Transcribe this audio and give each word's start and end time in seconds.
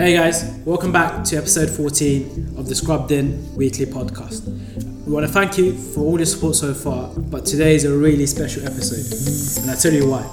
Hey 0.00 0.14
guys, 0.14 0.44
welcome 0.64 0.92
back 0.92 1.24
to 1.24 1.36
episode 1.36 1.68
14 1.68 2.54
of 2.56 2.66
the 2.66 2.74
Scrubbed 2.74 3.12
In 3.12 3.54
Weekly 3.54 3.84
Podcast. 3.84 4.46
We 5.04 5.12
want 5.12 5.26
to 5.26 5.30
thank 5.30 5.58
you 5.58 5.74
for 5.74 6.00
all 6.00 6.16
your 6.16 6.24
support 6.24 6.56
so 6.56 6.72
far, 6.72 7.10
but 7.14 7.44
today 7.44 7.74
is 7.74 7.84
a 7.84 7.94
really 7.94 8.24
special 8.24 8.64
episode, 8.64 9.60
and 9.60 9.70
I'll 9.70 9.76
tell 9.76 9.92
you 9.92 10.08
why. 10.08 10.24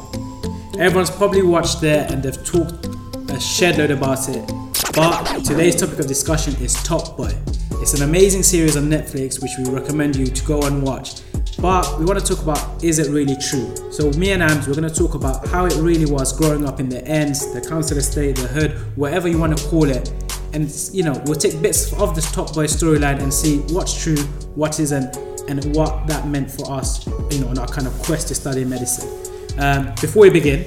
Everyone's 0.79 1.09
probably 1.09 1.41
watched 1.41 1.81
there 1.81 2.07
and 2.09 2.23
they've 2.23 2.45
talked 2.45 2.85
a 3.29 3.39
shed 3.41 3.77
load 3.77 3.91
about 3.91 4.29
it, 4.29 4.49
but 4.95 5.43
today's 5.43 5.75
topic 5.75 5.99
of 5.99 6.07
discussion 6.07 6.55
is 6.63 6.81
Top 6.84 7.18
Boy. 7.18 7.34
It's 7.81 7.93
an 7.93 8.04
amazing 8.04 8.43
series 8.43 8.77
on 8.77 8.84
Netflix 8.84 9.41
which 9.41 9.52
we 9.57 9.70
recommend 9.70 10.15
you 10.15 10.27
to 10.27 10.45
go 10.45 10.61
and 10.61 10.81
watch. 10.81 11.23
But 11.60 11.98
we 11.98 12.05
want 12.05 12.20
to 12.20 12.26
talk 12.26 12.44
about 12.44 12.84
is 12.84 13.00
it 13.00 13.12
really 13.12 13.36
true? 13.36 13.74
So 13.92 14.12
me 14.12 14.32
and 14.32 14.44
Ams, 14.44 14.68
we're 14.68 14.76
going 14.76 14.88
to 14.88 14.94
talk 14.94 15.16
about 15.16 15.48
how 15.48 15.66
it 15.66 15.76
really 15.78 16.06
was 16.06 16.38
growing 16.38 16.66
up 16.66 16.80
in 16.80 16.88
the 16.88 17.04
ends, 17.07 17.52
the 17.54 17.62
council 17.62 17.98
estate, 17.98 18.36
the 18.36 18.48
hood, 18.48 18.71
whatever 18.96 19.28
you 19.28 19.39
want 19.39 19.57
to 19.57 19.68
call 19.68 19.89
it. 19.89 20.14
And 20.54 20.71
you 20.93 21.04
know, 21.04 21.20
we'll 21.25 21.36
take 21.36 21.60
bits 21.62 21.92
of 21.93 22.14
this 22.15 22.32
Top 22.32 22.54
Boy 22.54 22.65
storyline 22.65 23.21
and 23.21 23.34
see 23.34 23.60
what's 23.74 24.01
true, 24.01 24.18
what 24.56 24.79
isn't, 24.79 25.18
and 25.50 25.75
what 25.75 26.06
that 26.07 26.28
meant 26.28 26.51
for 26.51 26.71
us, 26.71 27.07
you 27.32 27.39
know, 27.39 27.48
on 27.48 27.57
our 27.57 27.68
kind 27.68 27.87
of 27.87 27.93
quest 28.04 28.28
to 28.28 28.36
study 28.36 28.64
medicine. 28.64 29.10
Um, 29.57 29.93
before 30.00 30.24
we 30.24 30.29
begin, 30.29 30.65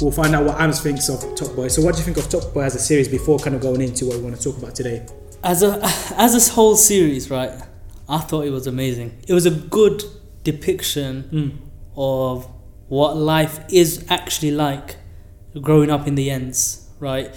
we'll 0.00 0.12
find 0.12 0.34
out 0.34 0.44
what 0.44 0.60
Ams 0.60 0.80
thinks 0.80 1.08
of 1.08 1.20
Top 1.34 1.54
Boy. 1.56 1.66
So, 1.66 1.82
what 1.82 1.94
do 1.94 1.98
you 1.98 2.04
think 2.04 2.16
of 2.16 2.28
Top 2.28 2.54
Boy 2.54 2.62
as 2.62 2.76
a 2.76 2.78
series 2.78 3.08
before 3.08 3.38
kind 3.38 3.56
of 3.56 3.62
going 3.62 3.80
into 3.80 4.06
what 4.06 4.16
we 4.16 4.22
want 4.22 4.36
to 4.36 4.42
talk 4.42 4.56
about 4.56 4.74
today? 4.76 5.04
As 5.42 5.64
a 5.64 5.80
as 6.16 6.32
this 6.32 6.48
whole 6.48 6.76
series, 6.76 7.28
right? 7.28 7.50
I 8.10 8.18
thought 8.18 8.44
it 8.44 8.50
was 8.50 8.66
amazing. 8.66 9.10
It 9.28 9.34
was 9.34 9.46
a 9.46 9.50
good 9.50 10.02
depiction 10.44 11.12
Mm. 11.32 11.50
of 11.96 12.48
what 12.88 13.16
life 13.16 13.60
is 13.70 14.04
actually 14.08 14.50
like 14.50 14.96
growing 15.60 15.90
up 15.90 16.06
in 16.08 16.14
the 16.16 16.30
ends, 16.30 16.88
right? 16.98 17.32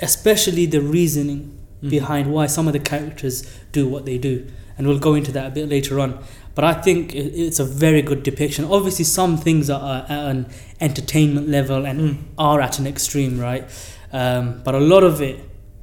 Especially 0.00 0.66
the 0.66 0.80
reasoning 0.80 1.40
Mm. 1.82 1.90
behind 1.90 2.32
why 2.32 2.46
some 2.46 2.66
of 2.66 2.72
the 2.72 2.78
characters 2.78 3.42
do 3.72 3.88
what 3.88 4.04
they 4.06 4.18
do. 4.18 4.44
And 4.78 4.86
we'll 4.86 4.98
go 4.98 5.14
into 5.14 5.32
that 5.32 5.46
a 5.46 5.50
bit 5.50 5.68
later 5.68 6.00
on. 6.00 6.18
But 6.54 6.64
I 6.64 6.74
think 6.74 7.14
it's 7.14 7.58
a 7.60 7.64
very 7.64 8.02
good 8.02 8.22
depiction. 8.22 8.64
Obviously, 8.64 9.04
some 9.04 9.36
things 9.36 9.68
are 9.70 10.04
at 10.08 10.10
an 10.32 10.46
entertainment 10.80 11.48
level 11.48 11.84
and 11.84 11.98
Mm. 12.00 12.16
are 12.38 12.60
at 12.60 12.78
an 12.78 12.86
extreme, 12.86 13.38
right? 13.40 13.64
Um, 14.12 14.60
but 14.64 14.74
a 14.74 14.80
lot 14.80 15.02
of 15.02 15.20
it, 15.20 15.40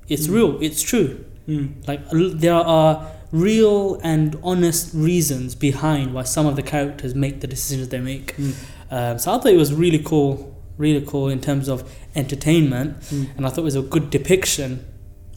it's 0.08 0.28
Mm. 0.28 0.34
real, 0.34 0.58
it's 0.62 0.82
true. 0.82 1.10
Mm. 1.48 1.70
Like 1.88 2.02
there 2.40 2.54
are 2.54 3.08
real 3.32 4.00
and 4.04 4.36
honest 4.44 4.94
reasons 4.94 5.56
behind 5.56 6.14
why 6.14 6.24
some 6.24 6.46
of 6.46 6.56
the 6.56 6.62
characters 6.64 7.16
make 7.16 7.42
the 7.42 7.48
decisions 7.48 7.88
they 7.90 8.00
make. 8.00 8.36
Mm. 8.38 8.54
Um, 8.92 9.20
so 9.20 9.32
I 9.34 9.38
thought 9.38 9.48
it 9.54 9.58
was 9.58 9.74
really 9.74 10.00
cool, 10.00 10.56
really 10.78 11.06
cool 11.06 11.30
in 11.30 11.40
terms 11.40 11.70
of 11.70 11.90
entertainment, 12.16 13.00
Mm. 13.02 13.28
and 13.38 13.46
I 13.46 13.50
thought 13.50 13.60
it 13.60 13.64
was 13.64 13.76
a 13.76 13.82
good 13.82 14.10
depiction 14.10 14.86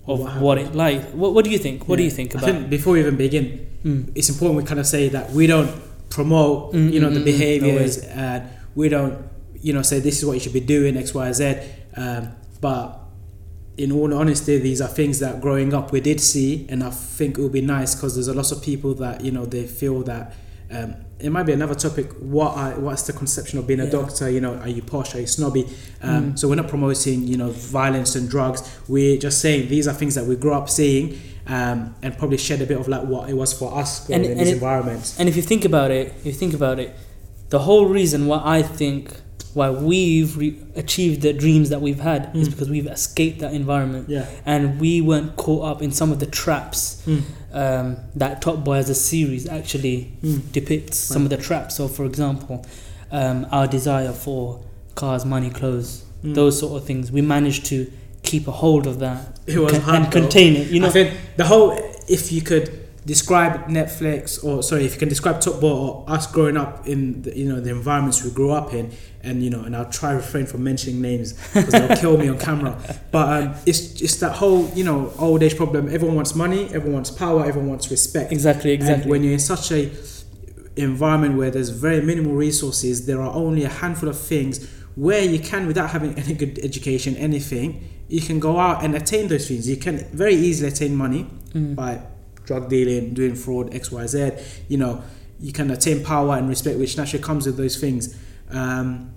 of 0.07 0.21
What 0.21 0.41
what, 0.41 0.59
it 0.59 0.75
like. 0.75 1.03
What, 1.13 1.33
what 1.35 1.45
do 1.45 1.51
you 1.51 1.59
think? 1.59 1.89
What 1.89 1.97
do 1.97 2.03
you 2.03 2.11
think 2.11 2.35
I 2.35 2.39
about? 2.39 2.51
think 2.51 2.71
before 2.71 2.93
we 2.95 3.01
even 3.01 3.17
begin, 3.17 3.67
Mm. 3.85 4.11
it's 4.15 4.29
important 4.29 4.57
we 4.63 4.65
kind 4.65 4.81
of 4.81 4.87
say 4.87 5.09
that 5.11 5.33
we 5.33 5.47
don't 5.47 5.71
promote, 6.11 6.73
Mm, 6.75 6.93
you 6.93 7.01
know, 7.01 7.11
the 7.11 7.17
mm, 7.21 7.25
no 7.27 7.33
behaviors, 7.33 7.99
and 7.99 8.43
we 8.75 8.89
don't, 8.89 9.15
you 9.63 9.73
know, 9.73 9.83
say 9.83 10.01
this 10.01 10.19
is 10.19 10.25
what 10.27 10.33
you 10.35 10.41
should 10.41 10.53
be 10.53 10.61
doing 10.61 10.97
X, 10.97 11.15
Y, 11.15 11.33
Z. 11.33 11.57
Um, 11.97 12.29
but 12.61 12.99
in 13.77 13.91
all 13.93 14.13
honesty, 14.15 14.59
these 14.59 14.81
are 14.81 14.89
things 14.89 15.19
that 15.19 15.41
growing 15.41 15.75
up 15.75 15.91
we 15.93 16.01
did 16.01 16.21
see, 16.21 16.67
and 16.69 16.83
I 16.85 16.91
think 16.91 17.39
it 17.39 17.43
would 17.43 17.53
be 17.53 17.61
nice 17.61 17.95
because 17.95 18.15
there's 18.15 18.29
a 18.29 18.35
lot 18.35 18.53
of 18.53 18.63
people 18.63 18.95
that 18.95 19.23
you 19.25 19.31
know 19.33 19.45
they 19.47 19.67
feel 19.67 20.03
that. 20.03 20.35
Um, 20.71 20.95
it 21.21 21.31
might 21.31 21.45
be 21.45 21.53
another 21.53 21.75
topic. 21.75 22.11
What 22.19 22.57
are, 22.57 22.73
what's 22.81 23.03
the 23.07 23.13
conception 23.13 23.59
of 23.59 23.67
being 23.67 23.81
a 23.81 23.85
Yeah. 23.85 23.91
doctor? 23.91 24.29
You 24.29 24.41
know, 24.41 24.55
are 24.57 24.69
you 24.69 24.83
posh? 24.83 25.15
Are 25.15 25.21
you 25.21 25.27
snobby? 25.27 25.67
Um, 26.03 26.33
Mm. 26.33 26.39
So 26.39 26.49
we're 26.49 26.57
not 26.57 26.69
promoting, 26.69 27.27
you 27.27 27.37
know, 27.37 27.51
violence 27.51 28.17
and 28.17 28.29
drugs. 28.29 28.63
We're 28.89 29.17
just 29.19 29.41
saying 29.41 29.69
these 29.69 29.87
are 29.87 29.95
things 29.95 30.15
that 30.17 30.27
we 30.27 30.35
grew 30.37 30.53
up 30.53 30.69
seeing, 30.69 31.19
um, 31.47 31.95
and 32.03 32.19
probably 32.19 32.37
shed 32.39 32.61
a 32.63 32.67
bit 32.67 32.79
of 32.79 32.89
like 32.89 33.05
what 33.05 33.31
it 33.31 33.35
was 33.37 33.53
for 33.53 33.75
us 33.79 34.09
And- 34.11 34.25
in 34.25 34.33
and 34.33 34.41
these 34.41 34.49
it- 34.49 34.55
environments. 34.55 35.15
And 35.19 35.29
if 35.29 35.37
you 35.37 35.43
think 35.43 35.65
about 35.65 35.91
it, 35.91 36.13
if 36.21 36.27
you 36.27 36.33
think 36.33 36.53
about 36.55 36.79
it, 36.81 36.95
the 37.51 37.61
whole 37.61 37.87
reason 37.87 38.27
why 38.27 38.41
I 38.45 38.63
think 38.63 39.13
why 39.55 39.71
we've 39.71 40.37
re- 40.37 40.57
achieved 40.77 41.23
the 41.23 41.33
dreams 41.33 41.69
that 41.71 41.81
we've 41.81 42.01
had 42.01 42.31
is 42.35 42.49
Mm. 42.49 42.53
because 42.53 42.69
we've 42.69 42.87
escaped 42.87 43.39
that 43.41 43.53
environment 43.55 44.09
Yeah. 44.09 44.27
and 44.45 44.81
we 44.81 45.01
weren't 45.01 45.37
caught 45.37 45.65
up 45.65 45.83
in 45.83 45.91
some 45.93 46.11
of 46.13 46.19
the 46.19 46.27
traps 46.27 47.03
Mm. 47.07 47.23
um, 47.53 47.97
that 48.17 48.43
Top 48.43 48.65
Boy 48.65 48.75
as 48.75 48.91
a 48.91 48.95
series 48.95 49.49
actually 49.49 50.13
Mm. 50.23 50.41
depicts 50.53 50.99
some 50.99 51.23
of 51.25 51.31
the 51.31 51.37
traps. 51.37 51.77
So, 51.77 51.87
for 51.89 52.05
example, 52.05 52.65
um, 53.13 53.47
our 53.53 53.67
desire 53.69 54.13
for 54.13 54.61
cars, 54.97 55.25
money, 55.25 55.51
clothes, 55.51 56.03
Mm. 56.25 56.35
those 56.35 56.59
sort 56.59 56.81
of 56.81 56.87
things, 56.87 57.13
we 57.13 57.21
managed 57.21 57.65
to 57.67 57.87
keep 58.23 58.49
a 58.49 58.51
hold 58.51 58.87
of 58.87 58.99
that 59.01 59.39
It 59.47 59.59
was 59.59 59.73
con- 59.73 59.81
hard 59.83 59.97
and 59.97 60.07
though. 60.07 60.21
contain 60.21 60.57
it. 60.57 60.71
You 60.71 60.81
know, 60.81 60.87
I 60.89 60.91
think 60.91 61.11
the 61.37 61.45
whole, 61.45 61.79
if 62.09 62.33
you 62.33 62.41
could 62.41 62.71
describe 63.07 63.67
Netflix, 63.69 64.43
or 64.43 64.63
sorry, 64.63 64.85
if 64.87 64.95
you 64.95 64.99
can 64.99 65.09
describe 65.09 65.41
Top 65.41 65.61
Boy 65.61 65.71
or 65.71 66.05
us 66.09 66.27
growing 66.27 66.57
up 66.57 66.87
in, 66.87 67.23
the, 67.23 67.37
you 67.39 67.47
know, 67.49 67.61
the 67.61 67.71
environments 67.71 68.25
we 68.25 68.31
grew 68.31 68.51
up 68.51 68.73
in, 68.73 68.91
and 69.23 69.43
you 69.43 69.51
know, 69.51 69.61
and 69.63 69.75
I'll 69.77 69.89
try 69.91 70.13
refrain 70.13 70.47
from 70.47 70.65
mentioning 70.65 71.01
names 71.01 71.33
because 71.55 71.73
they'll 71.73 71.97
kill 72.05 72.17
me 72.19 72.29
on 72.29 72.39
camera. 72.39 72.79
But 73.11 73.43
um, 73.43 73.55
it's 73.67 74.01
it's 74.03 74.17
that 74.21 74.33
whole, 74.37 74.69
you 74.75 74.85
know, 74.85 75.13
old 75.19 75.43
age 75.43 75.57
problem. 75.57 75.89
Everyone 75.89 76.17
wants 76.17 76.35
money, 76.35 76.65
everyone 76.67 76.95
wants 76.95 77.11
power, 77.11 77.45
everyone 77.45 77.69
wants 77.71 77.91
respect. 77.91 78.33
exactly, 78.33 78.73
exactly. 78.73 79.03
And 79.03 79.11
when 79.11 79.23
you're 79.25 79.33
in 79.35 79.39
such 79.39 79.71
a 79.73 79.91
environment 80.77 81.37
where 81.37 81.51
there's 81.51 81.71
very 81.71 82.01
minimal 82.03 82.33
resources, 82.33 83.07
there 83.07 83.21
are 83.23 83.33
only 83.35 83.65
a 83.65 83.69
handful 83.69 84.09
of 84.09 84.19
things 84.19 84.69
where 84.97 85.23
you 85.25 85.39
can, 85.39 85.67
without 85.67 85.91
having 85.91 86.15
any 86.19 86.35
good 86.35 86.59
education, 86.63 87.17
anything, 87.17 87.89
you 88.09 88.21
can 88.21 88.39
go 88.41 88.59
out 88.59 88.85
and 88.85 88.95
attain 88.95 89.29
those 89.29 89.49
things. 89.49 89.69
You 89.69 89.77
can 89.77 89.99
very 90.13 90.35
easily 90.35 90.69
attain 90.71 90.95
money 90.97 91.27
Mm. 91.55 91.77
by 91.77 92.01
drug 92.45 92.69
dealing, 92.69 93.15
doing 93.15 93.35
fraud, 93.35 93.75
X, 93.75 93.91
Y, 93.91 94.07
Z. 94.07 94.33
You 94.69 94.79
know, 94.79 95.03
you 95.41 95.53
can 95.53 95.71
attain 95.71 96.05
power 96.05 96.37
and 96.37 96.49
respect, 96.49 96.79
which 96.79 96.97
naturally 96.97 97.23
comes 97.23 97.47
with 97.47 97.57
those 97.57 97.77
things. 97.77 98.17
Um, 98.51 99.13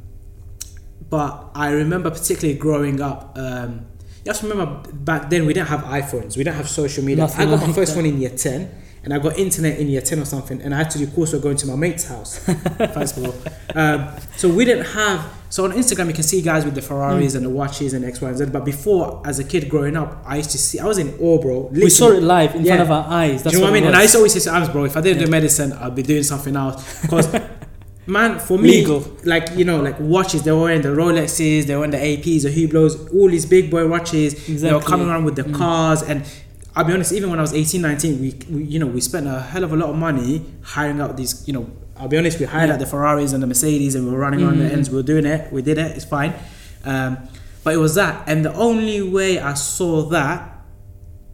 but 1.10 1.52
I 1.56 1.72
remember 1.72 2.10
particularly 2.12 2.58
growing 2.58 3.02
up. 3.02 3.38
Um, 3.38 3.86
you 4.26 4.32
have 4.34 4.42
to 4.42 4.48
remember 4.48 4.92
back 4.92 5.30
then 5.30 5.46
we 5.46 5.54
didn't 5.54 5.70
have 5.70 5.82
iPhones, 5.82 6.36
we 6.36 6.44
didn't 6.44 6.58
have 6.58 6.70
social 6.70 7.04
media. 7.04 7.24
Nothing 7.24 7.48
I 7.48 7.56
got 7.56 7.66
my 7.66 7.74
first 7.74 7.94
that. 7.94 8.00
one 8.02 8.06
in 8.06 8.20
year 8.20 8.32
ten, 8.32 8.70
and 9.08 9.14
I 9.14 9.20
got 9.20 9.38
internet 9.40 9.80
in 9.80 9.88
year 9.88 10.02
ten 10.02 10.20
or 10.20 10.26
something, 10.26 10.62
and 10.62 10.76
I 10.76 10.80
had 10.80 10.90
to 10.92 10.98
do 10.98 11.08
coursework 11.08 11.42
going 11.42 11.56
to 11.58 11.66
my 11.68 11.76
mate's 11.78 12.04
house. 12.10 12.40
Thanks, 12.40 13.14
bro. 13.14 13.34
Um, 13.74 14.10
so 14.36 14.50
we 14.50 14.66
didn't 14.66 14.84
have. 14.88 15.34
So 15.50 15.64
on 15.64 15.72
Instagram, 15.72 16.08
you 16.08 16.14
can 16.14 16.24
see 16.24 16.42
guys 16.42 16.66
with 16.66 16.76
the 16.76 16.82
Ferraris 16.82 17.32
Mm. 17.32 17.38
and 17.38 17.46
the 17.46 17.50
watches 17.50 17.94
and 17.94 18.04
X, 18.04 18.20
Y, 18.20 18.28
and 18.28 18.38
Z. 18.38 18.46
But 18.52 18.66
before, 18.66 19.22
as 19.26 19.40
a 19.40 19.46
kid 19.46 19.70
growing 19.70 19.96
up, 19.96 20.22
I 20.26 20.36
used 20.38 20.52
to 20.52 20.58
see. 20.58 20.78
I 20.78 20.86
was 20.86 20.98
in 20.98 21.18
awe, 21.22 21.38
bro. 21.42 21.70
we 21.72 21.90
saw 21.90 22.12
it 22.12 22.22
live 22.22 22.54
in 22.54 22.66
Yeah. 22.66 22.76
front 22.76 22.82
of 22.82 22.92
our 22.92 23.06
eyes. 23.08 23.44
That's 23.44 23.54
Do 23.56 23.60
you 23.62 23.66
know 23.66 23.72
what 23.72 23.78
I 23.78 23.80
mean? 23.80 23.88
And 23.88 23.96
I 23.96 24.02
used 24.02 24.12
to 24.16 24.18
always 24.18 24.34
say 24.34 24.42
to 24.42 24.54
Ams, 24.54 24.68
bro, 24.68 24.84
if 24.84 24.98
I 24.98 25.02
didn't 25.02 25.20
Yeah. 25.22 25.26
do 25.28 25.32
medicine, 25.32 25.72
I'd 25.72 25.96
be 25.96 26.04
doing 26.04 26.24
something 26.24 26.54
else. 26.58 27.02
Because, 27.02 27.30
man, 28.08 28.40
for 28.40 28.58
me, 28.60 28.72
Legal. 28.80 29.06
like, 29.24 29.48
you 29.56 29.64
know, 29.64 29.80
like 29.82 29.98
watches, 30.02 30.44
they 30.44 30.52
were 30.52 30.64
wearing 30.64 30.82
the 30.82 30.90
Rolexes, 30.90 31.66
they 31.66 31.76
were 31.76 31.80
wearing 31.88 31.92
the 31.92 31.98
APs, 31.98 32.44
the 32.44 32.50
Hublots, 32.50 32.96
all 33.16 33.30
these 33.30 33.46
big 33.46 33.72
boy 33.72 33.88
watches. 33.88 34.34
Exactly. 34.34 34.58
They 34.68 34.74
were 34.74 34.82
coming 34.82 35.08
around 35.08 35.24
with 35.24 35.38
the 35.38 35.44
Mm. 35.44 35.56
cars. 35.56 36.02
And 36.04 36.24
I'll 36.78 36.84
be 36.84 36.94
honest, 36.94 37.12
even 37.12 37.32
when 37.32 37.40
I 37.40 37.42
was 37.42 37.54
18, 37.54 37.82
19, 37.82 38.22
we, 38.22 38.36
we, 38.56 38.64
you 38.66 38.78
know, 38.80 38.86
we 38.86 39.02
spent 39.02 39.26
a 39.28 39.40
hell 39.42 39.64
of 39.64 39.74
a 39.74 39.76
lot 39.76 39.90
of 39.90 39.96
money 39.96 40.46
hiring 40.62 41.02
out 41.02 41.18
these, 41.18 41.46
you 41.48 41.54
know, 41.54 41.68
I'll 41.98 42.08
be 42.08 42.18
honest, 42.20 42.40
we 42.40 42.46
hired 42.46 42.68
Yeah. 42.70 42.76
out 42.76 42.80
the 42.80 42.86
Ferraris 42.86 43.34
and 43.34 43.42
the 43.42 43.48
Mercedes 43.48 43.96
and 43.96 44.06
we 44.06 44.12
were 44.12 44.20
running 44.20 44.44
around 44.44 44.60
the 44.60 44.66
ends. 44.72 44.90
We 44.92 44.98
were 44.98 45.04
doing 45.14 45.26
it. 45.26 45.52
We 45.52 45.64
did 45.64 45.80
it. 45.80 45.96
It's 45.96 46.06
fine. 46.06 46.36
Um, 46.86 47.18
but 47.64 47.74
it 47.74 47.78
was 47.78 47.96
that. 47.96 48.24
And 48.30 48.46
the 48.46 48.54
only 48.54 49.02
way 49.02 49.40
I 49.40 49.56
saw 49.56 50.04
that 50.10 50.54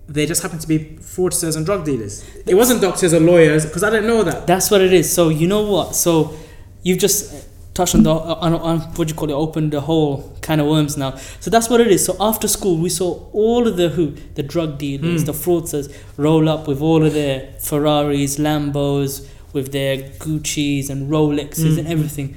they 0.08 0.26
just 0.26 0.42
happened 0.44 0.62
to 0.62 0.68
be 0.68 0.80
fraudsters 1.02 1.58
and 1.58 1.66
drug 1.66 1.84
dealers. 1.86 2.24
It 2.46 2.56
wasn't 2.56 2.81
doctors 2.81 3.14
or 3.14 3.20
lawyers 3.20 3.66
because 3.66 3.84
I 3.84 3.90
didn't 3.90 4.08
know 4.08 4.24
that. 4.24 4.48
That's 4.48 4.72
what 4.72 4.80
it 4.81 4.94
is. 4.94 5.12
So 5.12 5.28
you 5.30 5.48
know 5.48 5.70
what? 5.70 5.96
So 5.96 6.36
you've 6.84 7.00
just 7.00 7.48
touched 7.73 7.95
on 7.95 8.03
the 8.03 8.11
on, 8.11 8.53
on 8.53 8.79
what 8.97 9.09
you 9.09 9.16
call 9.16 9.29
it? 9.29 9.34
Opened 9.34 9.72
the 9.73 9.81
whole 9.81 10.35
kind 10.41 10.61
of 10.61 10.67
worms 10.67 10.95
now. 10.97 11.16
So 11.39 11.50
that's 11.50 11.69
what 11.69 11.81
it 11.81 11.88
is. 11.88 12.06
So 12.06 12.16
after 12.19 12.47
school, 12.47 12.78
we 12.78 12.89
saw 12.89 13.28
all 13.34 13.67
of 13.67 13.78
the 13.78 13.89
who 13.89 14.15
the 14.36 14.44
drug 14.44 14.77
dealers, 14.77 15.24
Mm. 15.24 15.25
the 15.25 15.33
fraudsters 15.33 15.94
roll 16.18 16.48
up 16.50 16.68
with 16.68 16.81
all 16.81 17.03
of 17.03 17.13
their 17.13 17.50
Ferraris, 17.59 18.38
Lambos, 18.38 19.25
with 19.53 19.71
their 19.71 19.98
Gucci's 19.98 20.89
and 20.89 21.09
Rolexes 21.12 21.74
Mm. 21.75 21.80
and 21.80 21.88
everything, 21.88 22.36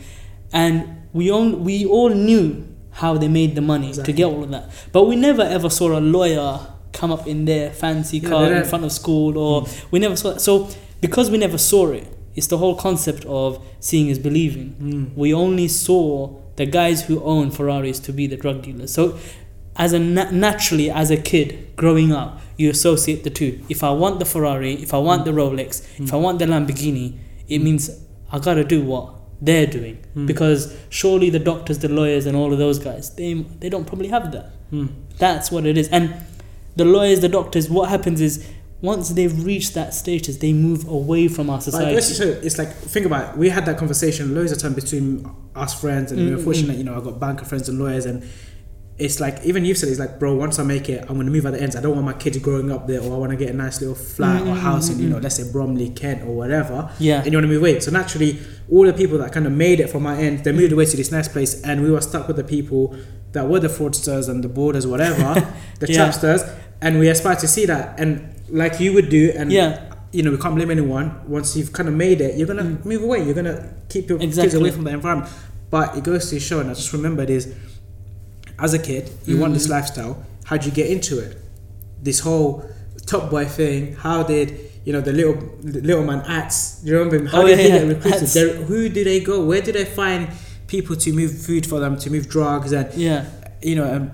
and 0.52 0.84
we 1.12 1.31
all 1.31 1.50
we 1.50 1.84
all 1.87 2.11
knew 2.11 2.64
how 2.93 3.16
they 3.19 3.28
made 3.28 3.55
the 3.55 3.61
money 3.61 3.88
Exactly. 3.88 4.12
to 4.12 4.16
get 4.16 4.25
all 4.26 4.43
of 4.43 4.50
that. 4.50 4.70
But 4.93 5.05
we 5.06 5.16
never 5.16 5.43
ever 5.43 5.69
saw 5.69 5.99
a 5.99 6.00
lawyer 6.00 6.61
come 6.93 7.12
up 7.12 7.26
in 7.26 7.44
their 7.44 7.70
fancy 7.70 8.19
Yeah, 8.19 8.28
car 8.31 8.52
in 8.52 8.64
front 8.64 8.84
of 8.84 8.93
school, 8.93 9.37
or 9.37 9.62
Mm. 9.62 9.69
we 9.90 9.99
never 9.99 10.16
saw 10.16 10.31
that. 10.32 10.40
So 10.40 10.69
because 11.02 11.31
we 11.31 11.37
never 11.37 11.58
saw 11.58 11.88
it, 11.93 12.06
it's 12.37 12.47
the 12.49 12.59
whole 12.59 12.77
concept 12.77 13.25
of 13.25 13.65
seeing 13.81 14.09
is 14.09 14.19
believing. 14.19 14.77
Mm. 14.81 15.17
We 15.17 15.33
only 15.35 15.69
saw 15.69 16.37
the 16.56 16.67
guys 16.67 17.03
who 17.06 17.23
own 17.23 17.50
Ferraris 17.50 17.99
to 18.00 18.12
be 18.12 18.27
the 18.27 18.37
drug 18.37 18.62
dealers. 18.62 18.93
So 18.93 19.19
as 19.77 19.93
a 19.93 19.99
na- 19.99 20.31
naturally 20.31 20.91
as 20.91 21.11
a 21.11 21.17
kid 21.17 21.75
growing 21.77 22.12
up, 22.12 22.41
you 22.56 22.71
associate 22.71 23.25
the 23.25 23.31
two. 23.31 23.61
If 23.69 23.83
I 23.85 23.91
want 23.91 24.19
the 24.19 24.25
Ferrari, 24.25 24.75
if 24.75 24.94
I 24.94 24.99
want 24.99 25.25
the 25.25 25.33
Rolex, 25.33 25.83
if 26.00 26.12
I 26.15 26.17
want 26.17 26.38
the 26.38 26.47
Lamborghini, 26.47 27.19
it 27.49 27.59
means 27.61 27.91
I 28.33 28.38
gotta 28.38 28.65
do 28.65 28.83
what 28.83 29.15
they're 29.41 29.67
doing 29.67 29.99
Mm. 30.17 30.27
because 30.27 30.75
surely 30.88 31.29
the 31.31 31.38
doctors, 31.38 31.79
the 31.81 31.88
lawyers, 31.88 32.25
and 32.27 32.35
all 32.37 32.53
of 32.53 32.59
those 32.59 32.79
guys, 32.79 33.11
they 33.17 33.35
they 33.61 33.69
don't 33.69 33.87
probably 33.87 34.09
have 34.09 34.33
that. 34.33 34.50
Mm. 34.73 34.88
That's 35.19 35.50
what 35.53 35.67
it 35.67 35.77
is. 35.77 35.88
And 35.88 36.15
the 36.77 36.85
lawyers, 36.87 37.21
the 37.21 37.29
doctors, 37.29 37.69
what 37.69 37.88
happens 37.91 38.21
is 38.21 38.44
once 38.82 39.08
they've 39.11 39.44
reached 39.44 39.75
that 39.75 39.94
status, 39.94 40.37
they 40.37 40.52
move 40.52 40.87
away 40.87 41.28
from 41.28 41.49
our 41.50 41.61
society. 41.61 41.96
it's, 41.96 42.17
so 42.17 42.25
it's 42.25 42.58
like 42.58 42.73
think 42.73 43.06
about 43.06 43.32
it. 43.32 43.38
We 43.38 43.49
had 43.49 43.64
that 43.67 43.78
conversation 43.78 44.34
loads 44.34 44.52
of 44.52 44.58
time 44.58 44.75
between 44.75 45.28
us 45.55 45.78
friends, 45.81 46.12
and 46.12 46.20
we 46.23 46.28
Mm, 46.31 46.37
were 46.37 46.43
fortunate. 46.43 46.76
You 46.76 46.84
know, 46.84 46.96
I 46.96 47.00
got 47.00 47.19
banker 47.19 47.44
friends 47.46 47.69
and 47.69 47.78
lawyers, 47.78 48.05
and 48.05 48.23
it's 48.99 49.20
like 49.20 49.44
even 49.44 49.64
you've 49.64 49.76
said 49.78 49.88
it's 49.88 49.99
like, 49.99 50.19
bro. 50.19 50.34
Once 50.34 50.58
I 50.58 50.62
make 50.62 50.88
it, 50.90 51.00
I'm 51.08 51.17
gonna 51.17 51.31
move 51.31 51.46
at 51.46 51.52
the 51.55 51.61
ends. 51.62 51.75
I 51.76 51.81
don't 51.81 51.94
want 51.94 52.05
my 52.06 52.12
kids 52.14 52.38
growing 52.38 52.70
up 52.70 52.87
there, 52.87 53.00
or 53.00 53.14
I 53.14 53.17
want 53.19 53.31
to 53.32 53.37
get 53.37 53.49
a 53.49 53.56
nice 53.56 53.81
little 53.81 53.94
flat 53.94 54.43
Mm, 54.43 54.49
or 54.50 54.55
house 54.55 54.90
in 54.90 54.99
you 54.99 55.08
know, 55.08 55.19
let's 55.19 55.37
say 55.37 55.50
Bromley, 55.50 55.90
Kent, 55.90 56.23
or 56.23 56.34
whatever. 56.37 56.90
Yeah. 56.99 57.19
And 57.23 57.26
you 57.32 57.38
want 57.38 57.44
to 57.44 57.49
move 57.49 57.62
away. 57.62 57.81
So 57.81 57.90
naturally, 57.90 58.38
all 58.70 58.84
the 58.84 58.93
people 58.93 59.17
that 59.19 59.32
kind 59.32 59.46
of 59.46 59.52
made 59.52 59.81
it 59.81 59.88
from 59.90 60.02
my 60.02 60.19
end, 60.19 60.44
they 60.44 60.52
moved 60.52 60.73
away 60.73 60.84
to 60.84 60.96
this 60.96 61.11
nice 61.11 61.28
place, 61.28 61.62
and 61.62 61.82
we 61.82 61.90
were 61.90 62.00
stuck 62.02 62.26
with 62.28 62.37
the 62.37 62.44
people 62.44 62.94
that 63.32 63.49
were 63.49 63.61
the 63.61 63.69
fraudsters 63.69 64.28
and 64.31 64.43
the 64.44 64.49
boarders, 64.49 64.87
whatever, 64.87 65.34
the 65.81 65.90
Yeah. 65.93 66.08
trapsters, 66.08 66.43
and 66.81 66.99
we 66.99 67.08
aspire 67.08 67.37
to 67.37 67.49
see 67.49 67.67
that. 67.67 67.99
And 68.00 68.34
like 68.49 68.81
you 68.81 68.93
would 68.93 69.08
do, 69.08 69.32
and 69.37 69.50
Yeah. 69.52 69.81
you 70.12 70.23
know, 70.23 70.31
we 70.31 70.37
can't 70.38 70.55
blame 70.55 70.70
anyone. 70.70 71.20
Once 71.26 71.56
you've 71.56 71.73
kind 71.73 71.88
of 71.88 71.94
made 71.94 72.20
it, 72.20 72.37
you're 72.37 72.46
gonna 72.46 72.78
move 72.84 73.02
away. 73.02 73.25
You're 73.25 73.34
gonna 73.34 73.69
keep 73.88 74.08
your 74.08 74.19
kids 74.19 74.38
Mm. 74.38 74.55
Away 74.61 74.70
from 74.70 74.84
the 74.84 74.90
environment. 74.90 75.31
But 75.70 75.96
it 75.96 76.05
goes 76.05 76.31
to 76.31 76.38
show, 76.40 76.61
and 76.61 76.70
I 76.70 76.75
just 76.75 76.93
remembered 76.93 77.28
is, 77.31 77.52
as 78.58 78.73
a 78.75 78.78
kid, 78.78 79.11
you 79.26 79.37
want 79.38 79.52
Mm. 79.52 79.56
this 79.58 79.69
lifestyle. 79.69 80.25
How'd 80.44 80.64
you 80.64 80.70
get 80.70 80.88
into 80.88 81.19
it? 81.19 81.37
This 82.02 82.20
whole 82.20 82.64
top 83.06 83.31
boy 83.31 83.44
thing. 83.46 83.96
How 83.99 84.23
did 84.23 84.58
you 84.84 84.93
know 84.93 85.00
the 85.00 85.12
little 85.12 85.37
the 85.62 85.81
little 85.81 86.05
man 86.05 86.23
acts 86.28 86.76
Do 86.84 86.90
you 86.90 86.96
remember 86.99 87.17
him? 87.17 87.26
How 87.26 87.43
Oh, 87.43 87.46
did 87.46 87.58
yeah, 87.58 87.64
he 87.64 87.69
yeah. 87.70 87.78
get 87.78 88.05
recruited? 88.05 88.67
Who 88.69 88.88
do 88.88 89.02
they 89.05 89.20
go? 89.20 89.44
Where 89.44 89.61
do 89.61 89.73
they 89.73 89.84
find 89.84 90.28
people 90.69 90.94
to 90.96 91.12
move 91.12 91.32
food 91.37 91.67
for 91.67 91.81
them? 91.81 91.96
To 91.99 92.11
move 92.11 92.28
drugs 92.28 92.73
and 92.73 92.87
yeah. 92.94 93.25
you 93.61 93.75
know, 93.75 93.93
um, 93.93 94.11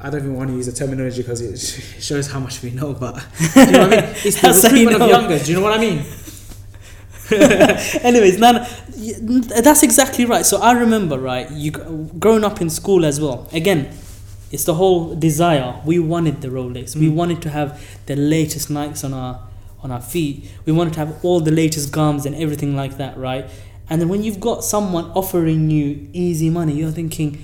I 0.00 0.10
don't 0.10 0.20
even 0.20 0.36
want 0.36 0.50
to 0.50 0.56
use 0.56 0.66
the 0.66 0.72
terminology 0.72 1.22
because 1.22 1.40
it 1.40 1.58
shows 2.02 2.26
how 2.30 2.38
much 2.38 2.62
we 2.62 2.70
know, 2.70 2.92
but 2.92 3.14
do 3.54 3.60
you 3.60 3.72
know 3.72 3.88
what 3.88 3.92
I 3.98 4.02
mean? 4.02 4.14
It's 4.24 4.40
the 4.40 4.48
recruitment 4.68 4.94
of 4.94 5.00
know. 5.00 5.08
youngers. 5.08 5.44
Do 5.46 5.52
you 5.52 5.58
know 5.58 5.64
what 5.64 5.72
I 5.72 5.78
mean? 5.80 6.04
Anyways, 8.04 8.38
Nana, 8.38 8.68
that's 9.62 9.82
exactly 9.82 10.24
right. 10.26 10.46
So 10.46 10.58
I 10.60 10.72
remember, 10.72 11.18
right, 11.18 11.50
you 11.50 11.70
growing 11.72 12.44
up 12.44 12.60
in 12.60 12.70
school 12.70 13.04
as 13.04 13.20
well. 13.20 13.48
Again, 13.52 13.90
it's 14.52 14.64
the 14.64 14.74
whole 14.74 15.14
desire. 15.14 15.80
We 15.84 15.98
wanted 15.98 16.40
the 16.40 16.48
Rolex. 16.48 16.94
We 16.94 17.08
Mm. 17.08 17.14
wanted 17.14 17.42
to 17.42 17.50
have 17.50 17.80
the 18.06 18.14
latest 18.16 18.68
Nikes 18.68 19.02
on 19.04 19.12
our 19.12 19.40
on 19.82 19.90
our 19.90 20.00
feet. 20.00 20.48
We 20.66 20.72
wanted 20.72 20.92
to 20.94 21.00
have 21.00 21.24
all 21.24 21.40
the 21.40 21.50
latest 21.50 21.90
gums 21.92 22.26
and 22.26 22.34
everything 22.36 22.74
like 22.76 22.96
that, 22.98 23.16
right? 23.18 23.46
And 23.90 24.00
then 24.00 24.08
when 24.08 24.22
you've 24.22 24.40
got 24.40 24.64
someone 24.64 25.06
offering 25.14 25.70
you 25.70 26.08
easy 26.12 26.48
money, 26.50 26.72
you're 26.74 26.90
thinking, 26.92 27.42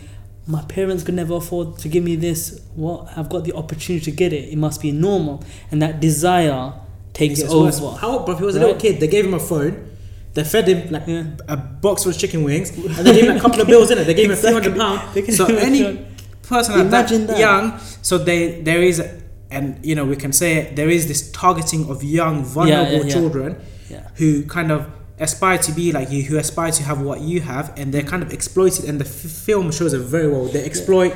my 0.57 0.63
parents 0.77 1.03
could 1.05 1.15
never 1.23 1.35
afford 1.43 1.67
to 1.83 1.87
give 1.95 2.05
me 2.11 2.15
this. 2.27 2.41
What 2.83 2.99
I've 3.17 3.31
got 3.35 3.43
the 3.49 3.55
opportunity 3.63 4.05
to 4.11 4.15
get 4.23 4.31
it. 4.39 4.45
It 4.55 4.59
must 4.67 4.79
be 4.87 4.91
normal, 5.09 5.37
and 5.71 5.77
that 5.85 5.95
desire 6.09 6.63
takes 7.21 7.41
It 7.41 7.49
over. 7.51 7.65
worse. 7.65 7.79
How 8.03 8.13
bro? 8.25 8.33
He 8.41 8.45
was 8.51 8.57
a 8.57 8.61
little 8.65 8.81
kid. 8.85 8.95
They 9.01 9.09
gave 9.17 9.25
him 9.29 9.35
a 9.35 9.45
phone. 9.51 9.75
They 10.35 10.45
fed 10.45 10.67
him 10.73 10.81
like 10.95 11.07
Yeah. 11.07 11.25
a 11.49 11.57
box 11.85 12.03
full 12.05 12.13
of 12.13 12.19
chicken 12.23 12.41
wings, 12.49 12.69
and 12.97 13.03
they 13.07 13.13
gave 13.19 13.29
him 13.31 13.37
a 13.37 13.41
couple 13.45 13.61
of 13.65 13.67
bills 13.73 13.91
in 13.93 13.99
it. 13.99 14.05
They 14.11 14.15
gave 14.15 14.27
him 14.31 14.33
a 14.33 14.37
few 14.45 14.53
hundred 14.59 14.77
pounds. 14.83 15.37
So 15.37 15.45
any 15.69 15.83
person 16.43 16.81
Imagine 16.81 17.23
that, 17.27 17.37
that. 17.37 17.47
young, 17.47 17.65
so 18.09 18.19
they 18.29 18.41
there 18.69 18.83
is, 18.91 18.97
and 19.51 19.65
you 19.89 19.95
know 19.97 20.05
we 20.13 20.17
can 20.25 20.33
say 20.41 20.49
it, 20.59 20.77
there 20.77 20.91
is 20.97 21.03
this 21.11 21.31
targeting 21.43 21.83
of 21.93 21.97
young 22.03 22.37
vulnerable 22.57 23.05
yeah. 23.07 23.13
children 23.15 23.51
Yeah. 23.91 24.09
who 24.19 24.29
kind 24.57 24.71
of 24.77 24.81
aspire 25.23 25.59
to 25.59 25.73
be 25.73 25.93
like 25.93 26.11
you, 26.11 26.23
who 26.23 26.37
aspire 26.39 26.71
to 26.73 26.83
have 26.83 27.01
what 27.01 27.21
you 27.21 27.41
have, 27.41 27.73
and 27.79 27.93
they're 27.93 28.03
kind 28.03 28.23
of 28.23 28.33
exploited. 28.33 28.85
And 28.89 29.01
the 29.01 29.05
f- 29.05 29.11
film 29.13 29.71
shows 29.73 29.93
it 29.93 30.01
very 30.01 30.29
well. 30.29 30.47
They 30.47 30.65
exploit 30.65 31.15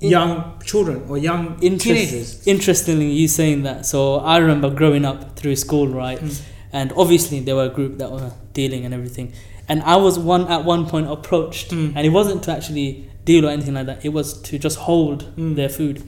In- 0.00 0.10
young 0.10 0.60
children 0.64 1.04
or 1.08 1.16
young 1.18 1.58
Interest, 1.62 1.82
teenagers. 1.84 2.46
Interestingly, 2.46 3.10
you 3.10 3.28
saying 3.28 3.62
that. 3.62 3.86
So 3.86 4.16
I 4.16 4.38
remember 4.38 4.70
growing 4.70 5.04
up 5.04 5.36
through 5.36 5.56
school, 5.56 5.88
right? 5.88 6.18
Mm. 6.20 6.40
And 6.72 6.92
obviously 6.96 7.40
there 7.40 7.54
were 7.56 7.64
a 7.66 7.74
group 7.78 7.98
that 7.98 8.10
were 8.10 8.32
dealing 8.52 8.84
and 8.84 8.92
everything. 8.92 9.32
And 9.68 9.82
I 9.82 9.96
was 9.96 10.18
one 10.18 10.48
at 10.48 10.64
one 10.64 10.86
point 10.86 11.08
approached, 11.10 11.70
Mm. 11.70 11.92
and 11.96 12.06
it 12.06 12.10
wasn't 12.10 12.42
to 12.44 12.52
actually 12.52 13.08
deal 13.24 13.46
or 13.46 13.50
anything 13.50 13.74
like 13.74 13.86
that. 13.86 14.04
It 14.04 14.12
was 14.12 14.34
to 14.42 14.58
just 14.58 14.78
hold 14.78 15.34
Mm. 15.36 15.54
their 15.56 15.68
food. 15.70 16.02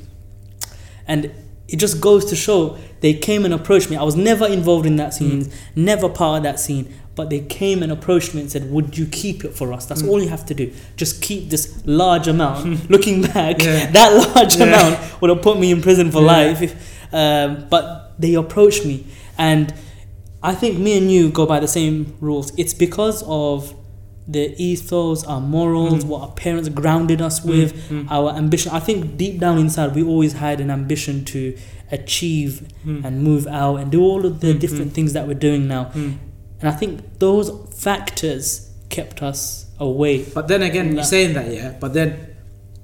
And 1.08 1.30
it 1.68 1.76
just 1.76 2.00
goes 2.00 2.24
to 2.26 2.36
show 2.36 2.76
they 3.00 3.14
came 3.14 3.44
and 3.44 3.54
approached 3.54 3.90
me. 3.90 3.96
I 3.96 4.02
was 4.02 4.16
never 4.16 4.46
involved 4.46 4.86
in 4.86 4.96
that 4.96 5.14
scene, 5.14 5.44
Mm. 5.46 5.52
never 5.74 6.08
part 6.08 6.38
of 6.38 6.42
that 6.44 6.60
scene. 6.60 6.92
But 7.16 7.30
they 7.30 7.40
came 7.40 7.82
and 7.82 7.90
approached 7.90 8.34
me 8.34 8.42
and 8.42 8.50
said, 8.50 8.70
"Would 8.70 8.96
you 8.98 9.06
keep 9.06 9.44
it 9.44 9.52
for 9.54 9.72
us? 9.72 9.86
That's 9.86 10.02
Mm. 10.02 10.08
all 10.10 10.22
you 10.22 10.28
have 10.28 10.44
to 10.46 10.54
do. 10.54 10.70
Just 10.96 11.22
keep 11.22 11.48
this 11.50 11.62
large 11.86 12.28
amount." 12.28 12.60
Looking 12.94 13.22
back, 13.22 13.62
Yeah. 13.64 13.90
that 13.90 14.10
large 14.36 14.56
Yeah. 14.56 14.64
amount 14.66 14.98
would 15.20 15.30
have 15.30 15.42
put 15.42 15.58
me 15.58 15.70
in 15.70 15.80
prison 15.80 16.10
for 16.10 16.20
Yeah. 16.20 16.26
life. 16.36 16.58
If, 16.62 16.72
um, 17.12 17.64
but 17.70 17.84
they 18.18 18.34
approached 18.34 18.84
me, 18.84 19.04
and 19.38 19.72
I 20.42 20.54
think 20.54 20.78
me 20.78 20.96
and 20.98 21.10
you 21.10 21.30
go 21.30 21.44
by 21.46 21.58
the 21.58 21.66
same 21.78 21.96
rules. 22.20 22.52
It's 22.56 22.74
because 22.74 23.24
of 23.26 23.74
the 24.28 24.54
ethos, 24.62 25.24
our 25.24 25.40
morals, 25.40 26.04
Mm. 26.04 26.08
what 26.08 26.20
our 26.20 26.32
parents 26.44 26.68
grounded 26.68 27.20
us 27.22 27.42
with, 27.44 27.72
Mm, 27.90 28.06
our 28.10 28.30
ambition. 28.36 28.72
I 28.72 28.80
think 28.80 29.16
deep 29.16 29.38
down 29.40 29.56
inside, 29.58 29.94
we 29.94 30.02
always 30.02 30.34
had 30.34 30.60
an 30.60 30.70
ambition 30.70 31.24
to 31.32 31.54
achieve 31.92 32.62
mm, 32.86 33.04
and 33.04 33.22
move 33.22 33.46
out 33.46 33.76
and 33.76 33.90
do 33.90 34.02
all 34.02 34.26
of 34.26 34.40
the 34.40 34.48
Mm, 34.52 34.58
different 34.58 34.92
things 34.92 35.12
that 35.12 35.26
we're 35.28 35.34
doing 35.48 35.66
now. 35.68 35.90
And 36.66 36.74
I 36.74 36.78
think 36.78 37.20
those 37.20 37.48
factors 37.80 38.72
kept 38.88 39.22
us 39.22 39.66
away. 39.78 40.24
But 40.24 40.48
then 40.48 40.62
again, 40.62 40.94
you're 40.96 41.04
saying 41.04 41.34
that, 41.34 41.52
yeah. 41.52 41.76
But 41.78 41.94
then, 41.94 42.36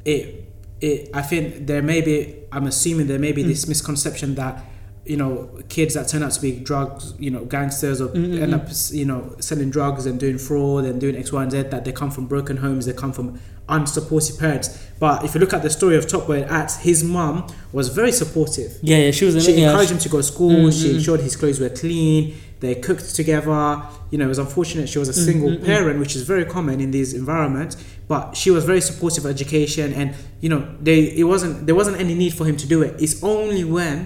it, 0.04 0.44
it. 0.80 1.10
I 1.12 1.22
think 1.22 1.66
there 1.66 1.82
may 1.82 2.00
be. 2.00 2.36
I'm 2.52 2.68
assuming 2.68 3.08
there 3.08 3.18
may 3.18 3.32
be 3.32 3.42
Mm. 3.42 3.48
this 3.48 3.66
misconception 3.66 4.36
that, 4.36 4.64
you 5.04 5.16
know, 5.16 5.50
kids 5.68 5.94
that 5.94 6.06
turn 6.06 6.22
out 6.22 6.30
to 6.30 6.40
be 6.40 6.52
drugs, 6.52 7.14
you 7.18 7.30
know, 7.32 7.44
gangsters 7.44 8.00
or 8.00 8.08
Mm, 8.10 8.34
mm, 8.34 8.42
end 8.42 8.54
up, 8.54 8.68
you 8.92 9.04
know, 9.04 9.34
selling 9.40 9.70
drugs 9.70 10.06
and 10.06 10.20
doing 10.20 10.38
fraud 10.38 10.84
and 10.84 11.00
doing 11.00 11.16
X, 11.16 11.32
Y, 11.32 11.42
and 11.42 11.50
Z. 11.50 11.62
That 11.62 11.84
they 11.84 11.90
come 11.90 12.12
from 12.12 12.26
broken 12.26 12.58
homes. 12.58 12.86
They 12.86 12.92
come 12.92 13.12
from 13.12 13.40
unsupportive 13.68 14.38
parents. 14.38 14.78
But 15.00 15.24
if 15.24 15.34
you 15.34 15.40
look 15.40 15.52
at 15.52 15.62
the 15.62 15.70
story 15.70 15.96
of 15.96 16.06
Top 16.06 16.28
Boy 16.28 16.42
at 16.42 16.70
his 16.82 17.02
mum 17.02 17.46
was 17.72 17.88
very 17.88 18.12
supportive. 18.12 18.78
Yeah, 18.80 18.98
yeah, 18.98 19.10
she 19.10 19.24
was. 19.24 19.44
She 19.44 19.52
yeah, 19.54 19.70
encouraged 19.70 19.90
him 19.90 19.98
to 19.98 20.08
go 20.08 20.18
to 20.18 20.22
school. 20.22 20.50
Mm, 20.50 20.72
she 20.72 20.88
mm, 20.88 20.92
mm. 20.92 20.94
ensured 20.98 21.20
his 21.20 21.34
clothes 21.34 21.58
were 21.58 21.70
clean. 21.70 22.36
They 22.62 22.74
cooked 22.88 23.14
together. 23.20 23.82
You 24.10 24.16
know, 24.18 24.26
it 24.28 24.32
was 24.36 24.42
unfortunate 24.46 24.88
she 24.88 25.00
was 25.04 25.10
a 25.16 25.18
single 25.28 25.50
mm, 25.50 25.58
mm. 25.58 25.64
parent, 25.72 25.96
which 26.02 26.14
is 26.18 26.22
very 26.32 26.44
common 26.56 26.76
in 26.84 26.90
these 26.96 27.10
environments. 27.22 27.74
But 28.12 28.24
she 28.40 28.50
was 28.56 28.62
very 28.72 28.80
supportive 28.90 29.24
of 29.26 29.30
education, 29.36 29.92
and 30.00 30.06
you 30.40 30.48
know, 30.52 30.60
they 30.86 31.00
it 31.22 31.26
wasn't 31.32 31.54
there 31.66 31.74
wasn't 31.82 31.98
any 32.04 32.14
need 32.22 32.32
for 32.38 32.44
him 32.50 32.56
to 32.62 32.66
do 32.74 32.78
it. 32.86 32.92
It's 33.04 33.16
only 33.34 33.64
when 33.76 33.96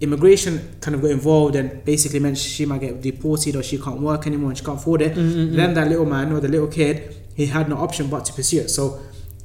immigration 0.00 0.52
kind 0.80 0.94
of 0.96 1.00
got 1.04 1.12
involved 1.18 1.54
and 1.60 1.66
basically 1.84 2.18
meant 2.24 2.36
she 2.36 2.66
might 2.66 2.80
get 2.80 3.00
deported 3.00 3.54
or 3.54 3.62
she 3.62 3.78
can't 3.78 4.00
work 4.00 4.26
anymore 4.26 4.48
and 4.50 4.58
she 4.58 4.64
can't 4.64 4.78
afford 4.80 5.00
it. 5.00 5.12
Mm, 5.14 5.30
mm, 5.30 5.48
mm. 5.50 5.56
Then 5.60 5.74
that 5.74 5.86
little 5.88 6.06
man 6.16 6.32
or 6.32 6.40
the 6.40 6.48
little 6.48 6.66
kid, 6.78 6.94
he 7.36 7.46
had 7.46 7.68
no 7.68 7.76
option 7.86 8.04
but 8.08 8.24
to 8.26 8.32
pursue 8.32 8.60
it. 8.64 8.68
So. 8.78 8.84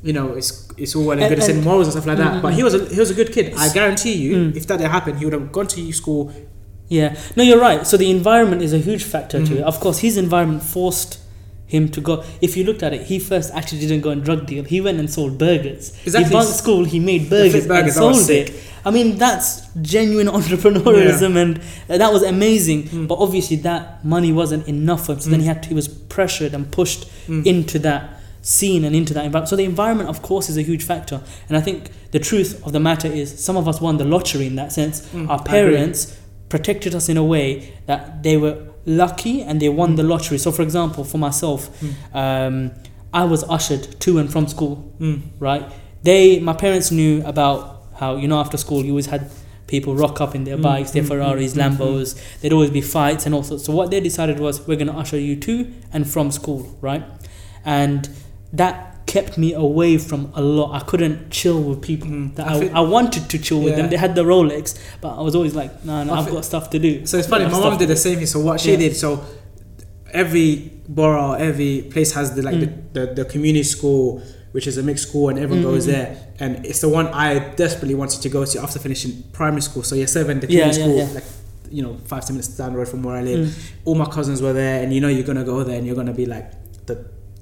You 0.04 0.14
know, 0.14 0.28
it's 0.40 0.50
it's 0.78 0.96
all 0.96 1.06
well 1.08 1.14
and 1.18 1.24
And- 1.24 1.30
good 1.32 1.42
to 1.42 1.48
say 1.54 1.60
morals 1.60 1.88
and 1.88 1.94
stuff 1.96 2.06
like 2.06 2.20
that, 2.20 2.34
Mm, 2.36 2.42
but 2.44 2.54
he 2.54 2.62
was 2.68 2.76
a, 2.80 2.82
he 2.96 3.00
was 3.06 3.10
a 3.10 3.16
good 3.16 3.32
kid. 3.36 3.46
I 3.58 3.68
guarantee 3.78 4.14
you, 4.26 4.32
Mm. 4.36 4.56
if 4.60 4.64
that 4.68 4.80
had 4.80 4.92
happened, 4.98 5.16
he 5.18 5.26
would 5.26 5.34
have 5.34 5.52
gone 5.52 5.66
to 5.76 5.92
school. 5.92 6.32
Yeah, 6.90 7.16
no, 7.36 7.44
you're 7.44 7.60
right. 7.60 7.86
So 7.86 7.98
the 7.98 8.10
environment 8.10 8.62
is 8.62 8.74
a 8.74 8.78
huge 8.78 9.04
factor 9.04 9.40
to 9.46 9.52
Mhm. 9.54 9.58
it. 9.58 9.64
Of 9.64 9.80
course, 9.80 10.00
his 10.00 10.16
environment 10.18 10.64
forced 10.64 11.20
him 11.66 11.90
to 11.90 12.00
go. 12.00 12.24
If 12.42 12.56
you 12.56 12.64
looked 12.64 12.82
at 12.82 12.94
it, 12.94 13.08
he 13.08 13.20
first 13.20 13.52
actually 13.54 13.80
didn't 13.82 14.00
go 14.02 14.10
and 14.12 14.24
drug 14.24 14.46
deal. 14.48 14.64
He 14.64 14.80
went 14.80 14.98
and 15.00 15.10
sold 15.10 15.38
burgers. 15.38 15.92
Exactly. 16.06 16.30
He 16.30 16.34
bunked 16.34 16.54
school. 16.54 16.86
He 16.86 17.00
made 17.02 17.30
burgers, 17.30 17.68
burgers, 17.68 17.98
and 17.98 18.16
sold 18.16 18.30
it. 18.30 18.54
I 18.86 18.92
mean, 18.92 19.18
that's 19.18 19.64
genuine 19.82 20.28
entrepreneurialism, 20.40 21.36
and 21.36 21.60
uh, 21.90 21.98
that 21.98 22.14
was 22.14 22.24
amazing. 22.24 22.84
Mm. 22.84 23.08
But 23.10 23.16
obviously, 23.20 23.58
that 23.58 24.04
money 24.06 24.32
wasn't 24.32 24.66
enough 24.68 25.08
for 25.08 25.14
him. 25.14 25.20
So 25.20 25.30
then 25.30 25.40
Mm. 25.40 25.44
he 25.44 25.48
had 25.48 25.64
to, 25.64 25.70
he 25.70 25.76
was 25.76 25.90
pressured 25.90 26.54
and 26.54 26.72
pushed 26.72 27.06
Mm. 27.28 27.46
into 27.46 27.80
that 27.80 28.14
scene 28.42 28.86
and 28.86 28.96
into 28.96 29.14
that 29.14 29.26
environment. 29.26 29.50
So 29.50 29.58
the 29.58 29.66
environment, 29.66 30.08
of 30.10 30.22
course, 30.22 30.50
is 30.50 30.56
a 30.56 30.62
huge 30.62 30.84
factor. 30.84 31.20
And 31.50 31.58
I 31.58 31.62
think 31.62 31.90
the 32.12 32.20
truth 32.20 32.62
of 32.66 32.72
the 32.72 32.80
matter 32.80 33.10
is, 33.12 33.34
some 33.44 33.58
of 33.58 33.68
us 33.68 33.82
won 33.82 33.98
the 33.98 34.06
lottery 34.06 34.48
in 34.48 34.56
that 34.56 34.72
sense. 34.72 35.02
Mm, 35.14 35.30
Our 35.30 35.44
parents 35.44 36.14
protected 36.50 36.96
us 36.96 37.10
in 37.10 37.18
a 37.18 37.24
way 37.24 37.74
that 37.86 38.24
they 38.24 38.38
were 38.38 38.58
lucky 38.86 39.42
and 39.42 39.60
they 39.62 39.70
won 39.70 39.96
the 39.96 40.04
lottery. 40.04 40.38
So, 40.38 40.52
for 40.52 40.62
example, 40.62 41.04
for 41.04 41.18
myself, 41.18 41.70
Mm. 41.82 41.94
um, 42.16 42.72
I 43.14 43.24
was 43.24 43.44
ushered 43.50 44.00
to 44.02 44.18
and 44.20 44.32
from 44.32 44.48
school. 44.48 44.94
Mm. 45.00 45.22
Right? 45.40 45.66
They, 46.04 46.40
my 46.40 46.54
parents 46.54 46.92
knew 46.92 47.22
about 47.26 47.84
how 48.00 48.16
you 48.16 48.28
know 48.28 48.40
after 48.40 48.58
school 48.58 48.86
you 48.86 48.92
always 48.92 49.08
had 49.08 49.30
people 49.66 49.96
rock 49.96 50.22
up 50.22 50.34
in 50.36 50.44
their 50.46 50.56
Mm, 50.58 50.62
bikes, 50.62 50.92
their 50.92 51.04
mm, 51.04 51.08
Ferraris, 51.08 51.54
mm, 51.54 51.58
mm, 51.62 51.78
Lambos. 51.78 52.16
There'd 52.40 52.54
always 52.54 52.70
be 52.70 52.80
fights 52.82 53.26
and 53.26 53.36
all 53.36 53.44
sorts. 53.44 53.66
So 53.66 53.74
what 53.74 53.92
they 53.92 54.00
decided 54.00 54.40
was 54.40 54.66
we're 54.68 54.76
going 54.78 54.88
to 54.88 54.94
usher 54.94 55.20
you 55.20 55.36
to 55.38 55.68
and 55.92 56.08
from 56.08 56.32
school, 56.32 56.78
right? 56.80 57.04
And 57.66 58.08
that 58.54 58.97
kept 59.16 59.38
me 59.38 59.54
away 59.54 59.98
from 59.98 60.22
a 60.36 60.42
lot. 60.58 60.70
I 60.80 60.82
couldn't 60.90 61.18
chill 61.32 61.60
with 61.70 61.82
people 61.82 62.10
Mm. 62.10 62.36
that 62.36 62.46
I 62.48 62.54
I, 62.68 62.68
I 62.82 62.84
wanted 62.96 63.24
to 63.32 63.38
chill 63.40 63.62
with 63.66 63.76
them. 63.78 63.90
They 63.90 63.98
had 64.06 64.14
the 64.20 64.24
Rolex, 64.34 64.66
but 65.02 65.12
I 65.20 65.22
was 65.28 65.34
always 65.36 65.56
like, 65.62 65.72
no, 65.86 66.04
no, 66.04 66.14
I 66.14 66.20
I've 66.20 66.30
got 66.36 66.44
stuff 66.46 66.70
to 66.72 66.80
do. 66.88 66.92
So 67.10 67.18
it's 67.18 67.28
funny. 67.34 67.46
My 67.46 67.60
mom 67.60 67.78
did 67.78 67.90
the 67.90 67.96
same 68.08 68.18
thing. 68.18 68.28
So 68.36 68.40
what 68.48 68.60
she 68.62 68.72
Yeah. 68.72 68.78
did, 68.84 68.96
so 68.96 69.10
every 70.12 70.72
borough, 70.88 71.34
every 71.34 71.74
place 71.94 72.12
has 72.14 72.36
the 72.36 72.42
like 72.42 72.56
Mm. 72.56 72.94
the, 72.94 73.06
the, 73.06 73.14
the 73.24 73.26
community 73.26 73.64
school 73.64 74.22
which 74.54 74.66
is 74.66 74.78
a 74.78 74.82
mixed 74.90 75.08
school, 75.10 75.30
and 75.30 75.38
everyone 75.38 75.62
goes 75.62 75.84
Mhm. 75.86 75.92
there. 75.92 76.18
And 76.40 76.66
it's 76.66 76.80
the 76.82 76.90
one 76.90 77.08
I 77.10 77.38
desperately 77.56 77.94
wanted 77.94 78.22
to 78.22 78.30
go 78.30 78.44
to 78.44 78.60
after 78.66 78.80
finishing 78.80 79.12
primary 79.34 79.62
school. 79.62 79.84
So 79.84 79.94
year 79.94 80.08
seven, 80.08 80.40
the 80.40 80.48
community 80.48 80.80
yeah, 80.80 80.84
school, 80.86 80.98
yeah. 80.98 81.10
like 81.14 81.26
you 81.70 81.84
know, 81.84 81.98
five 82.06 82.26
ten 82.26 82.36
minutes 82.36 82.48
down 82.58 82.72
the 82.72 82.78
road 82.80 82.88
from 82.88 83.04
where 83.04 83.16
I 83.18 83.24
live. 83.24 83.42
Mm. 83.48 83.54
All 83.86 83.96
my 83.96 84.06
cousins 84.06 84.42
were 84.42 84.54
there, 84.54 84.82
and 84.82 84.94
you 84.94 85.02
know 85.02 85.10
you're 85.10 85.30
gonna 85.32 85.44
go 85.44 85.64
there, 85.64 85.78
and 85.78 85.86
you're 85.86 85.98
gonna 86.02 86.14
be 86.14 86.26
like 86.26 86.48
the 86.88 86.96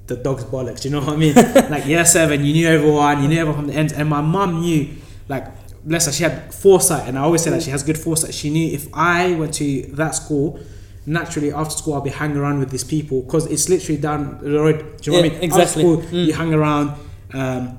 the 0.06 0.16
dog's 0.16 0.44
bollocks. 0.44 0.84
You 0.84 0.90
know 0.92 1.00
what 1.00 1.10
I 1.14 1.16
mean? 1.16 1.34
like 1.70 1.86
year 1.86 2.04
seven, 2.04 2.44
you 2.44 2.52
knew 2.52 2.68
everyone, 2.68 3.22
you 3.22 3.28
knew 3.28 3.38
everyone 3.40 3.60
from 3.62 3.66
the 3.68 3.74
ends, 3.74 3.92
and 3.92 4.08
my 4.08 4.20
mum 4.20 4.60
knew, 4.60 4.88
like. 5.28 5.46
Bless 5.84 6.06
her, 6.06 6.10
she 6.12 6.24
had 6.24 6.52
foresight, 6.52 7.06
and 7.08 7.16
I 7.16 7.22
always 7.22 7.42
say 7.42 7.50
that 7.50 7.62
she 7.62 7.70
has 7.70 7.84
good 7.84 7.96
foresight. 7.96 8.34
She 8.34 8.50
knew 8.50 8.72
if 8.74 8.88
I 8.92 9.34
went 9.36 9.54
to 9.54 9.82
that 9.92 10.16
school, 10.16 10.58
naturally 11.06 11.52
after 11.52 11.76
school 11.76 11.94
I'll 11.94 12.00
be 12.00 12.10
hanging 12.10 12.38
around 12.38 12.58
with 12.58 12.70
these 12.70 12.82
people 12.82 13.22
because 13.22 13.46
it's 13.46 13.68
literally 13.68 14.00
down 14.00 14.38
the 14.42 14.50
road. 14.50 14.96
Do 15.00 15.12
you 15.12 15.16
know 15.16 15.22
what 15.22 15.30
I 15.30 15.34
mean? 15.34 15.42
exactly. 15.44 15.62
After 15.62 15.78
school, 15.78 15.96
Mm. 16.18 16.26
you 16.26 16.32
hang 16.32 16.52
around, 16.52 16.90
um, 17.34 17.78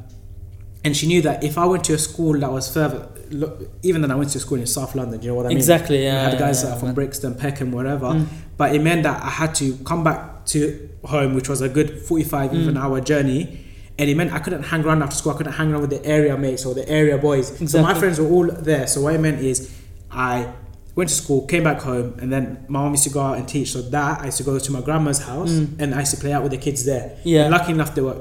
and 0.85 0.95
she 0.95 1.05
knew 1.05 1.21
that 1.23 1.43
if 1.43 1.57
I 1.57 1.65
went 1.65 1.83
to 1.83 1.93
a 1.95 1.97
school 1.97 2.39
that 2.39 2.49
was 2.49 2.71
further, 2.73 3.09
look, 3.29 3.61
even 3.83 3.99
then 4.01 4.11
I 4.11 4.15
went 4.15 4.29
to 4.31 4.37
a 4.37 4.41
school 4.41 4.57
in 4.57 4.67
South 4.67 4.95
London. 4.95 5.19
Do 5.19 5.25
you 5.25 5.31
know 5.31 5.35
what 5.35 5.47
I 5.47 5.49
mean? 5.49 5.57
Exactly. 5.57 6.07
I 6.07 6.13
Yeah. 6.13 6.29
had 6.29 6.39
guys 6.39 6.63
yeah, 6.63 6.69
that 6.69 6.77
are 6.77 6.79
from. 6.79 6.93
Brixton, 6.93 7.35
Peckham, 7.35 7.73
wherever. 7.73 8.05
Mm. 8.07 8.25
But 8.55 8.73
it 8.73 8.81
meant 8.81 9.03
that 9.03 9.21
I 9.21 9.29
had 9.29 9.53
to 9.55 9.73
come 9.83 10.05
back 10.05 10.36
to 10.47 10.89
home, 11.05 11.33
which 11.35 11.49
was 11.49 11.61
a 11.61 11.69
good 11.69 12.01
45 12.01 12.53
even 12.53 12.75
Mm. 12.75 12.79
hour 12.83 13.01
journey. 13.01 13.59
And 13.99 14.09
it 14.09 14.15
meant 14.15 14.31
I 14.31 14.39
couldn't 14.39 14.63
hang 14.63 14.83
around 14.85 15.01
after 15.01 15.15
school. 15.15 15.33
I 15.33 15.37
couldn't 15.37 15.53
hang 15.53 15.71
around 15.71 15.81
with 15.81 15.89
the 15.89 16.05
area 16.05 16.37
mates 16.37 16.65
or 16.65 16.73
the 16.75 16.87
area 16.87 17.17
boys. 17.17 17.51
So 17.71 17.81
my 17.81 17.93
friends 17.93 18.19
were 18.19 18.27
all 18.27 18.47
there. 18.47 18.85
So 18.87 19.01
what 19.01 19.15
it 19.15 19.19
meant 19.21 19.41
is 19.41 19.71
I 20.11 20.47
went 20.95 21.09
to 21.09 21.15
school, 21.15 21.41
came 21.47 21.63
back 21.63 21.81
home, 21.81 22.13
and 22.21 22.31
then 22.31 22.43
my 22.67 22.79
mom 22.81 22.91
used 22.91 23.03
to 23.05 23.09
go 23.09 23.21
out 23.21 23.37
and 23.39 23.47
teach. 23.47 23.71
So 23.71 23.81
that 23.81 24.21
I 24.21 24.25
used 24.25 24.37
to 24.37 24.43
go 24.43 24.57
to 24.59 24.71
my 24.71 24.81
grandma's 24.81 25.19
house 25.19 25.51
Mm. 25.51 25.67
and 25.79 25.95
I 25.95 25.99
used 26.01 26.13
to 26.15 26.19
play 26.21 26.31
out 26.33 26.43
with 26.43 26.51
the 26.51 26.57
kids 26.57 26.85
there. 26.85 27.17
Yeah. 27.23 27.43
And 27.45 27.51
lucky 27.51 27.71
enough, 27.71 27.95
there 27.95 28.03
were 28.03 28.17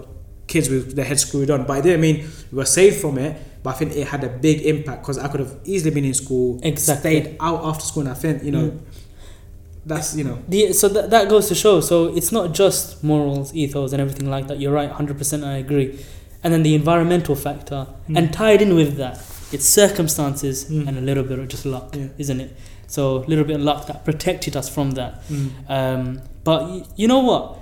kids 0.47 0.68
with 0.71 0.95
their 0.97 1.04
heads 1.04 1.23
screwed 1.26 1.50
on. 1.50 1.64
But 1.64 1.78
it 1.78 1.83
didn't 1.83 2.00
mean 2.00 2.25
we 2.52 2.56
were 2.56 2.64
saved 2.64 2.97
from 2.97 3.18
it. 3.18 3.37
But 3.62 3.71
I 3.75 3.78
think 3.78 3.97
it 3.97 4.06
had 4.06 4.23
a 4.25 4.28
big 4.28 4.62
impact 4.62 5.02
because 5.02 5.18
I 5.18 5.26
could 5.28 5.40
have 5.40 5.54
easily 5.64 5.90
been 5.90 6.04
in 6.04 6.14
school, 6.14 6.61
Exactly. 6.62 7.21
stayed 7.21 7.37
out 7.40 7.61
after 7.64 7.85
school, 7.85 8.02
and 8.02 8.11
I 8.11 8.14
think 8.14 8.45
you 8.45 8.52
know 8.52 8.66
Mm. 8.71 8.78
That's 9.86 10.16
you 10.16 10.24
know 10.24 10.38
The, 10.48 10.72
so 10.72 10.88
that, 10.88 11.10
that 11.10 11.28
goes 11.28 11.48
to 11.48 11.54
show. 11.54 11.80
So 11.80 12.14
it's 12.18 12.32
not 12.32 12.52
just 12.52 13.02
morals, 13.04 13.54
ethos, 13.54 13.92
and 13.92 14.00
everything 14.00 14.28
like 14.28 14.46
that. 14.48 14.58
You're 14.60 14.72
right, 14.72 14.90
hundred 14.90 15.16
percent. 15.18 15.44
I 15.44 15.56
agree. 15.58 15.88
And 16.42 16.52
then 16.52 16.62
the 16.62 16.74
environmental 16.74 17.34
factor, 17.34 17.86
Mm. 18.08 18.18
and 18.18 18.32
tied 18.32 18.60
in 18.62 18.74
with 18.74 18.96
that, 18.96 19.16
it's 19.52 19.64
circumstances 19.64 20.64
Mm. 20.66 20.88
and 20.88 20.98
a 20.98 21.00
little 21.00 21.24
bit 21.24 21.38
of 21.38 21.48
just 21.48 21.64
luck, 21.64 21.94
Yeah. 21.96 22.08
isn't 22.18 22.40
it? 22.40 22.50
So 22.88 23.02
a 23.24 23.26
little 23.26 23.44
bit 23.44 23.56
of 23.56 23.62
luck 23.62 23.86
that 23.88 24.04
protected 24.04 24.56
us 24.56 24.68
from 24.68 24.92
that. 24.92 25.12
mm, 25.28 25.50
Um, 25.68 26.20
but 26.44 26.60
y- 26.68 26.82
you 26.96 27.08
know 27.08 27.20
what? 27.30 27.58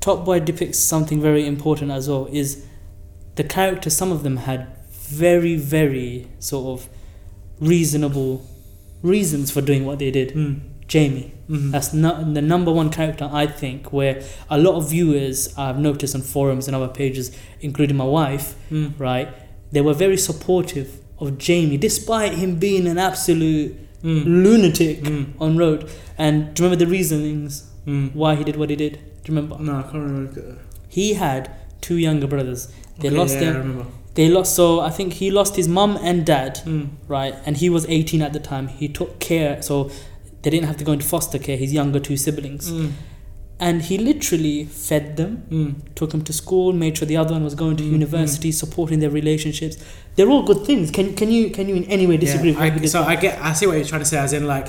Top 0.00 0.24
Boy 0.24 0.40
depicts 0.40 0.78
something 0.78 1.20
very 1.20 1.46
important 1.46 1.90
as 1.90 2.08
well. 2.08 2.28
Is 2.32 2.64
the 3.36 3.44
characters? 3.44 3.94
Some 3.96 4.10
of 4.10 4.22
them 4.22 4.36
had 4.38 4.66
very, 4.90 5.56
very 5.56 6.28
sort 6.38 6.64
of 6.80 6.88
reasonable 7.60 8.42
reasons 9.02 9.50
for 9.50 9.60
doing 9.60 9.84
what 9.84 9.98
they 9.98 10.10
did. 10.10 10.34
Jamie. 10.92 11.28
mm. 11.48 11.70
That's 11.74 11.92
not 12.06 12.14
the 12.36 12.42
number 12.52 12.72
one 12.80 12.90
character 12.98 13.26
I 13.42 13.46
think 13.60 13.80
where 13.98 14.14
a 14.56 14.58
lot 14.66 14.74
of 14.80 14.82
viewers 14.96 15.38
I've 15.64 15.78
noticed 15.88 16.14
on 16.18 16.22
forums 16.34 16.64
and 16.68 16.74
other 16.78 16.88
pages, 17.02 17.26
including 17.66 17.96
my 18.04 18.08
wife, 18.20 18.46
Mm. 18.70 18.88
right? 19.08 19.28
They 19.74 19.80
were 19.86 19.94
very 20.04 20.18
supportive 20.28 20.88
of 21.22 21.26
Jamie, 21.46 21.78
despite 21.88 22.32
him 22.42 22.50
being 22.66 22.86
an 22.92 22.98
absolute 22.98 23.70
Mm. 24.04 24.24
lunatic 24.44 24.96
Mm. 25.04 25.26
on 25.44 25.50
road. 25.64 25.80
And 26.24 26.34
do 26.52 26.62
you 26.62 26.68
remember 26.68 26.84
the 26.84 26.90
reasonings 26.98 27.52
Mm. 27.86 28.06
why 28.20 28.30
he 28.38 28.44
did 28.48 28.56
what 28.60 28.68
he 28.74 28.76
did? 28.84 28.92
Do 29.22 29.32
you 29.32 29.34
remember? 29.36 29.54
No, 29.68 29.72
I 29.80 29.82
can't 29.82 30.04
remember. 30.10 30.58
He 30.88 31.06
had 31.14 31.42
two 31.80 31.96
younger 32.06 32.26
brothers. 32.26 32.62
They 33.00 33.08
Okay, 33.08 33.16
lost 33.20 33.34
yeah, 33.40 33.52
remember. 33.58 33.86
They 34.14 34.28
lost. 34.28 34.50
So 34.60 34.66
I 34.88 34.90
think 34.90 35.08
he 35.22 35.30
lost 35.30 35.52
his 35.60 35.68
mum 35.78 35.92
and 36.08 36.18
dad, 36.34 36.52
Mm. 36.66 36.86
right? 37.08 37.34
And 37.46 37.52
he 37.62 37.68
was 37.76 37.84
18 37.88 38.20
at 38.26 38.32
the 38.36 38.42
time. 38.52 38.66
He 38.80 38.86
took 38.98 39.10
care, 39.30 39.62
so 39.62 39.74
they 40.42 40.50
didn't 40.50 40.66
have 40.66 40.76
to 40.78 40.84
go 40.84 40.92
into 40.92 41.06
foster 41.06 41.38
care. 41.38 41.56
His 41.56 41.72
younger 41.72 42.00
two 42.00 42.16
siblings. 42.16 42.70
Mm. 42.70 42.92
and 43.66 43.82
he 43.88 43.96
literally 43.96 44.64
fed 44.64 45.16
them, 45.16 45.32
Mm. 45.48 45.74
took 45.94 46.10
them 46.10 46.22
to 46.28 46.32
school, 46.32 46.72
made 46.72 46.98
sure 46.98 47.06
the 47.06 47.16
other 47.16 47.32
one 47.36 47.44
was 47.44 47.54
going 47.54 47.76
to 47.76 47.84
Mm, 47.84 47.92
university, 47.98 48.50
supporting 48.50 48.98
their 49.02 49.10
relationships. 49.20 49.76
They're 50.16 50.28
all 50.34 50.42
good 50.50 50.62
things. 50.68 50.90
Can 50.96 51.06
can 51.20 51.30
you 51.36 51.50
can 51.56 51.68
you 51.68 51.76
in 51.80 51.84
any 51.96 52.06
way 52.08 52.16
disagree? 52.16 52.52
Yeah, 52.52 52.64
I, 52.82 52.86
so? 52.94 53.02
I 53.12 53.14
get, 53.24 53.34
I 53.40 53.52
see 53.58 53.66
what 53.68 53.76
you're 53.76 53.90
trying 53.92 54.00
to 54.06 54.10
say, 54.14 54.18
as 54.18 54.32
in 54.32 54.46
like 54.54 54.66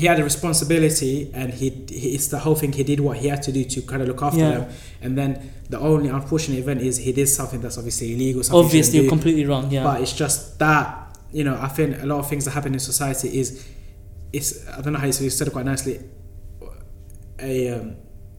he 0.00 0.04
had 0.10 0.18
a 0.20 0.24
responsibility, 0.32 1.30
and 1.40 1.48
he, 1.60 1.70
he 1.88 2.08
it's 2.16 2.28
the 2.28 2.40
whole 2.44 2.54
thing. 2.60 2.72
He 2.72 2.84
did 2.92 3.00
what 3.00 3.16
he 3.22 3.28
had 3.28 3.42
to 3.48 3.52
do 3.52 3.64
to 3.64 3.78
kind 3.82 4.02
of 4.02 4.08
look 4.08 4.22
after 4.28 4.38
Yeah. 4.44 4.50
them, 4.58 4.64
and 5.04 5.12
then 5.18 5.30
the 5.70 5.78
only 5.80 6.08
unfortunate 6.10 6.58
event 6.58 6.80
is 6.82 6.98
he 6.98 7.12
did 7.12 7.28
something 7.28 7.60
that's 7.62 7.78
obviously 7.78 8.08
illegal. 8.14 8.42
Something 8.42 8.64
Obviously, 8.66 9.08
completely 9.08 9.46
wrong. 9.46 9.64
Yeah, 9.70 9.84
But 9.88 9.96
it's 10.02 10.12
just 10.12 10.58
that 10.58 11.16
you 11.32 11.44
know 11.46 11.56
I 11.68 11.68
think 11.68 12.02
a 12.02 12.06
lot 12.12 12.18
of 12.18 12.28
things 12.28 12.44
that 12.44 12.52
happen 12.58 12.72
in 12.74 12.80
society 12.80 13.28
is 13.40 13.64
it's 14.32 14.68
I 14.68 14.80
don't 14.80 14.92
know 14.92 14.98
how 14.98 15.06
you 15.06 15.12
said 15.12 15.24
you 15.24 15.30
said 15.30 15.48
it 15.48 15.52
quite 15.52 15.64
nicely. 15.66 16.00
A 17.38 17.68
um, 17.70 17.96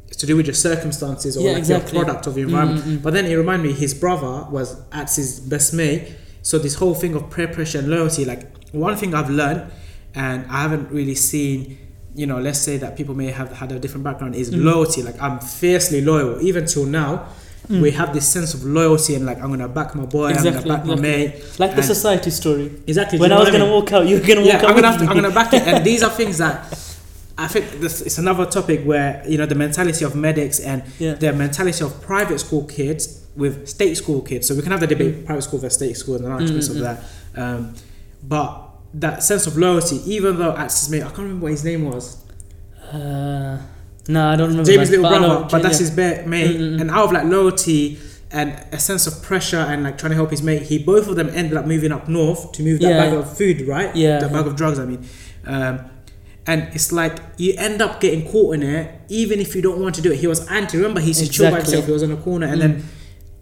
it's 0.08 0.18
to 0.18 0.26
do 0.26 0.36
with 0.36 0.46
your 0.46 0.54
circumstances 0.54 1.38
or 1.38 1.42
Yeah, 1.42 1.50
like 1.52 1.60
exactly. 1.60 1.98
your 1.98 2.06
product 2.06 2.28
of 2.28 2.38
your 2.38 2.48
environment. 2.48 2.82
Mm, 2.86 2.88
mm, 2.92 2.98
mm. 2.98 3.04
But 3.04 3.14
then 3.14 3.26
it 3.26 3.36
reminded 3.36 3.66
me 3.68 3.74
his 3.74 3.94
brother 3.94 4.46
was 4.50 4.80
at 4.92 5.14
his 5.16 5.40
best 5.40 5.74
mate. 5.74 6.16
So 6.42 6.58
this 6.58 6.76
whole 6.76 6.96
thing 6.96 7.16
of 7.16 7.30
pressure 7.30 7.80
and 7.80 7.88
loyalty, 7.90 8.26
like 8.26 8.44
one 8.74 8.96
thing 8.98 9.14
I've 9.14 9.30
learned, 9.30 9.72
and 10.16 10.46
I 10.50 10.62
haven't 10.64 10.92
really 10.92 11.16
seen. 11.16 11.78
You 12.14 12.26
know, 12.28 12.40
let's 12.40 12.60
say 12.60 12.76
that 12.76 12.98
people 12.98 13.16
may 13.16 13.28
have 13.32 13.54
had 13.54 13.72
a 13.72 13.80
different 13.80 14.04
background 14.04 14.36
is 14.36 14.52
Mm. 14.52 14.64
loyalty. 14.66 15.02
Like 15.02 15.20
I'm 15.22 15.40
fiercely 15.40 16.02
loyal, 16.02 16.42
even 16.42 16.66
till 16.66 16.86
now. 16.86 17.30
Mm. 17.68 17.82
We 17.82 17.91
have 17.91 18.13
this 18.13 18.27
sense 18.27 18.53
of 18.53 18.63
loyalty 18.65 19.15
and 19.15 19.25
like 19.25 19.38
I'm 19.41 19.50
gonna 19.50 19.68
back 19.68 19.94
my 19.96 20.06
boy, 20.06 20.30
I'm 20.30 20.44
gonna 20.44 20.51
back 20.62 20.86
my 20.86 20.94
exactly. 20.94 21.01
mate. 21.01 21.60
like 21.60 21.75
the 21.75 21.84
society 21.84 22.32
story. 22.32 22.72
Exactly. 22.88 23.20
When 23.20 23.32
I 23.32 23.39
was 23.39 23.51
gonna 23.51 23.72
walk 23.72 23.91
out, 23.94 24.08
you're 24.08 24.20
gonna 24.20 24.41
walk 24.41 24.48
yeah, 24.48 24.58
out. 24.58 24.65
I'm 24.65 24.75
gonna 24.82 24.98
to, 24.98 25.06
I'm 25.06 25.15
gonna 25.15 25.32
back 25.32 25.53
it. 25.53 25.62
And 25.68 25.86
these 25.89 26.01
are 26.03 26.10
things 26.10 26.39
that 26.39 26.65
I 27.38 27.48
think 27.48 27.80
this 27.80 28.01
it's 28.01 28.18
another 28.18 28.46
topic 28.46 28.84
where 28.84 29.24
you 29.27 29.38
know 29.38 29.46
the 29.46 29.56
mentality 29.56 30.03
of 30.06 30.15
medics 30.15 30.60
and 30.60 30.84
Yeah. 31.00 31.13
the 31.13 31.34
mentality 31.34 31.84
of 31.84 32.01
private 32.01 32.39
school 32.39 32.65
kids 32.65 33.25
with 33.36 33.68
state 33.68 33.96
school 33.96 34.22
kids. 34.22 34.48
So 34.48 34.56
we 34.56 34.62
can 34.63 34.72
have 34.72 34.82
the 34.82 34.88
debate 34.88 35.25
private 35.25 35.44
school 35.44 35.60
versus 35.60 35.77
state 35.77 35.96
school 35.98 36.15
and 36.15 36.25
the 36.25 36.30
arguments 36.32 36.68
Mm, 36.68 36.72
of 36.72 36.77
mm. 36.77 36.82
that. 36.82 37.41
Um, 37.41 37.74
but 38.24 38.68
that 38.96 39.24
sense 39.24 39.48
of 39.48 39.58
loyalty, 39.58 39.98
even 40.12 40.38
though 40.38 40.56
at 40.56 40.72
his 40.72 40.89
mate, 40.89 41.01
I 41.03 41.06
can't 41.06 41.20
remember 41.20 41.44
what 41.44 41.51
his 41.51 41.63
name 41.63 41.86
was. 41.89 42.18
Uh, 42.91 43.58
no, 44.08 44.27
I 44.27 44.36
don't 44.36 44.50
remember. 44.50 44.72
Jamie's 44.72 44.89
little 44.89 45.03
but 45.03 45.20
know- 45.20 45.27
brother, 45.27 45.48
but 45.51 45.62
that's 45.63 45.79
his 45.79 45.91
ba- 45.91 46.24
mate. 46.25 46.58
Mm, 46.58 46.60
mm, 46.60 46.77
mm. 46.77 46.81
And 46.81 46.91
out 46.91 47.05
of 47.05 47.12
like 47.12 47.25
loyalty 47.25 48.00
and 48.31 48.51
a 48.72 48.79
sense 48.79 49.08
of 49.08 49.22
pressure 49.22 49.58
and 49.60 49.84
like 49.84 49.98
trying 49.98 50.12
to 50.12 50.15
help 50.15 50.31
his 50.31 50.41
mate, 50.41 50.63
he 50.63 50.79
both 50.79 51.08
of 51.08 51.15
them 51.15 51.29
ended 51.34 51.58
up 51.58 51.65
moving 51.65 51.91
up 51.91 52.08
north 52.08 52.51
to 52.53 52.63
move 52.63 52.79
that 52.79 52.89
Yeah. 52.89 52.98
bag 53.05 53.13
of 53.13 53.38
food, 53.38 53.67
right? 53.67 53.96
Yeah, 53.96 54.20
that 54.20 54.31
bag 54.31 54.48
of 54.48 54.55
drugs. 54.55 54.79
I 54.79 54.86
mean, 54.86 55.05
um, 55.46 55.79
and 56.48 56.67
it's 56.74 56.91
like 56.91 57.17
you 57.38 57.53
end 57.58 57.81
up 57.81 58.00
getting 58.01 58.27
caught 58.27 58.55
in 58.55 58.63
it, 58.63 58.89
even 59.10 59.39
if 59.39 59.55
you 59.55 59.62
don't 59.62 59.79
want 59.79 59.96
to 59.96 60.01
do 60.01 60.12
it. 60.12 60.17
He 60.20 60.27
was 60.27 60.48
anti. 60.48 60.77
Remember, 60.77 61.00
he 61.00 61.10
used 61.10 61.24
to 61.25 61.29
chill 61.29 61.51
by 61.51 61.58
himself. 61.58 61.86
He 61.86 61.91
was 61.91 62.01
in 62.03 62.12
a 62.12 62.17
corner, 62.17 62.48
and 62.48 62.55
Mm. 62.58 62.60
then 62.62 62.84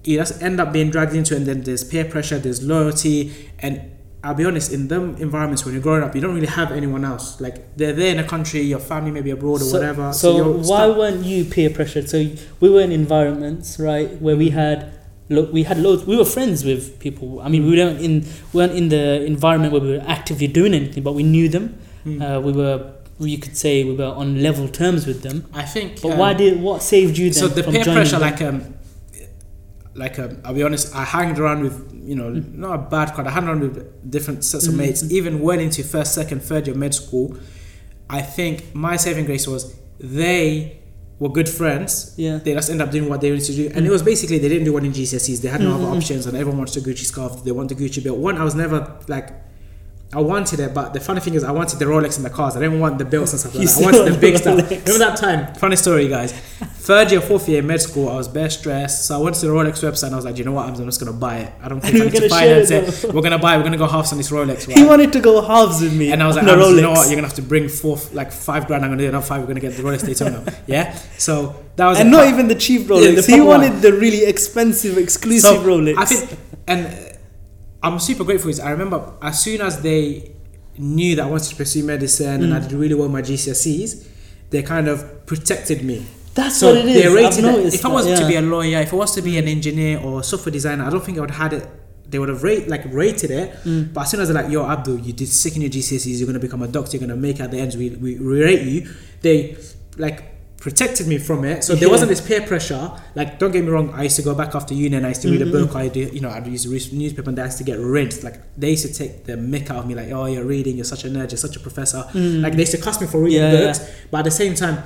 you 0.04 0.18
just 0.18 0.42
end 0.42 0.60
up 0.60 0.74
being 0.74 0.90
dragged 0.90 1.14
into 1.14 1.34
it. 1.34 1.38
And 1.38 1.46
then 1.46 1.62
there's 1.64 1.84
peer 1.84 2.04
pressure, 2.06 2.40
there's 2.40 2.62
loyalty, 2.64 3.32
and 3.60 3.82
I'll 4.22 4.34
be 4.34 4.44
honest, 4.44 4.74
in 4.74 4.90
them 4.90 5.16
environments 5.18 5.64
when 5.64 5.74
you're 5.74 5.84
growing 5.84 6.04
up, 6.04 6.14
you 6.14 6.20
don't 6.20 6.36
really 6.36 6.48
have 6.48 6.72
anyone 6.74 7.06
else. 7.06 7.40
Like 7.40 7.76
they're 7.78 7.94
there 7.94 8.12
in 8.12 8.20
a 8.20 8.28
country, 8.28 8.60
your 8.62 8.80
family 8.80 9.12
may 9.12 9.22
be 9.22 9.30
abroad 9.32 9.62
or 9.62 9.66
So- 9.66 9.78
whatever. 9.78 10.12
So, 10.12 10.36
you're 10.36 10.52
why 10.54 10.86
stuck. 10.88 10.98
weren't 10.98 11.26
you 11.26 11.46
peer 11.46 11.70
pressured? 11.70 12.10
So 12.10 12.18
we 12.60 12.70
were 12.70 12.82
in 12.82 12.92
environments, 12.92 13.80
right, 13.80 14.10
where 14.22 14.36
we 14.36 14.50
had. 14.50 14.92
Look, 15.32 15.54
we 15.54 15.62
had 15.62 15.78
loads. 15.78 16.06
We 16.08 16.18
were 16.18 16.26
friends 16.26 16.66
with 16.66 17.00
people. 17.00 17.40
I 17.40 17.50
mean, 17.50 17.64
we 17.64 17.78
weren't 17.78 18.02
in 18.02 18.26
weren't 18.52 18.74
in 18.74 18.90
the 18.90 19.24
environment 19.24 19.72
where 19.74 19.82
we 19.82 19.92
were 19.96 20.04
actively 20.08 20.48
doing 20.48 20.74
anything, 20.74 21.04
but 21.04 21.14
we 21.14 21.22
knew 21.22 21.48
them. 21.48 21.78
Mm. 22.04 22.20
Uh, 22.38 22.42
we 22.42 22.52
were, 22.52 22.92
you 23.20 23.38
could 23.38 23.56
say, 23.56 23.84
we 23.84 23.94
were 23.94 24.06
on 24.06 24.42
level 24.42 24.68
terms 24.68 25.06
with 25.06 25.22
them. 25.22 25.46
I 25.54 25.66
think. 25.66 26.02
But 26.02 26.14
um, 26.14 26.18
why 26.18 26.34
did 26.34 26.60
what 26.60 26.82
saved 26.82 27.16
you 27.20 27.26
then? 27.30 27.34
so 27.42 27.48
the 27.48 27.62
from 27.62 27.74
peer 27.74 27.84
joining 27.84 27.98
pressure, 28.02 28.18
them? 28.18 28.22
like 28.32 28.42
um, 28.42 28.74
like 29.96 30.20
um, 30.20 30.38
I'll 30.46 30.54
be 30.54 30.64
honest, 30.64 30.96
I 30.96 31.04
hanged 31.04 31.40
around 31.40 31.64
with 31.64 31.78
you 31.94 32.16
know 32.16 32.30
Mm. 32.32 32.56
not 32.56 32.74
a 32.76 32.78
bad 32.78 33.14
crowd. 33.14 33.28
I 33.28 33.32
hung 33.32 33.48
around 33.48 33.62
with 33.62 34.12
different 34.12 34.44
sets 34.44 34.68
of 34.68 34.74
Mhm. 34.74 34.78
mates. 34.78 35.04
Even 35.12 35.42
well 35.42 35.60
into 35.60 35.84
first, 35.84 36.14
second, 36.14 36.42
third 36.44 36.68
year 36.68 36.76
med 36.76 36.94
school, 36.94 37.36
I 38.10 38.22
think 38.22 38.74
my 38.74 38.96
saving 38.98 39.26
grace 39.26 39.48
was 39.48 39.74
they 40.00 40.78
were 41.20 41.30
good 41.30 41.50
friends. 41.50 42.14
yeah, 42.16 42.38
They 42.44 42.54
just 42.54 42.70
end 42.70 42.82
up 42.82 42.92
doing 42.92 43.10
what 43.10 43.20
they 43.22 43.30
wanted 43.30 43.46
to 43.46 43.54
do, 43.54 43.66
and 43.76 43.82
Mm. 43.84 43.88
it 43.88 43.92
was 43.92 44.02
basically 44.04 44.38
they 44.38 44.48
didn't 44.48 44.64
do 44.66 44.74
one 44.74 44.86
in 44.86 44.94
GCSEs. 44.94 45.42
They 45.42 45.50
had 45.50 45.60
no 45.62 45.72
Mhm, 45.72 45.76
other 45.84 45.98
options, 45.98 46.26
and 46.28 46.38
everyone 46.38 46.60
wants 46.60 46.78
a 46.78 46.82
Gucci 46.82 47.06
scarf. 47.06 47.44
They 47.44 47.52
want 47.52 47.68
the 47.70 47.76
Gucci 47.76 48.02
belt. 48.04 48.18
One, 48.18 48.38
I 48.38 48.44
was 48.44 48.56
never 48.56 48.88
like. 49.08 49.28
I 50.12 50.20
wanted 50.22 50.60
it, 50.60 50.74
but 50.74 50.94
the 50.94 51.00
funny 51.00 51.20
thing 51.20 51.36
is, 51.36 51.44
I 51.44 51.52
wanted 51.52 51.78
the 51.78 51.86
Rolex 51.86 52.18
in 52.18 52.24
the 52.24 52.32
cars. 52.32 52.56
I 52.56 52.60
didn't 52.62 52.80
want 52.80 52.98
the 52.98 53.06
belts 53.06 53.32
and 53.32 53.40
stuff 53.40 53.54
like 53.54 53.68
that. 53.68 53.78
I 53.78 53.86
wanted 53.86 54.14
the 54.16 54.18
big 54.20 54.34
the 54.34 54.40
stuff. 54.40 54.58
Remember 54.72 54.98
that 54.98 55.18
time? 55.18 55.54
Funny 55.54 55.76
story, 55.76 56.08
guys. 56.08 56.32
Third 56.32 57.12
year, 57.12 57.22
fourth 57.22 57.48
year 57.48 57.60
in 57.60 57.68
med 57.68 57.80
school, 57.80 58.10
I 58.10 58.16
was 58.16 58.28
bare 58.28 58.50
stressed. 58.50 59.06
So 59.06 59.20
I 59.20 59.22
went 59.24 59.36
to 59.36 59.46
the 59.46 59.52
Rolex 59.54 59.84
website 59.88 60.06
and 60.08 60.14
I 60.14 60.16
was 60.16 60.26
like, 60.26 60.40
you 60.40 60.44
know 60.46 60.54
what? 60.54 60.66
I'm 60.68 60.74
just 60.74 61.00
gonna 61.00 61.14
buy 61.14 61.38
it. 61.42 61.54
I 61.62 61.70
don't 61.70 61.80
think 61.80 61.94
And 61.94 62.02
I 62.02 62.06
need 62.10 62.20
to 62.22 62.30
finance 62.30 62.72
it. 62.72 63.14
We're 63.14 63.22
gonna 63.22 63.38
buy. 63.38 63.54
it. 63.54 63.58
We're 63.60 63.66
gonna 63.66 63.78
go 63.78 63.86
halves 63.86 64.12
on 64.12 64.18
this 64.18 64.32
Rolex. 64.32 64.72
He 64.74 64.84
wanted 64.84 65.14
to 65.14 65.20
go 65.20 65.42
halves 65.46 65.80
with 65.82 65.96
me. 65.96 66.12
And 66.12 66.24
I 66.24 66.26
was 66.26 66.36
like, 66.38 66.46
the 66.46 66.54
Rolex. 66.54 66.76
you 66.78 66.82
know 66.82 66.92
what? 66.94 67.08
You're 67.08 67.16
gonna 67.18 67.28
have 67.28 67.36
to 67.36 67.44
bring 67.44 67.70
four, 67.70 68.00
like 68.12 68.32
five 68.32 68.66
grand. 68.66 68.84
I'm 68.84 68.90
gonna 68.90 69.04
do 69.04 69.10
another 69.10 69.24
five. 69.24 69.42
We're 69.42 69.48
gonna 69.48 69.60
get 69.60 69.74
the 69.78 69.84
Rolex 69.84 70.04
Daytona. 70.04 70.44
yeah. 70.66 70.96
So 71.20 71.64
that 71.76 71.86
was 71.88 72.00
and 72.00 72.10
not 72.10 72.22
part- 72.24 72.34
even 72.34 72.48
the 72.48 72.56
cheap 72.56 72.82
Yeah, 72.88 72.96
Rolex. 72.96 73.16
the 73.28 73.32
he 73.34 73.38
proper 73.38 73.46
one. 73.46 73.62
wanted 73.62 73.82
the 73.84 73.94
really 73.94 74.26
expensive, 74.26 74.98
exclusive 74.98 75.52
So, 75.58 75.64
Rolex. 75.64 75.98
I 75.98 76.06
think, 76.06 76.40
and 76.66 77.09
I'm 77.82 78.00
super 78.00 78.24
grateful. 78.24 78.50
Is 78.50 78.60
I 78.60 78.72
remember 78.72 79.14
as 79.22 79.42
soon 79.44 79.62
as 79.62 79.82
they 79.82 80.32
knew 80.78 81.16
that 81.16 81.24
I 81.26 81.30
wanted 81.30 81.50
to 81.50 81.56
pursue 81.56 81.84
medicine 81.84 82.44
and 82.44 82.54
I 82.54 82.60
Mm. 82.60 82.70
did 82.70 82.72
really 82.78 82.94
well 82.96 83.06
in 83.06 83.12
my 83.12 83.22
GCSEs, 83.22 84.06
they 84.50 84.62
kind 84.64 84.88
of 84.88 85.26
protected 85.26 85.84
me. 85.84 86.06
That's 86.36 86.58
So 86.58 86.68
what 86.68 86.78
it 86.78 86.86
is. 86.86 87.04
they 87.04 87.10
rated 87.10 87.46
it. 87.46 87.74
If 87.74 87.86
I 87.86 87.90
was 87.90 88.06
to 88.06 88.28
be 88.28 88.36
a 88.36 88.42
lawyer, 88.42 88.80
if 88.82 88.94
I 88.94 88.96
was 88.96 89.14
to 89.16 89.22
be 89.22 89.38
an 89.38 89.48
engineer 89.48 90.00
or 90.00 90.24
software 90.24 90.52
designer, 90.52 90.86
I 90.86 90.90
don't 90.90 91.04
think 91.04 91.18
I 91.18 91.22
would 91.22 91.32
have 91.32 91.52
had 91.52 91.62
it. 91.62 91.68
They 92.10 92.18
would 92.18 92.30
have 92.30 92.42
rate, 92.44 92.68
like 92.68 92.84
rated 92.92 93.30
it, 93.32 93.54
Mm. 93.66 93.94
but 93.94 94.02
as 94.04 94.12
soon 94.12 94.20
as 94.22 94.30
they're 94.30 94.42
like, 94.42 94.52
"Yo, 94.52 94.66
Abdul, 94.66 95.00
you 95.00 95.14
did 95.14 95.28
sick 95.28 95.56
in 95.56 95.62
your 95.62 95.70
GCSEs. 95.70 96.20
You're 96.20 96.26
gonna 96.28 96.40
become 96.40 96.64
a 96.64 96.68
doctor. 96.68 96.98
You're 96.98 97.08
gonna 97.08 97.20
make 97.20 97.40
it 97.40 97.44
at 97.44 97.52
the 97.52 97.60
end. 97.60 97.76
We, 97.76 97.90
we 97.92 98.16
rate 98.18 98.64
you." 98.64 98.88
They 99.22 99.58
like 99.98 100.24
protected 100.60 101.08
me 101.08 101.18
from 101.18 101.46
it, 101.46 101.64
so 101.64 101.74
there 101.74 101.88
Yeah. 101.88 101.92
wasn't 101.92 102.10
this 102.10 102.20
peer 102.22 102.42
pressure. 102.42 102.92
Like, 103.16 103.40
don't 103.40 103.52
get 103.52 103.64
me 103.64 103.70
wrong. 103.70 103.92
I 103.96 104.04
used 104.04 104.18
to 104.18 104.22
go 104.22 104.36
back 104.36 104.54
after 104.56 104.74
uni 104.74 104.96
and 104.98 105.06
I 105.06 105.10
used 105.10 105.22
to 105.22 105.32
read 105.32 105.42
a 105.42 105.46
Mhm. 105.46 105.52
book. 105.52 105.76
I 105.76 105.88
do, 105.88 106.02
you 106.12 106.20
know, 106.20 106.30
I'd 106.30 106.46
use 106.48 106.66
a 106.66 106.96
newspaper 106.96 107.30
and 107.30 107.40
I 107.40 107.46
used 107.46 107.58
to 107.60 107.64
get 107.64 107.80
rinsed. 107.80 108.24
Like, 108.26 108.36
they 108.58 108.72
used 108.72 108.86
to 108.86 108.94
take 108.94 109.24
the 109.26 109.34
mick 109.38 109.70
out 109.72 109.78
of 109.78 109.88
me. 109.88 109.96
Like, 109.96 110.12
"Oh, 110.12 110.26
you're 110.26 110.44
reading. 110.44 110.76
You're 110.76 110.86
such 110.96 111.06
a 111.06 111.10
nerd. 111.10 111.32
You're 111.32 111.38
such 111.48 111.56
a 111.56 111.62
professor." 111.62 112.04
Mm. 112.14 112.42
Like, 112.44 112.54
they 112.54 112.60
used 112.68 112.74
to 112.74 112.78
cuss 112.78 113.00
me 113.00 113.08
for 113.08 113.22
reading 113.22 113.40
Yeah, 113.42 113.68
books, 113.68 113.80
but 114.12 114.18
at 114.20 114.26
the 114.26 114.32
same 114.32 114.54
time, 114.54 114.80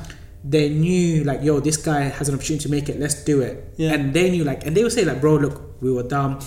they 0.47 0.69
knew 0.69 1.23
like, 1.23 1.41
yo, 1.43 1.59
this 1.59 1.77
guy 1.77 2.01
has 2.03 2.27
an 2.29 2.35
opportunity 2.35 2.63
to 2.63 2.69
make 2.69 2.87
it. 2.89 2.99
Let's 2.99 3.23
do 3.23 3.41
it. 3.41 3.63
Yeah. 3.77 3.93
And 3.93 4.13
they 4.13 4.29
knew 4.29 4.43
like, 4.43 4.65
and 4.67 4.75
they 4.77 4.83
would 4.83 4.91
say 4.91 5.05
like, 5.05 5.21
bro, 5.21 5.35
look, 5.37 5.55
we 5.81 5.91
were 5.91 6.03
dumb, 6.03 6.37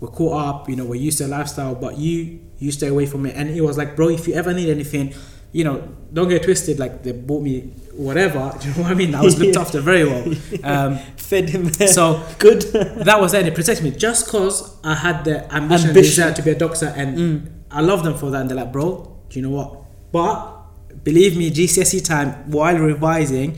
we're 0.00 0.08
caught 0.08 0.36
up. 0.48 0.68
You 0.70 0.76
know, 0.76 0.84
we're 0.84 0.94
used 1.08 1.18
to 1.18 1.26
a 1.26 1.28
lifestyle, 1.28 1.74
but 1.74 1.98
you 1.98 2.38
you 2.60 2.70
stay 2.70 2.88
away 2.88 3.06
from 3.06 3.26
it. 3.26 3.34
And 3.36 3.50
it 3.50 3.62
was 3.62 3.76
like, 3.76 3.96
bro, 3.96 4.08
if 4.08 4.28
you 4.28 4.34
ever 4.34 4.52
need 4.54 4.68
anything, 4.68 5.12
you 5.52 5.64
know, 5.64 5.76
don't 6.12 6.28
get 6.28 6.42
twisted. 6.42 6.78
Like 6.78 7.02
they 7.02 7.12
bought 7.12 7.42
me 7.42 7.72
whatever. 7.94 8.52
Do 8.60 8.68
you 8.68 8.74
know 8.76 8.82
what 8.82 8.92
I 8.92 8.94
mean? 8.94 9.14
I 9.14 9.22
was 9.22 9.38
looked 9.38 9.54
Yeah. 9.54 9.60
after 9.62 9.80
very 9.80 10.04
well. 10.04 10.24
Um, 10.64 10.98
Fed 11.16 11.48
him. 11.50 11.72
so 11.72 12.22
good. 12.38 12.62
that 13.04 13.20
was 13.20 13.34
it. 13.34 13.46
It 13.46 13.54
protected 13.54 13.84
me 13.84 13.90
just 13.92 14.28
cause 14.28 14.76
I 14.84 14.94
had 14.94 15.24
the 15.24 15.52
ambition, 15.54 15.88
Ambition. 15.90 16.34
to 16.34 16.42
be 16.42 16.50
a 16.50 16.58
doctor, 16.58 16.86
and 16.96 17.18
Mm. 17.18 17.46
I 17.70 17.80
love 17.82 18.02
them 18.04 18.16
for 18.16 18.30
that. 18.32 18.40
And 18.42 18.50
they're 18.50 18.56
like, 18.56 18.72
bro, 18.72 19.16
do 19.28 19.38
you 19.38 19.42
know 19.46 19.54
what? 19.54 19.84
But 20.12 21.04
believe 21.04 21.36
me, 21.36 21.50
GCSE 21.50 22.04
time 22.04 22.50
while 22.50 22.76
revising, 22.76 23.56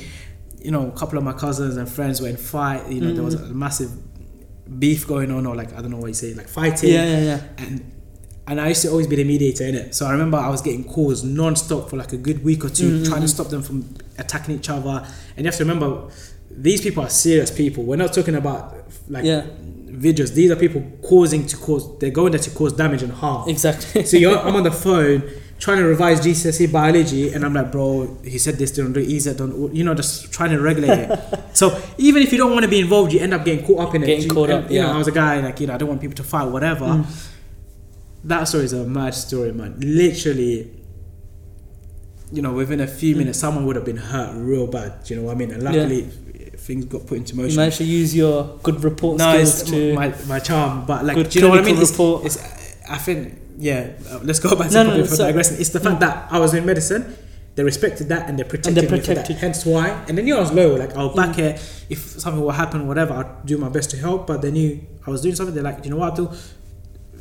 you 0.62 0.70
know, 0.70 0.86
a 0.88 0.92
couple 0.92 1.16
of 1.18 1.24
my 1.24 1.32
cousins 1.32 1.76
and 1.76 1.88
friends 1.88 2.20
were 2.20 2.28
in 2.28 2.36
fight. 2.36 2.88
You 2.90 3.00
know, 3.00 3.12
there 3.14 3.24
was 3.24 3.34
a 3.34 3.46
massive 3.54 3.90
beef 4.78 5.06
going 5.06 5.30
on, 5.30 5.46
or 5.46 5.54
like 5.56 5.72
I 5.76 5.80
don't 5.82 5.90
know 5.90 5.96
what 5.98 6.08
you 6.08 6.14
say, 6.14 6.34
like 6.34 6.48
fighting. 6.48 6.90
Yeah, 6.90 7.04
yeah, 7.04 7.20
yeah. 7.20 7.40
And 7.64 7.92
and 8.46 8.60
I 8.60 8.68
used 8.68 8.82
to 8.82 8.88
always 8.90 9.06
be 9.06 9.16
the 9.16 9.24
mediator 9.24 9.64
in 9.66 9.74
it. 9.74 9.94
So 9.94 10.06
I 10.06 10.12
remember 10.12 10.36
I 10.36 10.48
was 10.48 10.60
getting 10.62 10.84
calls 10.84 11.22
non-stop 11.22 11.88
for 11.90 11.96
like 11.96 12.12
a 12.12 12.16
good 12.16 12.42
week 12.44 12.64
or 12.64 12.68
2 12.70 12.84
Mm, 13.02 13.08
trying 13.08 13.20
to 13.22 13.28
stop 13.28 13.48
them 13.48 13.62
from 13.62 13.94
attacking 14.18 14.56
each 14.56 14.68
other. 14.68 15.06
And 15.36 15.38
you 15.38 15.44
have 15.44 15.56
to 15.56 15.64
remember, 15.64 16.08
these 16.50 16.80
people 16.80 17.04
are 17.04 17.08
serious 17.10 17.50
people. 17.50 17.84
We're 17.84 17.96
not 17.96 18.12
talking 18.12 18.34
about 18.34 18.74
like 19.08 19.24
Yeah. 19.24 19.46
videos. 19.90 20.34
These 20.34 20.50
are 20.50 20.56
people 20.56 20.82
causing 21.02 21.46
to 21.46 21.56
cause. 21.56 21.98
They're 21.98 22.10
going 22.10 22.32
there 22.32 22.40
to 22.40 22.50
cause 22.50 22.72
damage 22.72 23.02
and 23.02 23.12
harm. 23.12 23.48
Exactly. 23.48 24.04
So 24.04 24.16
you're, 24.16 24.38
I'm 24.38 24.56
on 24.56 24.64
the 24.64 24.70
phone 24.86 25.22
trying 25.60 25.78
to 25.78 25.84
revise 25.84 26.20
GCSE 26.20 26.72
biology, 26.72 27.32
and 27.32 27.44
I'm 27.44 27.54
like, 27.54 27.70
bro, 27.70 28.18
he 28.24 28.36
said 28.38 28.56
this, 28.56 28.72
don't 28.72 28.92
do 28.92 29.20
said 29.20 29.36
don't, 29.36 29.72
you 29.72 29.84
know, 29.84 29.94
just 29.94 30.32
trying 30.32 30.50
to 30.50 30.60
regulate 30.60 30.98
it. 31.08 31.20
so 31.52 31.80
even 31.98 32.20
if 32.20 32.32
you 32.32 32.38
don't 32.38 32.50
want 32.50 32.64
to 32.64 32.68
be 32.68 32.80
involved, 32.80 33.12
you 33.12 33.20
end 33.20 33.32
up 33.32 33.44
getting 33.44 33.64
caught 33.64 33.78
up 33.86 33.94
in 33.94 34.02
it. 34.02 34.06
Getting 34.06 34.24
You- 34.24 34.30
caught 34.30 34.50
and, 34.50 34.64
up, 34.64 34.70
You 34.72 34.80
know, 34.80 34.88
yeah. 34.88 34.94
I 34.94 34.98
was 34.98 35.06
a 35.06 35.12
guy 35.12 35.38
like, 35.40 35.60
you 35.60 35.68
know, 35.68 35.74
I 35.74 35.76
don't 35.78 35.88
want 35.88 36.00
people 36.00 36.16
to 36.16 36.24
fight, 36.24 36.48
whatever. 36.48 36.86
Mm. 36.86 37.28
That 38.24 38.44
story 38.44 38.64
is 38.64 38.72
a 38.72 38.84
mad 38.84 39.14
story, 39.14 39.52
man. 39.52 39.74
Literally, 39.80 40.70
you 42.32 42.40
know, 42.42 42.52
within 42.52 42.80
a 42.80 42.86
Mm. 42.86 42.90
few 42.90 43.16
minutes, 43.16 43.38
someone 43.38 43.66
would 43.66 43.76
have 43.76 43.84
been 43.84 43.96
hurt 43.96 44.34
real 44.36 44.66
bad. 44.66 45.04
Do 45.04 45.14
you 45.14 45.20
know 45.20 45.26
what 45.26 45.36
I 45.36 45.38
mean? 45.38 45.50
And 45.50 45.62
luckily, 45.62 46.02
things 46.56 46.84
got 46.86 47.06
put 47.06 47.18
into 47.18 47.34
You 47.34 47.42
motion. 47.42 47.56
managed 47.56 47.78
to 47.78 47.84
use 47.84 48.14
your 48.14 48.58
good 48.62 48.82
report 48.84 49.18
No, 49.18 49.32
skills 49.44 49.62
to. 49.70 49.94
my, 49.94 50.14
my 50.28 50.38
charm, 50.38 50.84
but 50.86 51.04
like, 51.04 51.16
do 51.30 51.38
you 51.38 51.44
know 51.44 51.50
what 51.50 51.58
I 51.58 51.62
mean? 51.62 51.74
clinical 51.76 51.82
It's, 51.82 51.90
report. 51.92 52.24
it's, 52.26 52.38
I 52.88 52.98
think, 52.98 53.38
yeah. 53.58 53.88
Uh, 54.10 54.20
let's 54.22 54.38
go 54.38 54.54
back 54.54 54.68
to 54.68 54.74
No, 54.74 54.90
the 54.92 54.98
no, 54.98 55.04
for 55.04 55.16
so- 55.16 55.24
digressing. 55.26 55.60
It's 55.60 55.70
the 55.70 55.80
fact 55.80 55.98
that 56.00 56.28
I 56.30 56.38
was 56.38 56.54
in 56.54 56.64
medicine. 56.64 57.16
They 57.54 57.64
respected 57.64 58.08
that 58.08 58.30
and 58.30 58.38
they 58.38 58.44
protected, 58.44 58.84
me 58.84 58.88
for 58.88 58.96
that. 58.96 59.04
protected- 59.04 59.36
Hence 59.36 59.66
why. 59.66 59.90
And 60.08 60.16
they 60.16 60.22
knew 60.22 60.36
I 60.36 60.40
was 60.40 60.52
low. 60.52 60.74
Like 60.76 60.96
I'll 60.96 61.14
back 61.14 61.38
it 61.38 61.60
if 61.90 62.18
something 62.18 62.40
will 62.40 62.52
happen, 62.52 62.86
whatever. 62.88 63.12
I'll 63.12 63.36
do 63.44 63.58
my 63.58 63.68
best 63.68 63.90
to 63.90 63.98
help. 63.98 64.26
But 64.26 64.40
they 64.40 64.50
knew 64.50 64.80
I 65.06 65.10
was 65.10 65.20
doing 65.20 65.34
something. 65.34 65.54
They're 65.54 65.62
like, 65.64 65.84
you 65.84 65.90
know 65.90 65.98
what, 65.98 66.12
Abdul? 66.12 66.32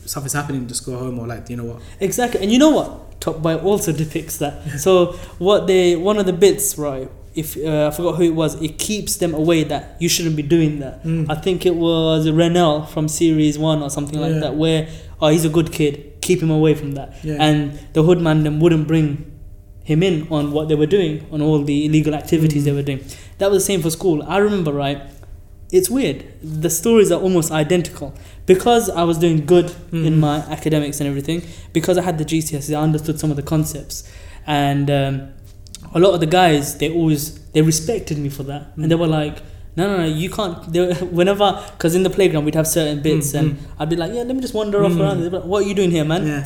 Something's 0.05 0.33
happening. 0.33 0.67
Just 0.67 0.85
go 0.85 0.97
home, 0.97 1.19
or 1.19 1.27
like, 1.27 1.49
you 1.49 1.57
know 1.57 1.65
what? 1.65 1.81
Exactly, 1.99 2.41
and 2.41 2.51
you 2.51 2.59
know 2.59 2.71
what? 2.71 3.19
Top 3.21 3.41
Boy 3.41 3.55
also 3.57 3.91
depicts 4.03 4.37
that. 4.37 4.79
so 4.79 5.13
what 5.37 5.67
they 5.67 5.95
one 5.95 6.17
of 6.17 6.25
the 6.25 6.33
bits 6.33 6.77
right. 6.77 7.09
If 7.33 7.55
uh, 7.55 7.87
I 7.87 7.91
forgot 7.95 8.15
who 8.17 8.23
it 8.23 8.35
was, 8.35 8.61
it 8.61 8.77
keeps 8.77 9.15
them 9.15 9.33
away 9.33 9.63
that 9.63 9.95
you 10.01 10.09
shouldn't 10.09 10.35
be 10.35 10.41
doing 10.43 10.79
that. 10.79 11.01
Mm. 11.05 11.31
I 11.31 11.35
think 11.35 11.65
it 11.65 11.75
was 11.75 12.27
Ra'Nell 12.27 12.89
from 12.89 13.07
series 13.07 13.57
one 13.57 13.81
or 13.81 13.89
something 13.89 14.19
like 14.19 14.41
that, 14.41 14.55
where 14.55 14.89
oh 15.21 15.29
he's 15.29 15.45
a 15.45 15.49
good 15.49 15.71
kid, 15.71 16.19
keep 16.21 16.41
him 16.41 16.51
away 16.51 16.75
from 16.75 16.91
that. 16.93 17.15
Yeah. 17.23 17.37
And 17.39 17.79
the 17.93 18.03
hoodman 18.03 18.43
them 18.43 18.59
wouldn't 18.59 18.85
bring 18.85 19.31
him 19.85 20.03
in 20.03 20.27
on 20.29 20.51
what 20.51 20.67
they 20.67 20.75
were 20.75 20.85
doing, 20.85 21.25
on 21.31 21.41
all 21.41 21.63
the 21.63 21.85
illegal 21.85 22.13
activities 22.15 22.63
Mm. 22.63 22.65
they 22.65 22.71
were 22.73 22.81
doing. 22.83 22.99
That 23.37 23.49
was 23.49 23.63
the 23.63 23.65
same 23.67 23.81
for 23.81 23.89
school. 23.91 24.21
I 24.23 24.37
remember 24.39 24.73
right. 24.73 25.01
It's 25.71 25.89
weird. 25.89 26.25
The 26.43 26.69
stories 26.69 27.13
are 27.13 27.21
almost 27.21 27.49
identical 27.49 28.13
because 28.45 28.89
I 28.89 29.04
was 29.04 29.17
doing 29.17 29.45
good 29.45 29.71
in 29.91 30.13
Mhm. 30.15 30.17
my 30.19 30.38
academics 30.58 30.99
and 30.99 31.08
everything. 31.10 31.41
Because 31.73 31.97
I 31.97 32.01
had 32.01 32.17
the 32.17 32.25
GCSEs, 32.25 32.73
I 32.75 32.82
understood 32.82 33.19
some 33.19 33.30
of 33.32 33.38
the 33.38 33.43
concepts, 33.43 34.04
and 34.47 34.89
um, 34.89 35.21
a 35.93 35.99
lot 35.99 36.13
of 36.13 36.19
the 36.19 36.25
guys 36.25 36.77
they 36.77 36.89
always 36.89 37.39
they 37.54 37.62
respected 37.62 38.17
me 38.17 38.30
for 38.30 38.43
that, 38.43 38.71
and 38.75 38.89
they 38.91 38.95
were 38.95 39.08
like, 39.08 39.38
"No, 39.75 39.88
no, 39.89 39.97
no, 39.97 40.06
you 40.06 40.30
can't." 40.30 40.58
They, 40.73 40.93
whenever, 41.19 41.62
because 41.77 41.95
in 41.95 42.04
the 42.04 42.10
playground 42.10 42.45
we'd 42.45 42.56
have 42.56 42.67
certain 42.67 43.01
bits, 43.01 43.34
Mm, 43.34 43.39
and 43.39 43.47
mm. 43.51 43.58
I'd 43.80 43.89
be 43.89 43.95
like, 43.95 44.12
"Yeah, 44.13 44.23
let 44.23 44.36
me 44.36 44.41
just 44.41 44.54
wander 44.54 44.84
off 44.86 44.93
Mm. 44.93 45.01
around." 45.01 45.32
Like, 45.32 45.43
what 45.43 45.63
are 45.63 45.67
you 45.67 45.75
doing 45.75 45.91
here, 45.91 46.06
man? 46.06 46.25
Yeah, 46.27 46.43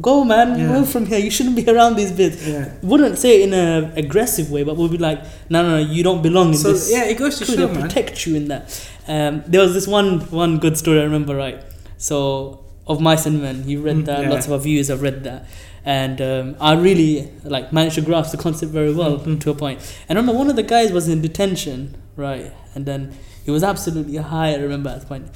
Go, 0.00 0.24
man, 0.24 0.58
Yeah. 0.58 0.72
move 0.72 0.88
from 0.88 1.06
here. 1.06 1.18
You 1.26 1.30
shouldn't 1.30 1.54
be 1.54 1.64
around 1.74 1.94
these 1.94 2.10
bits. 2.10 2.44
yeah. 2.44 2.70
Wouldn't 2.82 3.18
say 3.18 3.30
it 3.36 3.42
in 3.48 3.54
a 3.54 3.92
aggressive 3.94 4.50
way, 4.50 4.64
but 4.64 4.76
we'll 4.76 4.88
be 4.88 4.98
like, 4.98 5.20
"No, 5.48 5.62
no, 5.62 5.70
no, 5.76 5.82
you 5.94 6.02
don't 6.02 6.22
belong 6.22 6.48
in 6.54 6.58
So 6.58 6.72
this." 6.72 6.90
yeah, 6.90 7.04
it 7.04 7.16
goes 7.18 7.38
to 7.38 7.44
show, 7.44 7.68
man. 7.68 7.82
protect 7.82 8.26
you 8.26 8.34
in 8.34 8.48
that. 8.48 8.62
Um, 9.08 9.42
there 9.46 9.60
was 9.60 9.72
this 9.74 9.86
one 9.86 10.20
one 10.30 10.58
good 10.58 10.76
story 10.76 11.00
I 11.00 11.04
remember 11.04 11.36
right. 11.36 11.62
So 11.98 12.64
of 12.86 13.00
mice 13.00 13.26
and 13.26 13.40
men, 13.42 13.68
you 13.68 13.80
read 13.82 13.96
Mm, 13.96 14.04
that. 14.06 14.22
yeah. 14.22 14.30
Lots 14.30 14.46
of 14.46 14.52
our 14.52 14.58
viewers 14.58 14.88
have 14.88 15.02
read 15.02 15.24
that, 15.24 15.46
and 15.84 16.20
um, 16.20 16.56
I 16.60 16.74
really 16.74 17.28
like 17.44 17.72
managed 17.72 17.96
to 17.96 18.00
grasp 18.02 18.30
the 18.32 18.38
concept 18.38 18.72
very 18.72 18.92
well 18.92 19.18
Mhm. 19.18 19.40
to 19.40 19.50
a 19.50 19.54
point. 19.54 19.80
And 20.08 20.18
I 20.18 20.20
remember 20.20 20.38
one 20.38 20.48
of 20.50 20.56
the 20.56 20.62
guys 20.62 20.92
was 20.92 21.08
in 21.08 21.20
detention, 21.20 21.96
right, 22.16 22.52
and 22.74 22.86
then 22.86 23.12
he 23.44 23.50
was 23.50 23.62
absolutely 23.64 24.16
high. 24.18 24.52
I 24.52 24.56
remember 24.58 24.90
at 24.90 25.00
the 25.00 25.06
point. 25.06 25.26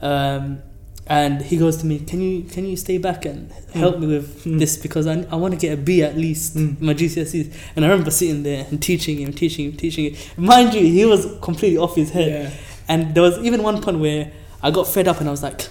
Um, 0.00 0.58
and 1.06 1.42
he 1.42 1.58
goes 1.58 1.76
to 1.78 1.86
me, 1.86 1.98
"Can 1.98 2.22
you 2.22 2.44
can 2.44 2.64
you 2.66 2.76
stay 2.76 2.96
back 2.96 3.26
and 3.26 3.50
help 3.74 3.98
me 3.98 4.06
with 4.06 4.44
Mm. 4.44 4.58
this 4.58 4.76
because 4.78 5.06
I, 5.06 5.26
I 5.30 5.36
want 5.36 5.52
to 5.52 5.60
get 5.60 5.72
a 5.74 5.76
B 5.76 6.02
at 6.02 6.16
least 6.16 6.56
Mm. 6.56 6.80
in 6.80 6.86
my 6.86 6.94
GCSEs." 6.94 7.50
And 7.76 7.84
I 7.84 7.88
remember 7.88 8.10
sitting 8.10 8.42
there 8.42 8.66
and 8.70 8.80
teaching 8.80 9.18
him, 9.18 9.32
teaching 9.34 9.66
him, 9.66 9.76
teaching 9.76 10.04
him. 10.06 10.14
Mind 10.38 10.72
you, 10.72 10.80
he 10.86 11.04
was 11.04 11.26
completely 11.42 11.76
off 11.76 11.94
his 11.96 12.10
head. 12.10 12.28
Yeah. 12.32 12.50
And 12.88 13.14
there 13.14 13.22
was 13.22 13.38
even 13.38 13.62
one 13.62 13.80
point 13.82 13.98
where 13.98 14.32
I 14.62 14.70
got 14.70 14.86
fed 14.86 15.08
up 15.08 15.20
and 15.20 15.28
I 15.28 15.30
was 15.30 15.42
like, 15.42 15.68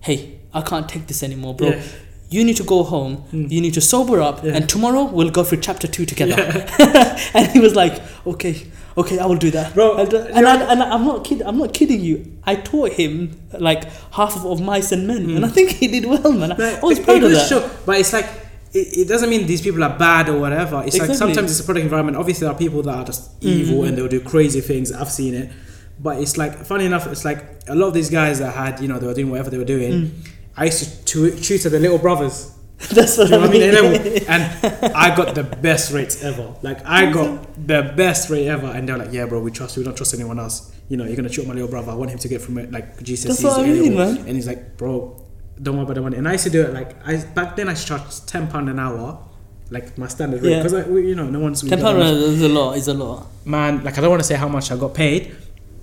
"Hey, 0.00 0.38
I 0.52 0.62
can't 0.62 0.88
take 0.88 1.06
this 1.06 1.22
anymore, 1.22 1.54
bro. 1.54 1.68
Yeah. 1.68 1.82
You 2.30 2.44
need 2.44 2.56
to 2.58 2.62
go 2.64 2.82
home. 2.82 3.24
Mm. 3.32 3.50
You 3.50 3.60
need 3.62 3.74
to 3.74 3.80
sober 3.80 4.20
up, 4.20 4.44
Yeah. 4.44 4.52
and 4.54 4.68
tomorrow 4.68 5.04
we'll 5.04 5.30
go 5.30 5.44
through 5.44 5.60
chapter 5.60 5.86
two 5.88 6.04
together." 6.04 6.66
and 7.34 7.46
he 7.52 7.60
was 7.60 7.74
like, 7.74 8.00
"Okay, 8.26 8.66
okay, 8.98 9.18
I 9.18 9.26
will 9.26 9.36
do 9.36 9.50
that, 9.52 9.74
Bro, 9.74 9.92
I'll 9.96 10.14
And, 10.16 10.46
I, 10.46 10.72
and 10.72 10.82
I'm 10.82 11.04
not 11.04 11.24
kidding. 11.24 11.46
I'm 11.46 11.56
not 11.58 11.72
kidding 11.72 12.00
you. 12.00 12.16
I 12.44 12.56
taught 12.56 12.92
him 12.92 13.38
like 13.58 13.84
half 14.12 14.36
of, 14.36 14.44
of 14.44 14.60
mice 14.60 14.92
and 14.92 15.06
men, 15.06 15.26
Mm. 15.26 15.36
and 15.36 15.44
I 15.46 15.48
think 15.48 15.70
he 15.70 15.86
did 15.88 16.04
well, 16.04 16.32
man. 16.32 16.50
Like, 16.50 16.60
I 16.60 16.80
was 16.84 16.98
proud 17.00 17.22
of 17.22 17.30
that. 17.30 17.48
show, 17.48 17.68
but 17.86 17.98
it's 17.98 18.12
like 18.12 18.26
it, 18.74 18.88
it 18.98 19.08
doesn't 19.08 19.30
mean 19.30 19.46
these 19.46 19.62
people 19.62 19.82
are 19.82 19.96
bad 19.98 20.28
or 20.28 20.38
whatever. 20.38 20.82
It's 20.86 20.98
like 20.98 21.14
sometimes 21.14 21.50
it's 21.50 21.60
a 21.60 21.64
product 21.64 21.84
environment. 21.84 22.18
Obviously, 22.18 22.44
there 22.46 22.54
are 22.54 22.58
people 22.58 22.82
that 22.82 22.94
are 22.94 23.04
just 23.04 23.30
evil 23.42 23.78
Mhm. 23.82 23.88
and 23.88 23.96
they'll 23.98 24.08
do 24.08 24.20
crazy 24.20 24.60
things. 24.60 24.92
I've 24.92 25.10
seen 25.10 25.32
it, 25.34 25.48
but 26.00 26.20
it's 26.22 26.36
like 26.36 26.64
funny 26.64 26.84
enough. 26.86 27.06
It's 27.06 27.24
like 27.24 27.44
a 27.68 27.74
lot 27.74 27.88
of 27.88 27.94
these 27.94 28.10
guys 28.10 28.38
that 28.38 28.54
had 28.54 28.80
you 28.80 28.88
know 28.88 28.98
they 28.98 29.06
were 29.06 29.14
doing 29.14 29.30
whatever 29.30 29.50
they 29.50 29.58
were 29.58 29.64
doing. 29.64 29.92
Mm. 29.92 30.10
I 30.56 30.64
used 30.66 30.82
to 30.84 31.04
tu- 31.04 31.38
tutor 31.38 31.68
the 31.68 31.78
little 31.80 31.98
brothers. 31.98 32.52
That's 32.92 33.18
what 33.18 33.28
Do 33.28 33.34
you 33.34 33.72
know 33.72 33.78
I 33.86 33.90
what 33.90 34.00
I 34.00 34.04
mean? 34.04 34.12
mean. 34.12 34.22
A 34.22 34.28
level. 34.28 34.28
And 34.28 34.94
I 34.94 35.16
got 35.16 35.34
the 35.34 35.42
best 35.42 35.92
rates 35.92 36.22
ever. 36.22 36.54
Like 36.62 36.84
I 36.86 37.10
got 37.10 37.54
the 37.66 37.92
best 37.96 38.30
rate 38.30 38.46
ever, 38.46 38.66
and 38.68 38.88
they're 38.88 38.96
like, 38.98 39.12
"Yeah, 39.12 39.26
bro, 39.26 39.40
we 39.40 39.50
trust 39.50 39.76
you. 39.76 39.80
We 39.80 39.84
don't 39.84 39.96
trust 39.96 40.14
anyone 40.14 40.38
else. 40.38 40.72
You 40.88 40.96
know, 40.96 41.04
you're 41.04 41.16
gonna 41.16 41.28
shoot 41.32 41.46
my 41.46 41.54
little 41.54 41.68
brother. 41.68 41.90
I 41.92 41.94
want 41.96 42.10
him 42.12 42.18
to 42.18 42.28
get 42.28 42.40
from 42.40 42.56
it 42.58 42.70
like 42.70 42.96
GCSEs 42.98 43.26
That's 43.26 43.42
what 43.42 43.60
I 43.60 43.66
mean, 43.66 43.96
man. 43.96 44.16
And 44.18 44.28
he's 44.36 44.46
like, 44.46 44.76
"Bro, 44.76 45.24
don't 45.60 45.74
worry 45.76 45.84
about 45.84 45.94
the 45.94 46.00
money. 46.02 46.16
And 46.18 46.28
I 46.28 46.32
used 46.32 46.44
to 46.44 46.50
do 46.50 46.62
it 46.62 46.72
like 46.72 46.94
I 47.06 47.16
back 47.38 47.56
then 47.56 47.68
I 47.68 47.74
charged 47.74 48.28
ten 48.28 48.46
pound 48.46 48.68
an 48.70 48.78
hour, 48.78 49.18
like 49.70 49.98
my 49.98 50.06
standard 50.06 50.40
rate, 50.42 50.52
Yeah. 50.52 50.62
because 50.62 50.86
you 50.88 51.16
know 51.16 51.28
no 51.28 51.40
one's 51.40 51.62
Ten 51.62 51.80
pound 51.80 51.98
is 52.00 52.42
a 52.42 52.48
lot. 52.48 52.76
Is 52.76 52.86
a 52.88 52.94
lot. 52.94 53.26
man. 53.44 53.82
Like 53.82 53.98
I 53.98 54.00
don't 54.02 54.10
want 54.10 54.22
to 54.22 54.26
say 54.28 54.36
how 54.36 54.48
much 54.48 54.70
I 54.70 54.76
got 54.76 54.94
paid 54.94 55.34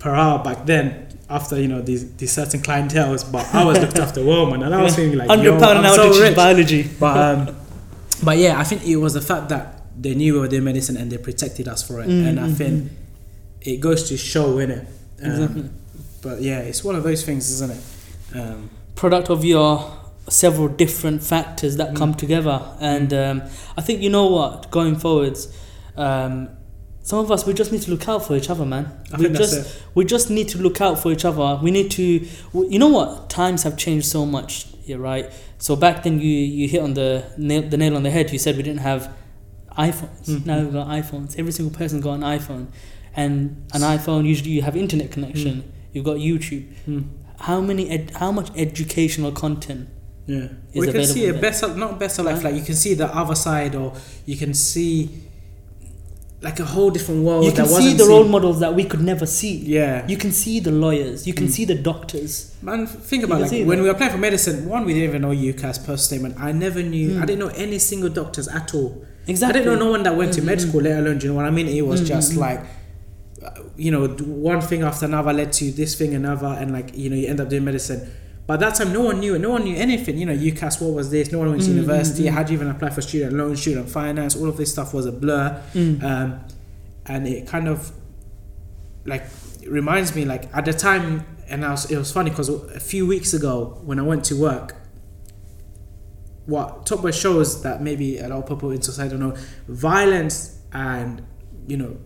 per 0.06 0.14
hour 0.14 0.38
back 0.48 0.64
then. 0.66 0.84
After 1.28 1.54
you 1.60 1.66
know 1.66 1.82
these 1.82 2.02
these 2.20 2.30
certain 2.40 2.60
clientels, 2.60 3.22
but 3.34 3.44
I 3.52 3.64
was 3.64 3.76
looked 3.82 3.98
after 3.98 4.20
well, 4.24 4.46
man, 4.50 4.62
and 4.62 4.72
I 4.72 4.80
was 4.80 4.94
feeling 4.94 5.18
like 5.18 5.28
Hundred 5.28 5.44
yo, 5.54 5.58
pound 5.58 5.78
an 5.80 5.84
hour 5.86 5.96
so 5.96 6.20
rich. 6.20 6.36
biology. 6.36 6.82
But 7.00 7.16
um, 7.26 7.56
but 8.22 8.38
yeah, 8.38 8.60
I 8.60 8.64
think 8.64 8.80
it 8.86 8.94
was 8.96 9.14
the 9.14 9.20
fact 9.20 9.48
that 9.48 9.64
they 10.00 10.14
knew 10.14 10.34
we 10.34 10.38
were 10.44 10.48
doing 10.54 10.62
medicine 10.62 10.96
and 10.96 11.10
they 11.10 11.18
protected 11.18 11.66
us 11.66 11.82
for 11.82 12.00
it, 12.00 12.08
Mm, 12.08 12.26
and 12.28 12.38
I 12.38 12.48
mm, 12.48 12.56
think 12.56 12.92
it 13.62 13.78
goes 13.80 14.08
to 14.10 14.16
show, 14.16 14.48
innit? 14.62 14.86
Um, 15.20 15.30
Exactly. 15.32 15.70
But 16.22 16.42
yeah, 16.42 16.60
it's 16.60 16.84
one 16.84 16.94
of 16.94 17.02
those 17.02 17.24
things, 17.24 17.50
isn't 17.50 17.72
it? 17.76 17.82
Um, 18.40 18.70
product 18.94 19.28
of 19.28 19.44
your 19.44 19.72
several 20.28 20.68
different 20.68 21.22
factors 21.24 21.76
that 21.76 21.90
Mm. 21.90 21.96
come 21.96 22.14
together 22.14 22.60
and 22.80 23.12
um, 23.12 23.42
i 23.76 23.80
think 23.86 24.00
you 24.02 24.10
know 24.10 24.26
what 24.26 24.70
going 24.72 24.96
forwards 24.96 25.40
um, 25.96 26.48
some 27.08 27.18
of 27.24 27.28
us 27.34 27.40
we 27.48 27.52
just 27.62 27.70
need 27.72 27.82
to 27.86 27.90
look 27.94 28.06
out 28.12 28.20
for 28.26 28.34
each 28.40 28.50
other 28.52 28.66
man. 28.74 28.84
I 29.12 29.16
we 29.16 29.24
think 29.24 29.36
that's 29.38 29.54
just 29.54 29.76
it. 29.76 29.82
we 29.94 30.02
just 30.14 30.28
need 30.36 30.48
to 30.54 30.58
look 30.66 30.78
out 30.86 30.96
for 31.02 31.08
each 31.14 31.24
other. 31.30 31.48
We 31.66 31.70
need 31.78 31.90
to 31.98 32.02
you 32.72 32.78
know 32.82 32.88
what? 32.98 33.08
Times 33.30 33.62
have 33.66 33.76
changed 33.84 34.06
so 34.16 34.26
much 34.36 34.50
yeah 34.84 34.96
right? 35.10 35.26
So 35.58 35.70
back 35.84 35.96
then 36.04 36.14
you 36.24 36.34
you 36.58 36.64
hit 36.74 36.82
on 36.82 36.92
the 37.00 37.10
nail 37.48 37.62
the 37.72 37.76
nail 37.82 37.94
on 37.98 38.02
the 38.02 38.10
head. 38.16 38.26
You 38.32 38.40
said 38.44 38.56
we 38.56 38.64
didn't 38.68 38.84
have 38.90 39.02
iPhones. 39.88 40.26
Mhm. 40.28 40.46
now 40.46 40.56
we've 40.60 40.72
got 40.80 40.88
iPhones. 41.00 41.38
Every 41.38 41.52
single 41.52 41.76
person 41.80 42.00
got 42.00 42.14
an 42.14 42.22
iPhone. 42.38 42.66
And 43.14 43.36
an 43.72 43.82
iPhone 43.96 44.26
usually 44.32 44.50
you 44.56 44.62
have 44.62 44.76
internet 44.76 45.10
connection. 45.16 45.54
You've 45.92 46.04
got 46.10 46.16
YouTube. 46.28 46.64
Mm. 46.88 47.04
how 47.48 47.60
many 47.60 47.84
ed- 47.96 48.12
how 48.22 48.30
much 48.38 48.48
educational 48.56 49.30
content 49.44 49.82
Yeah, 50.26 50.48
is 50.72 50.80
we 50.86 50.92
can 50.92 51.04
see 51.16 51.24
a 51.28 51.34
better, 51.46 51.66
not 51.84 51.92
better 52.04 52.22
life. 52.28 52.36
Right. 52.36 52.44
Like 52.46 52.54
you 52.60 52.66
can 52.70 52.74
see 52.84 52.92
the 53.02 53.08
other 53.22 53.34
side, 53.46 53.72
or 53.80 53.88
you 54.30 54.36
can 54.42 54.52
see 54.54 54.92
like 56.42 56.60
a 56.60 56.64
whole 56.64 56.90
different 56.90 57.24
world. 57.24 57.44
you 57.44 57.50
can 57.52 57.64
that 57.66 57.70
see 57.82 57.94
the 57.94 58.04
role 58.04 58.22
seen. 58.22 58.30
models 58.30 58.60
that 58.60 58.74
we 58.74 58.84
could 58.84 59.00
never 59.00 59.24
see 59.26 59.56
Yeah, 59.56 60.06
you 60.06 60.16
can 60.16 60.32
see 60.32 60.60
the 60.60 60.70
lawyers 60.70 61.26
you 61.26 61.32
can 61.34 61.46
Mm. 61.46 61.50
see 61.56 61.64
the 61.64 61.74
doctors 61.74 62.52
man. 62.62 62.86
Think 62.86 63.24
about 63.24 63.40
like 63.42 63.50
when 63.50 63.66
that. 63.68 63.76
we 63.78 63.82
were 63.82 63.90
applying 63.90 64.12
for 64.12 64.18
medicine. 64.18 64.68
One, 64.68 64.84
we 64.84 64.92
didn't 64.94 65.08
even 65.10 65.22
know 65.22 65.30
UCAS 65.32 65.78
per 65.86 65.96
statement. 65.96 66.34
I 66.38 66.52
never 66.52 66.82
knew. 66.82 67.10
Mm. 67.12 67.22
I 67.22 67.26
didn't 67.26 67.40
know 67.40 67.52
any 67.56 67.78
single 67.78 68.10
doctors 68.10 68.48
at 68.48 68.74
all. 68.74 69.04
exactly 69.26 69.60
I 69.60 69.64
didn't 69.64 69.78
know 69.78 69.84
no 69.86 69.90
one 69.90 70.02
that 70.04 70.14
went 70.16 70.32
to 70.34 70.42
med 70.42 70.58
Mhm. 70.58 70.68
school, 70.68 70.82
let 70.82 70.98
alone. 71.00 71.18
Do 71.18 71.26
you 71.26 71.32
know 71.32 71.36
what 71.36 71.46
I 71.46 71.50
mean? 71.50 71.68
It 71.68 71.84
was 71.86 72.00
Mm, 72.02 72.06
just 72.14 72.36
like. 72.36 72.60
uh, 73.44 73.50
You 73.76 73.90
know, 73.90 74.06
one 74.06 74.60
thing 74.62 74.82
after 74.82 75.04
another 75.06 75.32
led 75.32 75.52
to 75.60 75.70
this 75.70 75.94
thing, 75.98 76.14
another, 76.14 76.46
and 76.60 76.68
like 76.72 76.88
you 76.96 77.08
know, 77.10 77.16
you 77.16 77.26
end 77.28 77.40
up 77.40 77.48
doing 77.50 77.64
medicine. 77.64 78.00
By 78.46 78.56
that 78.58 78.76
time, 78.76 78.92
no 78.92 79.00
one 79.00 79.18
knew 79.20 79.34
it. 79.34 79.40
No 79.40 79.50
one 79.50 79.64
knew 79.64 79.74
anything. 79.76 80.18
You 80.18 80.26
know, 80.26 80.32
UCAS, 80.36 80.80
what 80.80 80.92
was 80.94 81.10
this? 81.10 81.32
No 81.32 81.38
one 81.40 81.50
went 81.50 81.62
to 81.62 81.68
Mm, 81.68 81.72
mm, 81.72 81.76
university. 81.76 82.24
mm. 82.24 82.30
How 82.30 82.42
do 82.44 82.52
you 82.52 82.58
even 82.58 82.70
apply 82.70 82.90
for 82.90 83.02
student 83.02 83.32
loan, 83.32 83.56
student 83.56 83.88
finance? 83.90 84.36
All 84.36 84.48
of 84.48 84.56
this 84.56 84.70
stuff 84.72 84.94
was 84.94 85.04
a 85.06 85.12
blur. 85.12 85.60
Mm. 85.74 86.02
um, 86.02 86.40
and 87.06 87.26
it 87.28 87.46
kind 87.46 87.68
of 87.68 87.92
like 89.04 89.24
reminds 89.68 90.14
me 90.16 90.24
like 90.24 90.48
at 90.54 90.64
the 90.64 90.72
time 90.72 91.24
and 91.48 91.64
I 91.64 91.70
was, 91.70 91.88
it 91.90 91.96
was 91.96 92.10
funny 92.10 92.30
because 92.30 92.48
a 92.48 92.80
few 92.80 93.06
weeks 93.06 93.32
ago 93.34 93.80
when 93.84 93.98
I 94.00 94.02
went 94.02 94.24
to 94.26 94.34
work 94.36 94.74
what 96.46 96.86
Top 96.86 97.02
Boy 97.02 97.10
shows 97.12 97.62
that 97.62 97.82
maybe 97.82 98.18
a 98.18 98.28
lot 98.28 98.38
of 98.42 98.48
people 98.48 98.70
in 98.70 98.82
society 98.82 99.10
don't 99.16 99.20
know 99.20 99.36
violence 99.68 100.58
and 100.72 101.24
you 101.68 101.76
know 101.76 101.96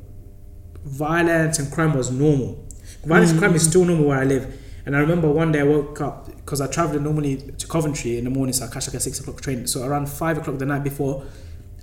violence 0.84 1.58
and 1.58 1.70
crime 1.72 1.94
was 1.94 2.10
normal 2.10 2.66
violence 3.04 3.30
and 3.30 3.38
crime 3.38 3.54
is 3.54 3.64
Mhm. 3.66 3.70
still 3.70 3.84
normal 3.84 4.06
where 4.06 4.18
I 4.18 4.24
live 4.24 4.54
and 4.86 4.96
I 4.96 5.00
remember 5.00 5.28
one 5.30 5.52
day 5.52 5.60
I 5.60 5.64
woke 5.64 6.00
up 6.00 6.26
because 6.36 6.60
I 6.60 6.66
travel 6.66 6.98
normally 7.00 7.36
to 7.58 7.66
Coventry 7.66 8.18
in 8.18 8.24
the 8.24 8.30
morning 8.30 8.52
so 8.52 8.64
I 8.64 8.68
catch 8.68 8.86
like 8.88 8.94
a 8.94 9.00
six 9.00 9.20
o'clock 9.20 9.40
train. 9.40 9.66
So 9.66 9.84
around 9.84 10.08
five 10.08 10.38
o'clock 10.38 10.58
the 10.58 10.66
night 10.66 10.82
before 10.84 11.24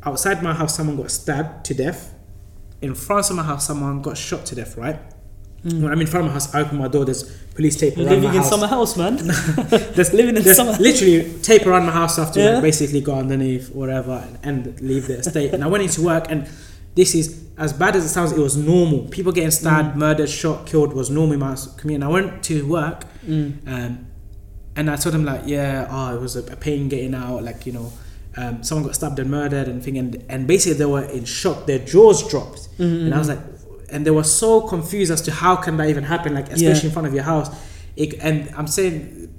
outside 0.05 0.41
my 0.43 0.53
house 0.53 0.75
someone 0.75 0.97
got 0.97 1.11
stabbed 1.11 1.65
to 1.65 1.73
death. 1.73 2.13
In 2.81 2.93
front 2.95 3.29
of 3.29 3.35
my 3.35 3.43
house 3.43 3.65
someone 3.67 4.01
got 4.01 4.17
shot 4.17 4.45
to 4.47 4.55
death 4.55 4.77
right? 4.77 4.99
Mm. 5.65 5.81
when 5.81 5.91
I'm 5.91 5.99
in 6.01 6.05
front 6.07 6.27
of 6.27 6.29
my 6.29 6.33
house 6.33 6.53
I 6.53 6.61
open 6.61 6.77
my 6.77 6.87
door 6.87 7.03
there's 7.03 7.23
police 7.55 7.75
tape 7.75 7.97
you're 7.97 8.05
around 8.05 8.15
living 8.21 8.29
my 8.29 8.35
in 8.35 8.41
house. 8.41 8.49
summer 8.51 8.67
house 8.67 8.95
man. 8.95 9.15
There's 9.95 10.13
living 10.13 10.35
in 10.37 10.43
there's 10.43 10.55
summer 10.57 10.73
literally 10.73 11.33
tape 11.41 11.65
around 11.65 11.87
my 11.87 11.91
house 11.91 12.19
after 12.19 12.39
Yeah. 12.39 12.61
basically 12.61 13.01
go 13.01 13.15
underneath 13.15 13.73
whatever 13.73 14.23
and, 14.43 14.67
and 14.67 14.81
leave 14.81 15.07
the 15.07 15.17
estate. 15.17 15.53
And 15.55 15.63
I 15.63 15.67
went 15.67 15.83
into 15.83 16.03
work 16.03 16.25
and 16.29 16.47
this 16.99 17.11
is 17.19 17.25
as 17.65 17.71
bad 17.81 17.93
as 17.97 18.03
it 18.07 18.09
sounds 18.17 18.31
it 18.39 18.43
was 18.49 18.55
normal 18.71 18.99
people 19.17 19.31
getting 19.37 19.55
stabbed 19.61 19.91
Mm. 19.95 19.99
murdered 20.05 20.29
shot 20.41 20.57
killed 20.71 20.91
was 21.01 21.07
normal 21.17 21.33
in 21.37 21.41
my 21.47 21.55
community 21.79 21.95
and 21.99 22.03
I 22.09 22.11
went 22.17 22.29
to 22.49 22.55
work 22.77 22.99
Mm. 23.27 23.47
um, 23.73 23.91
and 24.77 24.85
I 24.93 24.95
told 25.03 25.13
them 25.15 25.25
like, 25.31 25.41
yeah, 25.55 25.87
oh, 25.95 26.15
it 26.15 26.21
was 26.25 26.33
a, 26.35 26.43
pain 26.67 26.81
getting 26.93 27.15
out, 27.23 27.39
like 27.49 27.59
you 27.67 27.73
know, 27.77 27.87
um, 28.41 28.53
someone 28.67 28.85
got 28.87 28.93
stabbed 28.99 29.17
and 29.23 29.29
murdered 29.39 29.67
and 29.71 29.77
thing, 29.83 29.97
and 30.01 30.11
and 30.33 30.39
basically 30.53 30.77
they 30.81 30.85
were 30.95 31.05
in 31.17 31.25
shock, 31.25 31.57
their 31.69 31.79
jaws 31.93 32.19
dropped, 32.31 32.61
Mm, 32.77 33.05
and 33.05 33.11
I 33.15 33.17
was 33.23 33.29
like, 33.33 33.43
and 33.93 33.99
they 34.05 34.11
were 34.19 34.29
so 34.43 34.49
confused 34.73 35.11
as 35.15 35.21
to 35.27 35.31
how 35.43 35.53
can 35.65 35.73
that 35.79 35.87
even 35.93 36.03
happen, 36.13 36.29
like 36.39 36.45
especially 36.57 36.65
Yeah. 36.83 36.89
in 36.89 36.91
front 36.97 37.07
of 37.09 37.13
your 37.17 37.23
house, 37.33 37.49
it, 38.03 38.09
and 38.27 38.37
I'm 38.57 38.67
saying 38.77 38.93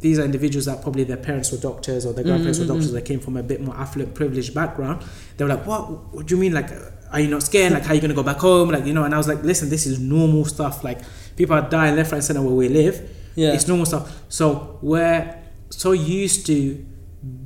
these 0.05 0.17
are 0.19 0.25
individuals 0.33 0.65
that 0.71 0.79
probably 0.85 1.05
their 1.13 1.23
parents 1.29 1.49
were 1.53 1.59
doctors 1.71 2.03
or 2.07 2.13
their 2.17 2.25
grandparents 2.25 2.59
Mm, 2.59 2.63
mm, 2.65 2.69
were 2.69 2.75
doctors 2.75 2.91
mm. 2.91 2.95
that 2.97 3.05
came 3.11 3.21
from 3.27 3.37
a 3.37 3.45
bit 3.53 3.61
more 3.67 3.77
affluent, 3.85 4.11
privileged 4.21 4.53
background. 4.61 4.97
They 5.37 5.45
were 5.45 5.51
like, 5.55 5.65
what? 5.71 5.83
What 6.15 6.23
do 6.27 6.35
you 6.35 6.41
mean? 6.45 6.53
Like, 6.61 6.71
are 7.13 7.21
you 7.21 7.29
not 7.29 7.43
scared? 7.43 7.73
Like, 7.73 7.85
how 7.85 7.93
are 7.93 7.95
you 7.95 8.01
gonna 8.01 8.15
go 8.15 8.23
back 8.23 8.39
home? 8.39 8.71
Like, 8.71 8.85
you 8.85 8.93
know? 8.93 9.05
And 9.05 9.15
I 9.15 9.19
was 9.19 9.29
like, 9.29 9.43
listen, 9.43 9.69
this 9.69 9.87
is 9.87 9.99
normal 9.99 10.45
stuff. 10.45 10.85
Like, 10.85 11.01
people 11.37 11.57
are 11.57 11.69
dying 11.69 11.97
left, 11.97 12.13
right, 12.13 12.19
and 12.19 12.25
center 12.25 12.43
where 12.43 12.55
we 12.55 12.69
live. 12.69 13.09
yeah 13.35 13.53
It's 13.53 13.67
normal 13.67 13.87
stuff. 13.87 14.23
So 14.29 14.79
we're 14.83 15.37
so 15.71 15.93
used 15.93 16.47
to 16.47 16.85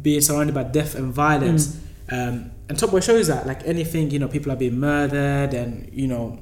being 0.03 0.21
surrounded 0.21 0.55
by 0.55 0.65
death 0.65 0.95
and 0.95 1.13
violence. 1.13 1.77
Mm. 2.09 2.29
Um, 2.29 2.51
and 2.69 2.79
Top 2.79 2.91
Boy 2.91 3.01
shows 3.01 3.27
that, 3.29 3.47
like 3.47 3.67
anything, 3.67 4.11
you 4.11 4.19
know, 4.19 4.29
people 4.29 4.53
are 4.53 4.57
being 4.57 4.79
murdered 4.79 5.55
and, 5.55 5.93
you 5.93 6.09
know, 6.09 6.39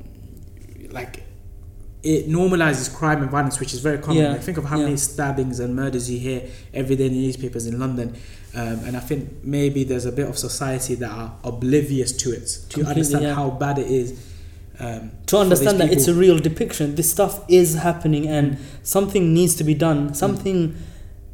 like 0.91 1.23
it 2.03 2.29
normalizes 2.29 2.93
crime 2.95 3.21
and 3.23 3.31
violence, 3.31 3.61
which 3.61 3.75
is 3.75 3.81
very 3.81 3.99
common. 3.99 4.23
Yeah, 4.23 4.33
Like, 4.33 4.43
think 4.43 4.57
of 4.59 4.65
how 4.65 4.79
yeah. 4.79 4.85
many 4.85 4.97
stabbings 4.97 5.61
and 5.61 5.77
murders 5.77 6.11
you 6.11 6.19
hear 6.19 6.43
every 6.73 6.97
day 6.97 7.07
in 7.07 7.13
the 7.13 7.19
newspapers 7.27 7.67
in 7.67 7.79
London. 7.79 8.15
Um, 8.55 8.81
and 8.87 8.97
I 8.97 9.01
think 9.01 9.29
maybe 9.45 9.85
there's 9.85 10.07
a 10.07 10.13
bit 10.13 10.27
of 10.29 10.39
society 10.39 10.95
that 10.97 11.11
are 11.11 11.35
oblivious 11.45 12.13
to 12.13 12.33
it, 12.33 12.47
to 12.47 12.59
Completely, 12.75 12.91
understand 12.91 13.25
yeah. 13.25 13.35
how 13.35 13.51
bad 13.51 13.79
it 13.79 13.87
is. 13.87 14.19
Um, 14.79 15.11
to 15.27 15.37
understand 15.37 15.79
that 15.81 15.93
it's 15.93 16.09
a 16.09 16.15
real 16.15 16.39
depiction 16.39 16.95
this 16.95 17.11
stuff 17.11 17.45
is 17.49 17.75
happening 17.75 18.27
and 18.27 18.53
Mm. 18.53 18.59
something 18.83 19.35
needs 19.35 19.55
to 19.57 19.63
be 19.65 19.75
done 19.75 20.15
something 20.15 20.75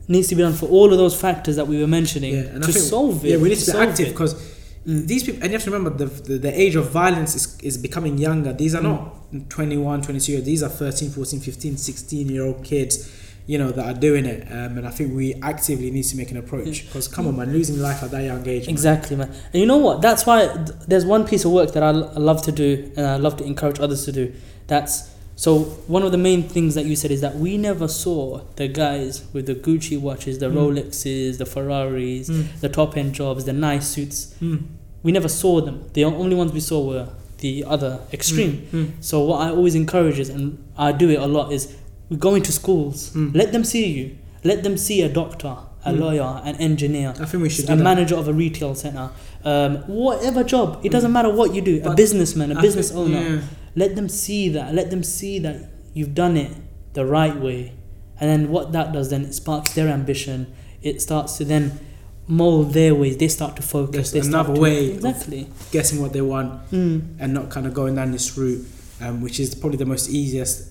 needs 0.08 0.26
to 0.30 0.34
be 0.34 0.42
done 0.42 0.52
for 0.54 0.66
all 0.68 0.90
of 0.90 0.98
those 0.98 1.14
factors 1.14 1.54
that 1.54 1.68
we 1.68 1.80
were 1.80 1.86
mentioning 1.86 2.32
to 2.34 2.60
think- 2.72 2.76
solve 2.76 3.24
it 3.24 3.30
Yeah, 3.30 3.36
we 3.36 3.50
need 3.50 3.58
to 3.58 3.70
be 3.70 3.78
active 3.78 4.08
because 4.08 4.34
Mm. 4.34 4.40
These 4.86 5.24
people, 5.24 5.42
and 5.42 5.50
you 5.50 5.56
have 5.58 5.64
to 5.64 5.70
remember 5.70 5.90
the, 5.90 6.06
the, 6.06 6.38
the 6.38 6.60
age 6.60 6.76
of 6.76 6.90
violence 6.90 7.34
is, 7.34 7.58
is 7.60 7.76
becoming 7.76 8.18
younger. 8.18 8.52
These 8.52 8.74
are 8.76 8.80
Mm. 8.82 8.84
not 9.32 9.50
21, 9.50 10.02
22 10.02 10.32
years, 10.32 10.44
these 10.44 10.62
are 10.62 10.68
13, 10.68 11.10
14, 11.10 11.40
15, 11.40 11.76
16 11.76 12.28
year 12.28 12.44
old 12.44 12.62
kids, 12.62 13.12
you 13.48 13.58
know, 13.58 13.72
that 13.72 13.84
are 13.84 13.98
doing 13.98 14.24
it. 14.26 14.46
Um, 14.50 14.78
and 14.78 14.86
I 14.86 14.90
think 14.90 15.12
we 15.14 15.34
actively 15.42 15.90
need 15.90 16.04
to 16.04 16.16
make 16.16 16.30
an 16.30 16.36
approach 16.36 16.86
because, 16.86 17.08
come 17.08 17.26
on, 17.26 17.36
man, 17.36 17.52
losing 17.52 17.80
life 17.80 18.02
at 18.04 18.12
that 18.12 18.22
young 18.22 18.46
age. 18.46 18.66
man. 18.66 18.70
Exactly, 18.70 19.16
man. 19.16 19.28
And 19.52 19.60
you 19.60 19.66
know 19.66 19.78
what? 19.78 20.02
That's 20.02 20.24
why 20.24 20.46
th- 20.46 20.68
there's 20.86 21.04
one 21.04 21.26
piece 21.26 21.44
of 21.44 21.50
work 21.50 21.72
that 21.72 21.82
I, 21.82 21.88
l- 21.88 22.12
I 22.14 22.18
love 22.20 22.42
to 22.42 22.52
do, 22.52 22.92
and 22.96 23.06
I 23.06 23.16
love 23.16 23.36
to 23.38 23.44
encourage 23.44 23.80
others 23.80 24.04
to 24.04 24.12
do. 24.12 24.32
That's 24.68 25.10
so 25.38 25.58
one 25.86 26.02
of 26.02 26.12
the 26.12 26.18
main 26.18 26.42
things 26.42 26.74
that 26.74 26.86
you 26.86 26.96
said 26.96 27.10
is 27.10 27.20
that 27.20 27.36
we 27.36 27.58
never 27.58 27.86
saw 27.88 28.40
the 28.56 28.68
guys 28.68 29.22
with 29.34 29.44
the 29.46 29.54
Gucci 29.54 30.00
watches, 30.00 30.38
the 30.38 30.46
Mm. 30.48 30.56
Rolexes, 30.56 31.36
the 31.38 31.44
Ferraris, 31.46 32.28
Mm, 32.30 32.44
the 32.60 32.68
top 32.70 32.96
end 32.96 33.12
jobs, 33.12 33.44
the 33.44 33.52
nice 33.52 33.86
suits. 33.86 34.34
mm, 34.42 34.62
We 35.02 35.12
never 35.12 35.28
saw 35.28 35.60
them. 35.60 35.76
The 35.92 36.04
only 36.04 36.34
ones 36.34 36.52
we 36.52 36.60
saw 36.60 36.80
were 36.84 37.06
the 37.38 37.64
other 37.64 38.00
extreme. 38.12 38.62
mm, 38.72 38.86
So 39.00 39.20
what 39.28 39.38
I 39.46 39.50
always 39.50 39.74
encourage 39.74 40.18
is, 40.18 40.30
and 40.30 40.56
I 40.76 40.90
do 40.92 41.08
it 41.10 41.18
a 41.20 41.26
lot, 41.26 41.52
is 41.52 41.68
we 42.10 42.16
go 42.16 42.34
into 42.34 42.50
schools. 42.50 43.10
Mm. 43.14 43.30
Let 43.34 43.52
them 43.52 43.62
see 43.62 43.86
you. 43.86 44.10
Let 44.42 44.62
them 44.64 44.76
see 44.78 45.02
a 45.02 45.08
doctor, 45.08 45.54
a 45.84 45.92
lawyer, 45.92 46.40
an 46.44 46.56
engineer, 46.56 47.10
I 47.20 47.24
think 47.26 47.42
we 47.42 47.48
should 47.50 47.66
a 47.66 47.76
that. 47.76 47.82
manager 47.90 48.16
of 48.16 48.26
a 48.26 48.32
retail 48.32 48.74
center, 48.74 49.10
um, 49.44 49.76
whatever 49.86 50.42
job. 50.42 50.80
It 50.82 50.90
doesn't 50.92 51.12
matter 51.12 51.30
what 51.30 51.54
you 51.54 51.60
do. 51.60 51.82
a 51.84 51.94
businessman, 51.94 52.50
a 52.52 52.58
I 52.58 52.62
business 52.62 52.88
think- 52.88 53.00
owner. 53.00 53.20
yeah. 53.20 53.40
Let 53.76 53.94
them 53.94 54.08
see 54.08 54.48
that. 54.50 54.74
Let 54.74 54.90
them 54.90 55.02
see 55.02 55.38
that 55.40 55.70
you've 55.94 56.14
done 56.14 56.36
it 56.36 56.52
the 56.94 57.04
right 57.06 57.36
way, 57.38 57.74
and 58.18 58.28
then 58.30 58.50
what 58.50 58.72
that 58.72 58.92
does 58.92 59.10
then 59.10 59.22
it 59.24 59.34
sparks 59.34 59.74
their 59.74 59.88
ambition. 59.88 60.52
It 60.82 61.00
starts 61.02 61.36
to 61.38 61.44
then 61.44 61.78
mold 62.26 62.72
their 62.72 62.94
ways. 62.94 63.16
They 63.18 63.28
start 63.28 63.54
to 63.56 63.62
focus. 63.62 64.10
There's 64.10 64.12
they 64.12 64.20
start 64.30 64.46
another 64.46 64.54
to- 64.54 64.60
way 64.60 64.90
of- 64.90 64.96
Exactly. 64.96 65.46
Getting 65.72 66.00
what 66.00 66.12
they 66.12 66.22
want 66.22 66.70
Mm. 66.72 67.02
and 67.20 67.32
not 67.34 67.50
kind 67.50 67.66
of 67.66 67.74
going 67.74 67.94
down 67.96 68.10
this 68.12 68.36
route, 68.38 68.64
um, 69.00 69.20
which 69.20 69.38
is 69.38 69.54
probably 69.54 69.76
the 69.78 69.86
most 69.86 70.08
easiest 70.10 70.70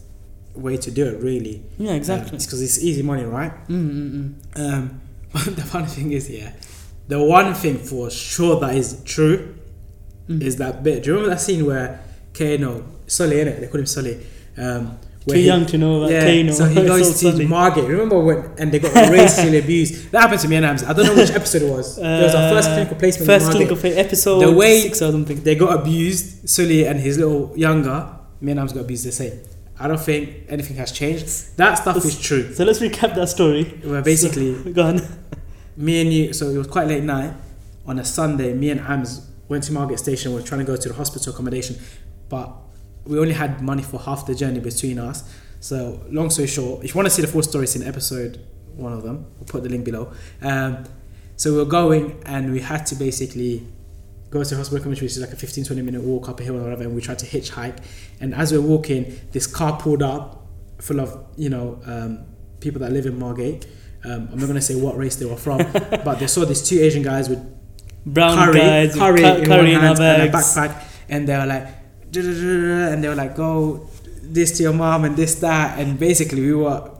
way 0.55 0.77
to 0.77 0.89
do 0.91 1.05
it, 1.05 1.21
really. 1.21 1.61
Yeah. 1.77 1.93
Exactly. 1.93 2.37
Because 2.39 2.61
it's 2.61 2.79
easy 2.83 3.03
money, 3.03 3.23
right? 3.23 3.53
Mm, 3.67 3.91
mm, 3.91 4.33
mm. 4.55 4.73
Um, 4.73 5.01
but 5.33 5.55
the 5.55 5.61
funny 5.61 5.87
thing 5.87 6.11
is, 6.11 6.29
yeah, 6.29 6.51
the 7.07 7.21
one 7.23 7.53
thing 7.53 7.77
for 7.77 8.09
sure 8.09 8.59
that 8.61 8.75
is 8.75 8.97
true 9.05 9.53
Mm. 10.29 10.41
is 10.41 10.55
that 10.55 10.81
bit. 10.83 11.03
Do 11.03 11.09
you 11.09 11.13
remember 11.15 11.35
that 11.35 11.41
scene 11.41 11.65
where 11.65 11.99
Kano, 12.33 12.83
Sully, 13.07 13.37
innit? 13.37 13.59
They 13.61 13.67
call 13.67 13.79
him 13.79 13.85
Sully. 13.85 14.25
Um, 14.57 14.97
Too 15.27 15.35
he- 15.37 15.45
young 15.47 15.65
to 15.65 15.77
know 15.77 15.97
about 16.03 16.11
yeah, 16.11 16.51
so 16.51 16.65
he 16.65 16.75
goes 16.93 17.19
so 17.19 17.31
to 17.31 17.35
funny. 17.37 17.47
Margate. 17.47 17.85
Remember 17.89 18.19
when 18.19 18.51
and 18.59 18.71
they 18.71 18.79
got 18.79 18.93
racially 19.11 19.57
abused? 19.57 20.11
That 20.11 20.21
happened 20.21 20.41
to 20.41 20.47
me 20.47 20.55
and 20.57 20.65
Ams. 20.65 20.83
I 20.83 20.93
don't 20.93 21.05
know 21.07 21.15
which 21.15 21.31
episode 21.31 21.63
it 21.63 21.71
was. 21.71 21.97
it 21.97 22.01
was 22.03 22.35
our 22.35 22.51
first 22.51 22.69
Uh, 22.69 22.73
clinical 22.75 22.97
placement. 22.97 23.27
First 23.27 23.45
in 23.47 23.51
clinical 23.53 23.77
play 23.77 23.93
episode 23.95 24.39
The 24.41 24.51
way- 24.51 24.81
six 24.81 25.01
or 25.01 25.11
something. 25.11 25.41
They 25.43 25.55
got 25.55 25.79
abused. 25.79 26.47
Sully 26.47 26.85
and 26.85 26.99
his 26.99 27.17
little 27.17 27.51
younger. 27.55 28.07
Me 28.41 28.51
and 28.51 28.59
Ams 28.59 28.73
got 28.73 28.81
abused 28.81 29.05
the 29.05 29.11
same. 29.11 29.39
I 29.79 29.87
don't 29.89 29.99
think 29.99 30.45
anything 30.47 30.77
has 30.77 30.91
changed. 30.91 31.57
That 31.57 31.75
stuff 31.79 31.97
is 32.05 32.19
true. 32.21 32.53
So 32.53 32.63
let's 32.63 32.79
recap 32.79 33.15
that 33.15 33.27
story. 33.27 33.63
Where 33.83 34.01
basically 34.03 34.71
Go 34.73 34.83
on. 34.83 35.01
me 35.75 36.01
and 36.01 36.13
you, 36.13 36.33
so 36.33 36.49
it 36.49 36.57
was 36.57 36.67
quite 36.67 36.87
late 36.87 37.03
night 37.03 37.33
on 37.87 37.97
a 37.99 38.05
Sunday. 38.05 38.53
Me 38.53 38.69
and 38.69 38.79
Ams 38.79 39.27
went 39.49 39.63
to 39.65 39.73
Margate 39.73 39.99
Station. 39.99 40.33
We're 40.33 40.43
trying 40.43 40.59
to 40.59 40.65
go 40.65 40.75
to 40.77 40.87
the 40.89 40.93
hospital 40.95 41.33
accommodation, 41.33 41.75
but 42.29 42.53
we 43.05 43.19
only 43.19 43.33
had 43.33 43.61
money 43.61 43.83
for 43.83 43.99
half 43.99 44.25
the 44.25 44.35
journey 44.35 44.59
between 44.59 44.99
us. 44.99 45.23
So, 45.59 46.01
long 46.09 46.29
story 46.29 46.47
short, 46.47 46.83
if 46.83 46.93
you 46.93 46.95
want 46.95 47.07
to 47.07 47.09
see 47.09 47.21
the 47.21 47.27
full 47.27 47.43
story, 47.43 47.63
it's 47.63 47.75
in 47.75 47.83
episode 47.83 48.39
one 48.75 48.93
of 48.93 49.03
them. 49.03 49.25
We'll 49.37 49.45
put 49.47 49.63
the 49.63 49.69
link 49.69 49.85
below. 49.85 50.11
Um, 50.41 50.83
so 51.37 51.51
we 51.51 51.57
were 51.57 51.65
going, 51.65 52.21
and 52.25 52.51
we 52.51 52.61
had 52.61 52.85
to 52.87 52.95
basically 52.95 53.65
go 54.29 54.43
to 54.43 54.49
the 54.49 54.55
hospital 54.55 54.79
accommodation, 54.79 55.05
which 55.05 55.13
is 55.13 55.21
like 55.21 55.31
a 55.31 55.35
15 55.35 55.65
20 55.65 55.81
minute 55.81 56.01
walk 56.01 56.29
up 56.29 56.39
a 56.39 56.43
hill 56.43 56.57
or 56.57 56.63
whatever. 56.63 56.83
And 56.83 56.95
we 56.95 57.01
tried 57.01 57.19
to 57.19 57.25
hitchhike. 57.25 57.77
And 58.19 58.33
as 58.33 58.51
we 58.51 58.57
were 58.57 58.65
walking, 58.67 59.19
this 59.31 59.47
car 59.47 59.77
pulled 59.79 60.03
up 60.03 60.45
full 60.81 60.99
of, 60.99 61.25
you 61.35 61.49
know, 61.49 61.79
um, 61.85 62.25
people 62.59 62.79
that 62.81 62.91
live 62.91 63.05
in 63.05 63.17
Margate. 63.17 63.65
Um, 64.03 64.29
I'm 64.31 64.37
not 64.37 64.45
going 64.45 64.55
to 64.55 64.61
say 64.61 64.75
what 64.75 64.97
race 64.97 65.15
they 65.15 65.25
were 65.25 65.35
from, 65.35 65.57
but 66.03 66.19
they 66.19 66.27
saw 66.27 66.45
these 66.45 66.61
two 66.67 66.79
Asian 66.79 67.01
guys 67.01 67.27
with 67.27 67.39
Brown 68.05 68.37
curry, 68.37 68.59
guys, 68.59 68.95
curry 68.95 69.21
cu- 69.21 69.25
in 69.25 69.45
curry 69.45 69.57
one 69.57 69.65
in 69.67 69.79
hand 69.79 69.99
and 69.99 70.21
a 70.21 70.31
backpack, 70.31 70.83
and 71.09 71.27
they 71.27 71.35
were 71.35 71.45
like, 71.47 71.67
and 72.23 73.03
they 73.03 73.07
were 73.07 73.15
like, 73.15 73.35
"Go 73.35 73.87
this 74.21 74.57
to 74.57 74.63
your 74.63 74.73
mom 74.73 75.05
and 75.05 75.15
this 75.15 75.35
that," 75.35 75.79
and 75.79 75.99
basically 75.99 76.41
we 76.41 76.53
were 76.53 76.91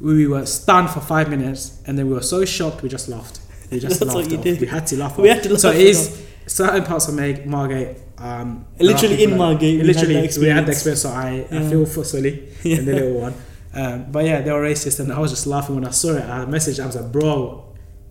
we 0.00 0.26
were 0.26 0.46
stunned 0.46 0.90
for 0.90 1.00
five 1.00 1.28
minutes, 1.30 1.80
and 1.86 1.98
then 1.98 2.08
we 2.08 2.14
were 2.14 2.22
so 2.22 2.44
shocked 2.44 2.82
we 2.82 2.88
just 2.88 3.08
laughed. 3.08 3.40
We 3.70 3.78
just 3.80 3.98
That's 4.00 4.14
what 4.14 4.22
laughed. 4.24 4.30
you 4.32 4.38
off. 4.38 4.44
did. 4.44 4.60
We 4.60 4.66
had 4.66 4.86
to 4.88 4.96
laugh. 4.96 5.18
We 5.18 5.30
off. 5.30 5.34
had 5.36 5.42
to 5.44 5.52
laugh 5.54 5.64
it 5.74 5.80
it 5.80 5.86
is 5.86 6.26
certain 6.46 6.84
parts 6.84 7.08
of 7.08 7.14
Mag- 7.14 7.46
Margate. 7.46 7.96
Um, 8.18 8.66
Literally 8.78 9.24
in 9.24 9.36
Margate, 9.36 9.80
we 9.80 9.86
had 9.86 9.86
Literally, 9.96 10.08
we 10.08 10.14
had 10.14 10.22
the 10.22 10.24
experience. 10.24 10.68
experience. 10.68 11.00
So 11.02 11.10
I, 11.10 11.46
I 11.50 11.68
feel 11.70 11.84
for 11.86 12.04
Sully 12.04 12.48
Yeah. 12.62 12.76
and 12.78 12.88
the 12.88 12.92
little 12.94 13.20
one. 13.20 13.34
Um, 13.74 14.06
but 14.12 14.24
yeah, 14.24 14.40
they 14.40 14.52
were 14.52 14.62
racist, 14.62 15.00
and 15.00 15.12
I 15.12 15.18
was 15.18 15.30
just 15.32 15.46
laughing 15.46 15.74
when 15.74 15.84
I 15.84 15.90
saw 15.90 16.14
it. 16.14 16.22
I 16.22 16.44
messaged, 16.44 16.80
I 16.82 16.86
was 16.86 16.94
like, 16.96 17.10
"Bro, 17.10 17.64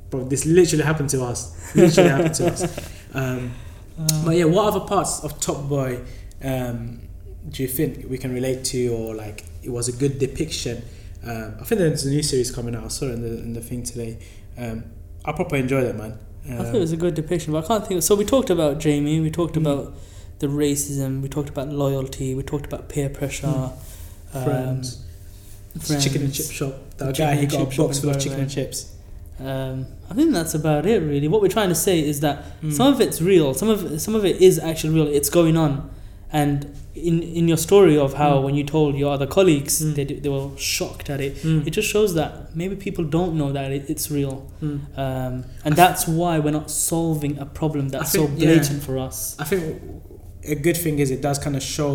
bro, 0.09 0.23
this 0.25 0.45
literally 0.45 0.83
happened 0.83 1.09
to 1.11 1.23
us. 1.23 1.73
Literally 1.75 2.09
happened 2.09 2.35
to 2.35 2.47
us." 2.47 2.89
Um, 3.13 3.53
Uh, 3.99 4.25
but 4.25 4.35
yeah, 4.35 4.45
what 4.45 4.65
other 4.73 4.79
parts 4.85 5.23
of 5.23 5.39
Top 5.39 5.67
Boy 5.69 6.01
um, 6.43 7.01
do 7.49 7.61
you 7.61 7.69
think 7.69 8.09
we 8.09 8.17
can 8.17 8.33
relate 8.33 8.63
to, 8.65 8.87
or 8.87 9.15
like 9.15 9.45
it 9.63 9.69
was 9.69 9.87
a 9.87 9.91
good 9.91 10.19
depiction? 10.19 10.83
Um, 11.25 11.55
I 11.61 11.63
think 11.63 11.79
there's 11.79 12.05
a 12.05 12.09
new 12.09 12.23
series 12.23 12.51
coming 12.51 12.75
out. 12.75 12.83
I 12.85 12.87
saw 12.89 13.05
it 13.05 13.11
in 13.13 13.21
the 13.21 13.37
in 13.39 13.53
the 13.53 13.61
thing 13.61 13.83
today. 13.83 14.17
Um, 14.57 14.83
I 15.25 15.31
proper 15.31 15.55
enjoyed 15.55 15.85
it, 15.85 15.95
man. 15.95 16.17
I 16.45 16.63
think 16.63 16.75
it 16.75 16.79
was 16.79 16.91
a 16.91 16.97
good 16.97 17.13
depiction, 17.13 17.53
but 17.53 17.63
I 17.63 17.67
can't 17.67 17.87
think. 17.87 17.97
Of, 17.99 18.03
So 18.03 18.15
we 18.15 18.25
talked 18.25 18.49
about 18.49 18.77
Jamie. 18.79 19.21
We 19.21 19.31
talked 19.31 19.53
Mm. 19.55 19.61
about 19.61 19.95
the 20.39 20.47
racism. 20.47 21.21
We 21.21 21.29
talked 21.29 21.47
about 21.47 21.69
loyalty. 21.69 22.35
We 22.35 22.43
talked 22.43 22.65
about 22.65 22.89
peer 22.89 23.07
pressure. 23.09 23.47
Mm. 23.47 23.71
um, 24.33 24.43
friends. 24.43 24.99
Chicken 26.03 26.23
and 26.23 26.33
chip 26.33 26.51
shop. 26.51 26.73
That 26.97 27.17
guy, 27.17 27.35
he 27.35 27.45
got 27.47 27.61
a 27.73 27.77
box 27.77 27.99
full 27.99 28.09
of 28.09 28.19
chicken 28.19 28.41
and 28.41 28.49
chips. 28.51 28.92
Um, 29.43 29.85
I 30.09 30.13
think 30.13 30.31
that's 30.33 30.53
about 30.53 30.85
it, 30.85 30.99
really. 31.01 31.27
What 31.27 31.41
we're 31.41 31.47
trying 31.59 31.69
to 31.69 31.75
say 31.75 31.99
is 31.99 32.19
that 32.21 32.61
Mm. 32.61 32.71
some 32.73 32.93
of 32.93 33.01
it's 33.01 33.21
real. 33.21 33.53
Some 33.53 33.69
of 33.69 33.99
some 34.01 34.15
of 34.15 34.23
it 34.25 34.41
is 34.41 34.59
actually 34.59 34.93
real. 34.93 35.07
It's 35.07 35.29
going 35.29 35.57
on, 35.57 35.89
and 36.31 36.67
in 36.95 37.21
in 37.23 37.47
your 37.47 37.57
story 37.57 37.97
of 37.97 38.13
how 38.13 38.37
Mm. 38.39 38.43
when 38.45 38.55
you 38.55 38.63
told 38.63 38.95
your 38.95 39.11
other 39.13 39.25
colleagues, 39.27 39.81
Mm. 39.83 39.95
they 39.95 40.05
they 40.05 40.29
were 40.29 40.49
shocked 40.57 41.09
at 41.09 41.19
it. 41.21 41.33
Mm. 41.43 41.65
It 41.67 41.71
just 41.71 41.87
shows 41.89 42.13
that 42.13 42.31
maybe 42.55 42.75
people 42.75 43.03
don't 43.03 43.33
know 43.35 43.51
that 43.51 43.71
it, 43.71 43.83
it's 43.89 44.09
real, 44.11 44.35
Mm. 44.61 44.79
um, 44.97 45.43
and 45.65 45.75
that's 45.75 46.07
why 46.07 46.33
we're 46.39 46.51
not 46.61 46.69
solving 46.71 47.37
a 47.39 47.45
problem 47.45 47.89
that's 47.89 48.11
so 48.11 48.27
think- 48.27 48.39
yeah. 48.39 48.45
blatant 48.53 48.81
for 48.83 48.97
us. 49.07 49.35
I 49.39 49.45
think 49.45 49.63
a 50.45 50.55
good 50.55 50.77
thing 50.77 50.99
is 50.99 51.09
it 51.11 51.21
does 51.21 51.37
kind 51.39 51.55
of 51.55 51.63
show 51.63 51.93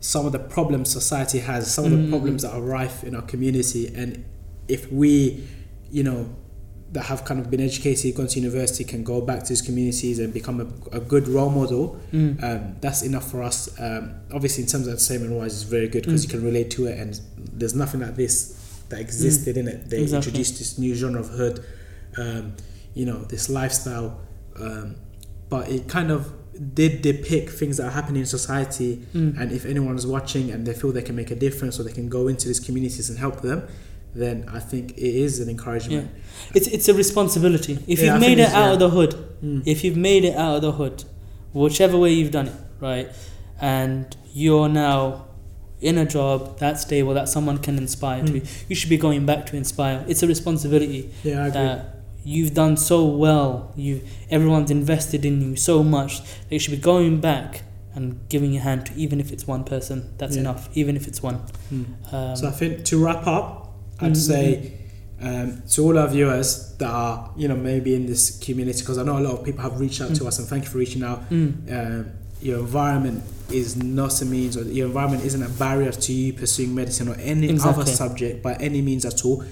some 0.00 0.26
of 0.26 0.32
the 0.32 0.38
problems 0.56 0.88
society 0.90 1.38
has, 1.38 1.62
some 1.72 1.84
of 1.84 1.90
the 1.92 1.96
Mm. 1.96 2.10
problems 2.10 2.42
that 2.42 2.52
are 2.56 2.60
rife 2.78 3.04
in 3.08 3.14
our 3.14 3.22
community, 3.32 3.84
and 3.94 4.24
if 4.66 4.90
we, 4.92 5.12
you 5.92 6.02
know, 6.02 6.26
that 6.92 7.04
have 7.06 7.24
kind 7.24 7.40
of 7.40 7.50
been 7.50 7.60
educated, 7.60 8.14
gone 8.14 8.26
to 8.26 8.38
university, 8.38 8.84
can 8.84 9.02
go 9.02 9.20
back 9.20 9.42
to 9.44 9.48
these 9.48 9.62
communities 9.62 10.18
and 10.18 10.32
become 10.32 10.60
a, 10.60 10.96
a 10.96 11.00
good 11.00 11.26
role 11.26 11.48
model, 11.50 11.98
Mm. 12.12 12.42
um, 12.44 12.76
that's 12.82 13.02
enough 13.02 13.30
for 13.30 13.42
us. 13.42 13.56
Um, 13.80 14.14
obviously, 14.32 14.64
in 14.64 14.68
terms 14.68 14.86
of 14.86 14.92
entertainment 14.94 15.32
wise, 15.32 15.54
it's 15.54 15.62
very 15.62 15.88
good 15.88 16.02
because 16.04 16.22
Mm. 16.26 16.28
you 16.32 16.38
can 16.38 16.44
relate 16.44 16.70
to 16.72 16.86
it, 16.86 16.98
and 16.98 17.18
there's 17.58 17.74
nothing 17.74 18.00
like 18.00 18.16
this 18.16 18.36
that 18.90 19.00
existed 19.00 19.56
in 19.56 19.66
it. 19.68 19.88
They 19.88 19.98
Mm. 20.00 20.02
Exactly. 20.02 20.16
introduced 20.28 20.58
this 20.58 20.78
new 20.78 20.94
genre 20.94 21.20
of 21.20 21.28
hood, 21.30 21.60
um, 22.18 22.52
you 22.94 23.06
know, 23.06 23.24
this 23.24 23.48
lifestyle, 23.48 24.20
um, 24.56 24.96
but 25.48 25.70
it 25.70 25.88
kind 25.88 26.10
of 26.10 26.30
did 26.74 27.00
depict 27.00 27.48
things 27.50 27.78
that 27.78 27.84
are 27.86 27.90
happening 28.00 28.20
in 28.20 28.26
society. 28.26 29.00
Mm. 29.14 29.40
And 29.40 29.52
if 29.52 29.64
anyone's 29.64 30.06
watching 30.06 30.50
and 30.50 30.66
they 30.66 30.74
feel 30.74 30.92
they 30.92 31.00
can 31.00 31.16
make 31.16 31.30
a 31.30 31.34
difference 31.34 31.80
or 31.80 31.84
they 31.84 31.92
can 31.92 32.10
go 32.10 32.28
into 32.28 32.46
these 32.48 32.60
communities 32.60 33.08
and 33.08 33.18
help 33.18 33.40
them, 33.40 33.62
then 34.14 34.44
I 34.52 34.58
think 34.60 34.92
it 34.98 35.14
is 35.26 35.40
an 35.40 35.48
encouragement. 35.48 36.10
It's 36.54 36.66
it's 36.66 36.88
a 36.88 36.94
responsibility. 36.94 37.78
If 37.86 38.00
Yeah, 38.00 38.12
you've 38.12 38.20
made 38.20 38.38
it 38.38 38.48
out 38.48 38.66
yeah. 38.66 38.72
of 38.72 38.78
the 38.78 38.90
hood, 38.90 39.14
Mm. 39.42 39.62
if 39.66 39.82
you've 39.84 39.96
made 39.96 40.24
it 40.24 40.36
out 40.36 40.56
of 40.56 40.62
the 40.62 40.72
hood, 40.72 41.04
whichever 41.52 41.98
way 41.98 42.12
you've 42.12 42.30
done 42.30 42.48
it, 42.48 42.54
right, 42.80 43.08
and 43.60 44.16
you're 44.34 44.68
now 44.68 45.26
in 45.80 45.98
a 45.98 46.04
job 46.06 46.58
that's 46.58 46.82
stable 46.82 47.12
that 47.14 47.28
someone 47.28 47.58
can 47.58 47.76
inspire 47.76 48.22
to, 48.24 48.32
Mm. 48.34 48.46
you 48.68 48.76
should 48.76 48.88
be 48.90 48.96
going 48.96 49.26
back 49.26 49.46
to 49.46 49.56
inspire. 49.56 50.04
It's 50.08 50.22
a 50.22 50.26
responsibility 50.28 51.10
Yeah, 51.24 51.42
I 51.44 51.46
agree. 51.48 51.60
that 51.60 52.04
you've 52.24 52.54
done 52.54 52.76
so 52.76 53.04
well. 53.04 53.72
You 53.76 54.00
everyone's 54.30 54.70
invested 54.70 55.24
in 55.24 55.40
you 55.42 55.56
so 55.56 55.82
much 55.82 56.20
that 56.22 56.52
you 56.52 56.58
should 56.60 56.70
be 56.80 56.84
going 56.92 57.20
back 57.20 57.62
and 57.94 58.20
giving 58.28 58.52
your 58.52 58.62
hand 58.62 58.86
to 58.86 58.92
even 58.96 59.18
if 59.20 59.32
it's 59.32 59.46
one 59.46 59.64
person. 59.64 60.04
That's 60.18 60.34
Yeah. 60.36 60.42
enough. 60.42 60.68
Even 60.74 60.96
if 60.96 61.08
it's 61.08 61.20
one. 61.22 61.38
Mm. 61.74 61.84
Um, 62.12 62.36
So 62.36 62.46
I 62.48 62.52
think 62.52 62.84
to 62.84 62.96
wrap 63.04 63.26
up, 63.26 63.61
I'd 64.02 64.12
Mhm. 64.12 64.16
say 64.16 64.72
um, 65.24 65.62
to 65.70 65.84
all 65.84 65.96
our 65.98 66.08
viewers 66.08 66.72
that 66.78 66.90
are, 66.90 67.30
you 67.36 67.46
know, 67.46 67.54
maybe 67.54 67.94
in 67.94 68.06
this 68.06 68.38
community, 68.40 68.80
because 68.80 68.98
I 68.98 69.04
know 69.04 69.18
a 69.18 69.20
lot 69.20 69.34
of 69.38 69.44
people 69.44 69.62
have 69.62 69.78
reached 69.78 70.00
out 70.00 70.12
to 70.16 70.24
Mm. 70.24 70.26
us, 70.26 70.38
and 70.40 70.48
thank 70.48 70.64
you 70.64 70.70
for 70.70 70.78
reaching 70.78 71.04
out. 71.04 71.30
mm, 71.30 71.52
Um, 71.70 72.06
your 72.40 72.58
environment 72.58 73.22
is 73.52 73.76
not 73.76 74.20
a 74.20 74.24
means, 74.24 74.56
or 74.56 74.64
your 74.64 74.86
environment 74.88 75.24
isn't 75.24 75.40
a 75.44 75.48
barrier 75.48 75.92
to 75.92 76.12
you 76.12 76.32
pursuing 76.32 76.74
medicine 76.74 77.06
or 77.08 77.14
any 77.20 77.48
other 77.60 77.86
subject 77.86 78.42
by 78.42 78.54
any 78.54 78.82
means 78.82 79.04
at 79.04 79.24
all. 79.24 79.44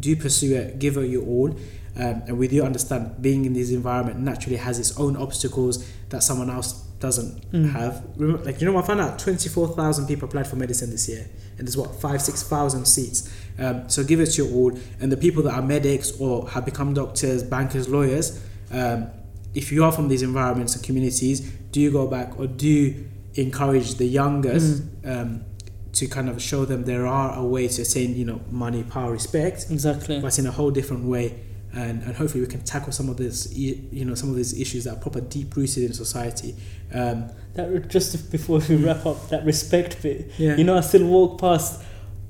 Do 0.00 0.16
pursue 0.16 0.56
it, 0.56 0.80
give 0.80 0.96
it 0.96 1.08
your 1.08 1.22
all. 1.22 1.50
Um, 1.94 2.22
and 2.26 2.36
we 2.38 2.48
do 2.48 2.64
understand 2.64 3.20
being 3.20 3.44
in 3.44 3.52
this 3.52 3.70
environment 3.70 4.18
naturally 4.18 4.56
has 4.56 4.80
its 4.80 4.92
own 4.98 5.14
obstacles 5.14 5.84
that 6.08 6.24
someone 6.24 6.50
else 6.50 6.74
doesn't 6.98 7.34
Mm. 7.52 7.70
have. 7.72 8.02
Remember, 8.16 8.42
like 8.44 8.60
you 8.60 8.66
know, 8.66 8.76
I 8.76 8.82
found 8.82 9.00
out 9.00 9.18
twenty 9.20 9.48
four 9.48 9.68
thousand 9.68 10.06
people 10.06 10.26
applied 10.28 10.46
for 10.48 10.56
medicine 10.56 10.90
this 10.90 11.08
year, 11.08 11.26
and 11.58 11.66
there's 11.68 11.76
what 11.76 12.00
five 12.00 12.20
six 12.22 12.42
thousand 12.42 12.86
seats. 12.86 13.28
Um, 13.58 13.88
so 13.88 14.02
give 14.04 14.20
it 14.20 14.26
to 14.26 14.44
your 14.44 14.52
all, 14.54 14.78
and 15.00 15.12
the 15.12 15.16
people 15.16 15.42
that 15.44 15.54
are 15.54 15.62
medics 15.62 16.18
or 16.20 16.48
have 16.50 16.64
become 16.64 16.94
doctors, 16.94 17.42
bankers, 17.42 17.88
lawyers. 17.88 18.42
Um, 18.70 19.08
if 19.54 19.70
you 19.70 19.84
are 19.84 19.92
from 19.92 20.08
these 20.08 20.22
environments 20.22 20.74
and 20.74 20.84
communities, 20.84 21.40
do 21.72 21.80
you 21.80 21.90
go 21.90 22.06
back 22.06 22.38
or 22.38 22.46
do 22.46 22.66
you 22.66 23.08
encourage 23.34 23.96
the 23.96 24.06
youngest 24.06 24.82
um, 25.04 25.44
to 25.92 26.06
kind 26.06 26.28
of 26.28 26.40
show 26.40 26.64
them 26.64 26.84
there 26.84 27.06
are 27.06 27.38
a 27.38 27.44
way 27.44 27.68
to 27.68 27.82
attain, 27.82 28.16
you 28.16 28.24
know, 28.24 28.40
money, 28.50 28.82
power, 28.82 29.12
respect, 29.12 29.66
exactly. 29.70 30.20
but 30.20 30.38
in 30.38 30.46
a 30.46 30.50
whole 30.50 30.70
different 30.70 31.04
way. 31.04 31.38
And, 31.74 32.02
and 32.02 32.14
hopefully 32.14 32.42
we 32.42 32.46
can 32.46 32.62
tackle 32.62 32.92
some 32.92 33.08
of 33.08 33.16
this, 33.16 33.52
you 33.54 34.04
know, 34.04 34.14
some 34.14 34.28
of 34.28 34.36
these 34.36 34.58
issues 34.58 34.84
that 34.84 34.96
are 34.96 35.00
proper 35.00 35.22
deep 35.22 35.56
rooted 35.56 35.84
in 35.84 35.94
society. 35.94 36.54
Um, 36.92 37.30
That 37.54 37.88
just 37.88 38.30
before 38.30 38.60
we 38.68 38.76
wrap 38.76 39.06
up, 39.06 39.28
that 39.30 39.44
respect 39.44 40.02
bit. 40.02 40.32
yeah. 40.38 40.56
You 40.56 40.64
know, 40.64 40.76
I 40.76 40.80
still 40.80 41.06
walk 41.06 41.40
past 41.40 41.82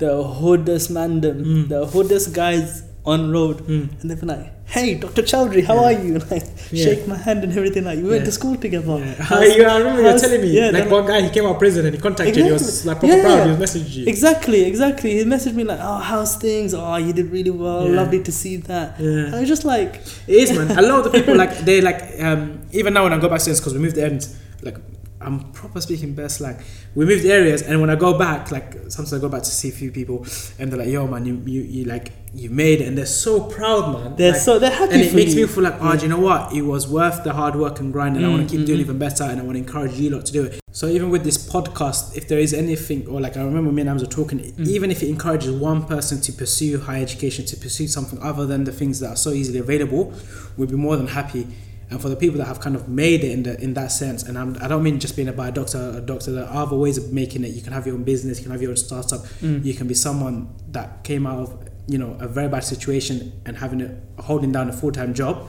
the 0.05 0.15
hoodest 0.41 0.89
mandem, 0.97 1.37
Mm. 1.51 1.69
the 1.75 1.81
hoodest 1.93 2.29
guys 2.43 2.83
on 3.13 3.21
road, 3.37 3.57
Mm. 3.67 3.85
and 4.01 4.05
they've 4.09 4.21
been 4.23 4.29
like, 4.33 4.49
"Hey, 4.75 4.89
Dr. 5.05 5.23
Chowdhury, 5.31 5.63
how 5.71 5.75
Yeah. 5.79 5.87
are 5.89 5.97
you?" 6.07 6.13
Like, 6.33 6.45
Yeah. 6.71 6.85
shake 6.85 7.03
my 7.13 7.17
hand 7.27 7.41
and 7.47 7.53
everything. 7.61 7.85
Like, 7.91 7.99
we 8.05 8.09
went 8.13 8.23
Yeah. 8.23 8.31
to 8.31 8.35
school 8.39 8.55
together. 8.65 8.97
Yeah. 8.99 9.15
How's- 9.31 9.57
you, 9.57 9.65
I 9.73 9.77
remember 9.81 10.03
you 10.03 10.09
were 10.11 10.21
telling 10.25 10.43
me, 10.45 10.51
yeah, 10.59 10.69
like 10.77 10.89
one 10.99 11.07
guy, 11.11 11.19
he 11.27 11.31
came 11.37 11.47
out 11.49 11.55
of 11.57 11.61
prison 11.65 11.83
and 11.89 11.95
he 11.97 12.01
contacted 12.07 12.37
you, 12.39 12.45
he 12.51 12.53
was 12.59 12.63
Exactly. 12.69 12.89
like 12.91 12.99
proper 13.01 13.17
Yeah. 13.17 13.25
proud, 13.25 13.43
he 13.49 13.51
was 13.55 13.61
messaging 13.65 13.95
you. 13.99 14.05
Exactly, 14.15 14.61
exactly. 14.73 15.11
He 15.19 15.25
messaged 15.35 15.57
me 15.61 15.65
like, 15.73 15.83
"Oh, 15.91 15.99
how's 16.11 16.33
things? 16.47 16.71
Oh, 16.83 16.97
you 17.07 17.13
did 17.19 17.29
really 17.37 17.55
well. 17.65 17.83
Lovely 18.01 18.21
to 18.29 18.33
see 18.41 18.55
that." 18.71 18.89
And 19.01 19.11
Yeah. 19.31 19.37
I 19.37 19.41
was 19.43 19.49
just 19.55 19.65
like, 19.75 19.93
It 20.35 20.37
is, 20.45 20.49
man. 20.59 20.71
A 20.83 20.87
lot 20.91 20.99
of 21.01 21.05
the 21.09 21.13
people, 21.19 21.35
like, 21.45 21.53
they 21.69 21.79
like, 21.91 22.01
um, 22.29 22.41
even 22.81 22.91
now 22.97 23.03
when 23.07 23.13
I 23.17 23.19
go 23.27 23.29
back 23.35 23.43
to 23.47 23.51
because 23.61 23.75
we 23.77 23.81
moved 23.87 23.97
the 24.01 24.05
end, 24.13 24.23
like, 24.69 24.79
I'm 25.25 25.53
proper 25.53 25.81
speaking 25.81 26.15
best 26.15 26.39
slang. 26.39 26.57
We 26.95 27.05
moved 27.07 27.25
areas, 27.25 27.63
and 27.63 27.81
when 27.81 27.91
I 27.91 27.97
go 27.97 28.19
back, 28.19 28.51
like 28.51 28.75
sometimes 28.89 29.15
I 29.15 29.19
go 29.19 29.29
back 29.29 29.43
to 29.43 29.51
see 29.51 29.69
a 29.69 29.73
few 29.73 29.91
people, 29.91 30.27
and 30.59 30.71
they're 30.71 30.79
like, 30.79 30.89
"Yo, 30.89 31.07
man, 31.07 31.25
you 31.27 31.41
you, 31.47 31.63
you 31.63 31.85
like 31.85 32.13
you 32.35 32.51
made 32.51 32.81
it," 32.81 32.89
and 32.89 32.97
they're 32.99 33.07
so 33.07 33.41
proud, 33.41 33.93
man. 33.95 34.17
They're 34.17 34.33
Like, 34.33 34.41
so 34.41 34.59
they're 34.59 34.71
happy 34.71 34.93
and 34.95 35.03
it 35.03 35.15
makes 35.15 35.35
you. 35.35 35.47
me 35.47 35.53
feel 35.53 35.65
like, 35.65 35.77
oh, 35.81 35.97
do 35.97 36.03
you 36.03 36.09
know 36.09 36.19
what? 36.21 36.53
It 36.53 36.63
was 36.63 36.89
worth 36.89 37.23
the 37.25 37.33
hard 37.33 37.55
work 37.57 37.81
and 37.81 37.93
grind, 37.93 38.17
and 38.17 38.25
I 38.27 38.29
want 38.29 38.43
Mm, 38.43 38.49
to 38.51 38.57
keep 38.57 38.67
doing 38.67 38.79
mm, 38.79 38.83
even 38.83 38.99
better, 38.99 39.25
and 39.25 39.41
I 39.41 39.43
want 39.45 39.55
to 39.57 39.59
encourage 39.67 39.95
you 39.95 40.11
lot 40.11 40.27
to 40.27 40.33
do 40.33 40.45
it. 40.45 40.59
So 40.73 40.87
even 40.87 41.11
with 41.11 41.23
this 41.25 41.39
podcast, 41.55 42.17
if 42.17 42.29
there 42.29 42.39
is 42.39 42.53
anything, 42.55 43.07
or 43.07 43.21
like 43.21 43.37
I 43.37 43.43
remember 43.45 43.71
me 43.73 43.83
and 43.83 43.91
Ams 43.91 44.03
were 44.03 44.09
talking, 44.21 44.39
Mm. 44.41 44.67
even 44.67 44.91
if 44.91 45.03
it 45.03 45.09
encourages 45.09 45.51
one 45.51 45.85
person 45.85 46.21
to 46.23 46.33
pursue 46.33 46.79
higher 46.81 47.03
education, 47.03 47.45
to 47.47 47.57
pursue 47.57 47.87
something 47.89 48.19
other 48.23 48.47
than 48.47 48.65
the 48.65 48.73
things 48.73 48.99
that 49.01 49.11
are 49.11 49.17
so 49.17 49.31
easily 49.31 49.59
available, 49.59 50.13
we'd 50.57 50.71
be 50.71 50.77
more 50.77 50.97
than 50.97 51.09
happy. 51.09 51.47
And 51.93 52.01
for 52.01 52.09
the 52.09 52.17
people 52.17 52.39
that 52.39 52.47
have 52.47 52.59
kind 52.59 52.75
of 52.75 52.89
made 52.89 53.23
it 53.23 53.33
in 53.33 53.43
the 53.43 53.61
in 53.61 53.75
that 53.75 53.93
sense, 53.93 54.23
and 54.23 54.39
I'm, 54.39 54.57
I 54.63 54.67
don't 54.67 54.83
mean 54.83 54.99
just 54.99 55.15
being 55.15 55.29
a 55.29 55.33
a 55.33 55.53
doctor, 55.53 55.93
a 55.95 56.01
doctor. 56.01 56.33
There 56.33 56.45
are 56.47 56.63
other 56.63 56.75
ways 56.75 56.97
of 56.97 57.13
making 57.13 57.45
it. 57.45 57.49
You 57.49 57.61
can 57.61 57.75
have 57.75 57.87
your 57.87 57.97
own 57.97 58.05
business, 58.05 58.39
you 58.39 58.45
can 58.45 58.53
have 58.53 58.63
your 58.63 58.71
own 58.71 58.79
startup, 58.79 59.21
Mm. 59.43 59.63
you 59.63 59.75
can 59.75 59.87
be 59.89 59.95
someone 59.95 60.49
that 60.69 61.05
came 61.05 61.27
out 61.27 61.41
of 61.41 61.69
you 61.87 61.99
know 61.99 62.17
a 62.19 62.27
very 62.29 62.49
bad 62.49 62.65
situation 62.65 63.43
and 63.45 63.59
having 63.59 63.83
a 63.83 64.23
holding 64.23 64.53
down 64.53 64.71
a 64.71 64.73
full 64.73 64.91
time 64.91 65.13
job. 65.13 65.47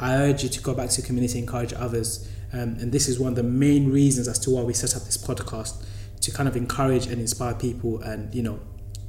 I 0.00 0.14
urge 0.16 0.42
you 0.44 0.48
to 0.48 0.60
go 0.62 0.72
back 0.72 0.88
to 0.90 1.02
community, 1.02 1.38
encourage 1.38 1.74
others, 1.74 2.26
um, 2.54 2.76
and 2.80 2.90
this 2.90 3.06
is 3.06 3.18
one 3.20 3.32
of 3.32 3.36
the 3.36 3.42
main 3.66 3.92
reasons 3.92 4.28
as 4.28 4.38
to 4.40 4.50
why 4.50 4.62
we 4.62 4.72
set 4.72 4.96
up 4.96 5.02
this 5.02 5.18
podcast 5.18 5.84
to 6.22 6.30
kind 6.30 6.48
of 6.48 6.56
encourage 6.56 7.06
and 7.06 7.20
inspire 7.20 7.52
people. 7.54 8.00
And 8.00 8.34
you 8.34 8.42
know, 8.42 8.60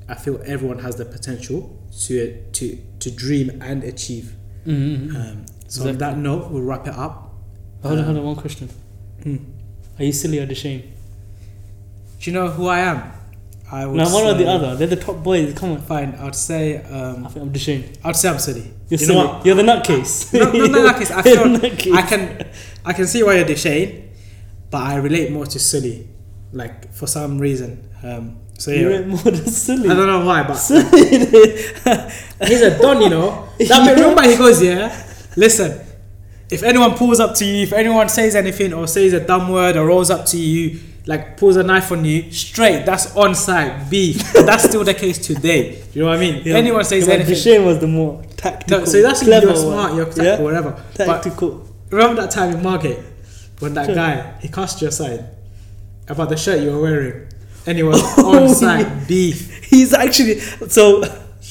I 0.10 0.16
feel 0.16 0.42
everyone 0.46 0.80
has 0.80 0.98
the 0.98 1.06
potential 1.06 1.82
to 2.08 2.44
to 2.52 2.78
to 3.00 3.10
dream 3.10 3.62
and 3.62 3.86
achieve. 3.86 4.36
Mm-hmm. 4.68 5.16
Um, 5.16 5.46
so 5.68 5.88
on 5.88 5.98
that 5.98 6.18
note, 6.18 6.50
we'll 6.52 6.64
wrap 6.64 6.88
it 6.88 6.94
up. 6.94 7.34
hold 7.82 7.94
on, 7.94 8.00
um, 8.00 8.06
hold 8.06 8.18
on. 8.18 8.24
One 8.26 8.36
question: 8.36 8.70
Hmm. 9.24 9.38
Are 10.00 10.04
you 10.04 10.12
Sully 10.12 10.40
or 10.40 10.48
Dushane? 10.48 10.82
Do 12.20 12.32
you 12.32 12.34
know 12.34 12.48
who 12.50 12.68
I 12.68 12.80
am? 12.80 13.12
I 13.72 13.86
would 13.86 13.98
Now, 13.98 14.14
one 14.14 14.24
or 14.26 14.34
the 14.36 14.48
other. 14.48 14.76
They're 14.76 14.88
the 14.88 14.96
top 14.96 15.24
boys. 15.24 15.54
Come 15.54 15.72
on. 15.72 15.82
Fine, 15.82 16.16
I'd 16.16 16.36
say 16.36 16.84
I 16.84 16.90
um, 16.90 17.24
think 17.28 17.38
I'm 17.46 17.52
Dushane. 17.52 17.98
I'd 18.04 18.16
say 18.16 18.30
I'm 18.30 18.40
Sully. 18.40 18.62
You're 18.62 19.00
you 19.00 19.06
Sully. 19.06 19.20
know 19.20 19.28
what? 19.28 19.46
You're 19.46 19.56
the 19.56 19.64
nutcase. 19.64 20.34
No, 20.34 20.52
no, 20.52 20.66
no, 20.68 20.82
like 20.84 21.10
I 21.12 21.22
feel 21.24 21.44
nutcase. 21.44 21.94
I 21.94 22.02
can 22.04 22.48
I 22.86 22.94
can 22.94 23.08
see 23.08 23.24
why 23.24 23.36
you're 23.38 23.46
Dushane, 23.46 24.10
but 24.70 24.82
I 24.82 24.96
relate 24.98 25.32
more 25.32 25.46
to 25.48 25.60
Sully, 25.60 26.08
like 26.52 26.94
for 26.94 27.08
some 27.08 27.40
reason. 27.40 27.90
Um, 28.04 28.40
so 28.58 28.72
yeah, 28.72 28.82
You're 28.82 29.06
more 29.06 29.18
than 29.24 29.48
Sully. 29.48 29.90
I 29.90 29.94
don't 29.96 30.08
know 30.08 30.26
why, 30.26 30.44
but 30.44 30.56
Sully. 30.56 31.10
he's 32.48 32.62
a 32.62 32.78
don, 32.80 33.02
you 33.02 33.10
know. 33.10 33.50
That 33.58 33.96
remember 33.96 34.22
he 34.24 34.38
goes, 34.38 34.62
yeah. 34.62 34.90
Listen, 35.36 35.80
if 36.50 36.64
anyone 36.64 36.96
pulls 36.96 37.20
up 37.20 37.36
to 37.36 37.46
you, 37.46 37.64
if 37.64 37.74
anyone 37.74 38.08
says 38.10 38.36
anything 38.36 38.74
or 38.74 38.88
says 38.88 39.14
a 39.14 39.20
dumb 39.20 39.50
word 39.50 39.76
or 39.76 39.86
rolls 39.88 40.10
up 40.10 40.26
to 40.28 40.38
you, 40.38 40.80
like 41.08 41.38
pulls 41.38 41.56
a 41.56 41.64
knife 41.64 41.92
on 41.92 42.04
you, 42.06 42.32
straight, 42.32 42.86
that's 42.86 43.08
onside 43.14 43.90
beef. 43.90 44.18
that's 44.34 44.64
still 44.64 44.84
the 44.84 44.94
case 44.94 45.18
today. 45.20 45.84
You 45.94 46.02
know 46.04 46.08
what 46.10 46.18
I 46.18 46.20
mean? 46.20 46.42
Yeah. 46.46 46.56
anyone 46.56 46.84
says 46.84 47.08
Yeah, 47.08 47.18
but 47.18 47.26
anything. 47.28 47.36
Dushane 47.36 47.66
was 47.66 47.80
the 47.80 47.88
more 47.88 48.24
tactical. 48.38 48.80
No, 48.80 48.86
so 48.86 49.02
that's 49.02 49.22
clever 49.24 49.48
you're 49.48 49.56
smart, 49.56 49.90
one. 49.90 49.96
you're 49.98 50.06
tactical, 50.06 50.26
yeah? 50.26 50.40
whatever. 50.42 50.84
But 50.98 51.06
Tactical. 51.06 51.70
remember 51.92 52.22
that 52.22 52.32
time 52.32 52.56
in 52.56 52.64
Margate 52.64 53.00
when 53.60 53.74
that 53.76 53.86
Sure. 53.88 53.96
guy 53.96 54.34
he 54.42 54.48
cast 54.48 54.82
you 54.82 54.88
aside 54.88 55.26
about 56.08 56.30
the 56.30 56.38
shirt 56.38 56.60
you 56.62 56.72
were 56.72 56.82
wearing, 56.82 57.28
and 57.68 57.78
it 57.78 57.84
was 57.84 58.02
Oh, 58.18 58.40
onside 58.48 58.82
yeah. 58.82 59.06
beef. 59.08 59.64
He's 59.66 59.94
actually 59.94 60.40
so. 60.40 61.04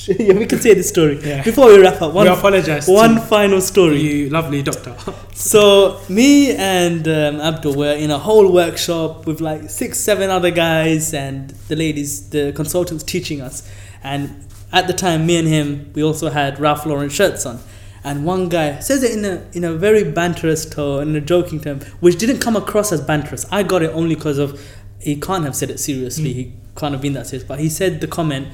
yeah, 0.19 0.35
we 0.35 0.47
can 0.47 0.61
say 0.61 0.75
this 0.75 0.89
story 0.89 1.19
Yeah. 1.23 1.43
before 1.43 1.69
we 1.69 1.81
wrap 1.81 2.01
up. 2.03 2.13
One, 2.13 2.27
we 2.27 2.33
apologize. 2.33 2.87
one 2.89 3.21
final 3.21 3.61
story. 3.61 4.01
you, 4.01 4.31
lovely 4.31 4.63
doctor. 4.63 4.95
So 5.33 6.01
me 6.09 6.55
and 6.55 7.07
um, 7.09 7.41
Abdul 7.41 7.75
were 7.77 7.93
in 7.95 8.11
a 8.11 8.19
whole 8.19 8.53
workshop 8.53 9.27
with 9.27 9.41
like 9.41 9.71
six, 9.71 9.99
seven 10.01 10.31
other 10.31 10.51
guys 10.51 11.15
and 11.15 11.51
the 11.69 11.77
ladies, 11.77 12.31
the 12.31 12.53
consultants 12.55 13.05
teaching 13.05 13.41
us. 13.41 13.69
And 14.03 14.47
at 14.73 14.87
the 14.87 14.93
time, 14.93 15.27
me 15.27 15.37
and 15.39 15.49
him, 15.49 15.93
we 15.95 16.03
also 16.03 16.31
had 16.31 16.59
Ralph 16.61 16.85
Lauren 16.87 17.09
shirts 17.09 17.47
on. 17.47 17.59
And 18.07 18.27
one 18.27 18.49
guy 18.51 18.81
says 18.81 19.03
it 19.03 19.13
in 19.17 19.25
a 19.25 19.43
in 19.55 19.65
a 19.65 19.73
very 19.73 20.05
banterous 20.05 20.71
tone, 20.71 21.09
in 21.09 21.17
a 21.17 21.23
joking 21.23 21.59
term, 21.61 21.81
which 22.01 22.19
didn't 22.19 22.41
come 22.41 22.55
across 22.55 22.93
as 22.93 23.01
banterous. 23.01 23.47
I 23.51 23.63
got 23.63 23.83
it 23.83 23.91
only 23.95 24.15
because 24.15 24.37
of 24.37 24.61
he 25.01 25.17
can't 25.19 25.45
have 25.45 25.57
said 25.57 25.71
it 25.71 25.81
seriously. 25.81 26.31
Mm. 26.31 26.35
He 26.35 26.53
can't 26.77 26.93
have 26.93 27.01
been 27.01 27.15
that 27.15 27.27
serious. 27.29 27.47
But 27.49 27.61
he 27.61 27.71
said 27.71 28.03
the 28.03 28.07
comment, 28.07 28.49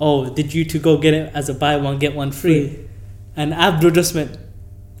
"Oh, 0.00 0.28
did 0.32 0.54
you 0.54 0.64
two 0.64 0.78
go 0.78 0.98
get 0.98 1.14
it 1.14 1.32
as 1.34 1.48
a 1.48 1.54
buy 1.54 1.76
one 1.76 1.98
get 1.98 2.14
one 2.14 2.32
free?" 2.32 2.68
Free. 2.68 2.88
And 3.36 3.54
Abdul 3.54 3.90
just 3.92 4.14
went, 4.14 4.36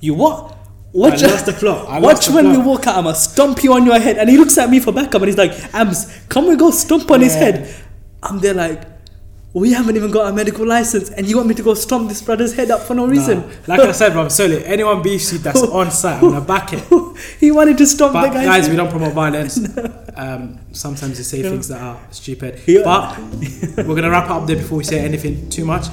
"You 0.00 0.14
what?" 0.14 0.58
I 0.94 0.98
Watch, 0.98 1.22
lost 1.22 1.46
the 1.46 1.54
plot. 1.54 1.88
I 1.88 1.98
lost 1.98 2.28
watch 2.28 2.34
when 2.34 2.50
we 2.50 2.58
walk 2.58 2.86
out, 2.86 2.96
I'ma 2.96 3.14
stomp 3.14 3.64
you 3.64 3.72
on 3.72 3.86
your 3.86 3.98
head. 3.98 4.18
And 4.18 4.28
he 4.28 4.36
looks 4.36 4.58
at 4.58 4.68
me 4.68 4.78
for 4.78 4.92
backup 4.92 5.22
and 5.22 5.24
he's 5.24 5.38
like, 5.38 5.52
Ams, 5.74 6.20
come 6.28 6.48
we 6.48 6.54
go 6.54 6.70
stomp 6.70 7.10
on 7.10 7.22
his 7.22 7.34
head. 7.34 7.74
I'm 8.22 8.40
there 8.40 8.52
like, 8.52 8.82
we 9.54 9.72
haven't 9.72 9.96
even 9.96 10.10
got 10.10 10.30
a 10.30 10.34
medical 10.34 10.66
license 10.66 11.08
and 11.08 11.26
you 11.26 11.36
want 11.36 11.48
me 11.48 11.54
to 11.54 11.62
go 11.62 11.72
stomp 11.72 12.08
this 12.10 12.20
brother's 12.20 12.54
head 12.54 12.70
up 12.70 12.82
for 12.82 12.94
no 12.94 13.06
reason. 13.06 13.40
Nah, 13.66 13.76
like 13.76 13.80
I 13.80 13.92
said, 14.00 14.12
bro, 14.12 14.24
I'm 14.24 14.30
sorry. 14.30 14.62
Anyone 14.66 15.02
beefs 15.02 15.32
you 15.32 15.38
that's 15.38 15.62
on 15.62 15.90
site, 15.90 16.22
I'm 16.22 16.30
gonna 16.30 16.44
back 16.44 16.72
it. 16.72 16.84
he 17.40 17.50
wanted 17.50 17.78
to 17.78 17.86
stomp 17.86 18.12
But 18.12 18.28
the 18.28 18.34
guy's 18.34 18.46
guys, 18.46 18.68
we 18.68 18.76
don't 18.76 18.90
promote 18.90 19.14
violence. 19.14 19.58
Um, 20.16 20.58
sometimes 20.72 21.16
they 21.16 21.24
say 21.24 21.42
things 21.42 21.68
that 21.68 21.80
are 21.80 21.98
stupid. 22.10 22.60
Yeah. 22.66 22.82
But 22.84 23.86
we're 23.86 23.94
gonna 23.94 24.10
wrap 24.10 24.30
up 24.30 24.46
there 24.46 24.56
before 24.56 24.78
we 24.78 24.84
say 24.84 25.00
anything 25.00 25.48
too 25.48 25.64
much. 25.64 25.86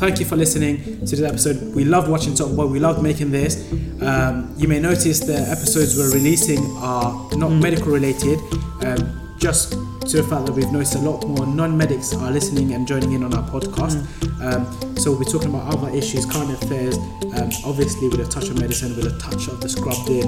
Thank 0.00 0.18
you 0.20 0.24
for 0.26 0.36
listening 0.36 0.82
to 1.06 1.16
this 1.16 1.22
episode. 1.22 1.74
We 1.74 1.84
love 1.84 2.08
watching 2.08 2.34
Top 2.34 2.50
Boy. 2.56 2.66
We 2.66 2.80
love 2.80 3.02
making 3.02 3.30
this. 3.30 3.70
Um, 4.00 4.54
you 4.56 4.68
may 4.68 4.80
notice 4.80 5.20
the 5.20 5.36
episodes 5.36 5.96
we're 5.96 6.12
releasing 6.12 6.64
are 6.78 7.28
not 7.36 7.50
medical 7.50 7.92
related. 7.92 8.38
Um, 8.82 9.36
just 9.38 9.74
to 10.08 10.22
the 10.22 10.22
fact 10.22 10.46
that 10.46 10.52
we've 10.52 10.70
noticed 10.70 10.94
a 10.94 10.98
lot 10.98 11.26
more 11.26 11.46
non-medics 11.46 12.14
are 12.14 12.30
listening 12.30 12.74
and 12.74 12.86
joining 12.86 13.12
in 13.12 13.24
on 13.24 13.34
our 13.34 13.42
podcast. 13.50 13.98
Um, 14.40 14.96
so 14.96 15.10
we'll 15.10 15.20
be 15.20 15.26
talking 15.26 15.48
about 15.48 15.74
other 15.74 15.90
issues, 15.90 16.24
current 16.24 16.52
affairs, 16.52 16.96
um, 17.34 17.50
obviously 17.64 18.08
with 18.08 18.20
a 18.20 18.30
touch 18.30 18.48
of 18.48 18.58
medicine, 18.60 18.94
with 18.94 19.06
a 19.06 19.18
touch 19.18 19.48
of 19.48 19.60
the 19.60 19.68
scrubbed 19.68 20.08
in 20.08 20.26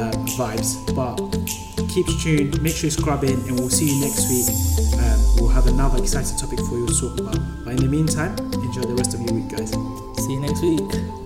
um, 0.00 0.26
vibes. 0.34 0.74
But 0.96 1.18
keep 1.88 2.06
tuned, 2.20 2.60
make 2.62 2.74
sure 2.74 2.86
you 2.86 2.90
scrub 2.90 3.22
in, 3.22 3.38
and 3.46 3.58
we'll 3.58 3.70
see 3.70 3.94
you 3.94 4.00
next 4.00 4.28
week. 4.28 4.48
Um, 4.98 5.18
we'll 5.36 5.54
have 5.54 5.66
another 5.66 5.98
exciting 5.98 6.36
topic 6.36 6.58
for 6.58 6.78
you 6.78 6.86
to 6.86 7.00
talk 7.00 7.20
about. 7.20 7.38
But 7.64 7.74
in 7.74 7.76
the 7.76 7.88
meantime, 7.88 8.36
enjoy 8.54 8.82
the 8.82 8.94
rest 8.94 9.14
of 9.14 9.20
your 9.20 9.34
week, 9.34 9.48
guys. 9.48 9.70
See 10.24 10.32
you 10.32 10.40
next 10.40 10.62
week. 10.62 11.21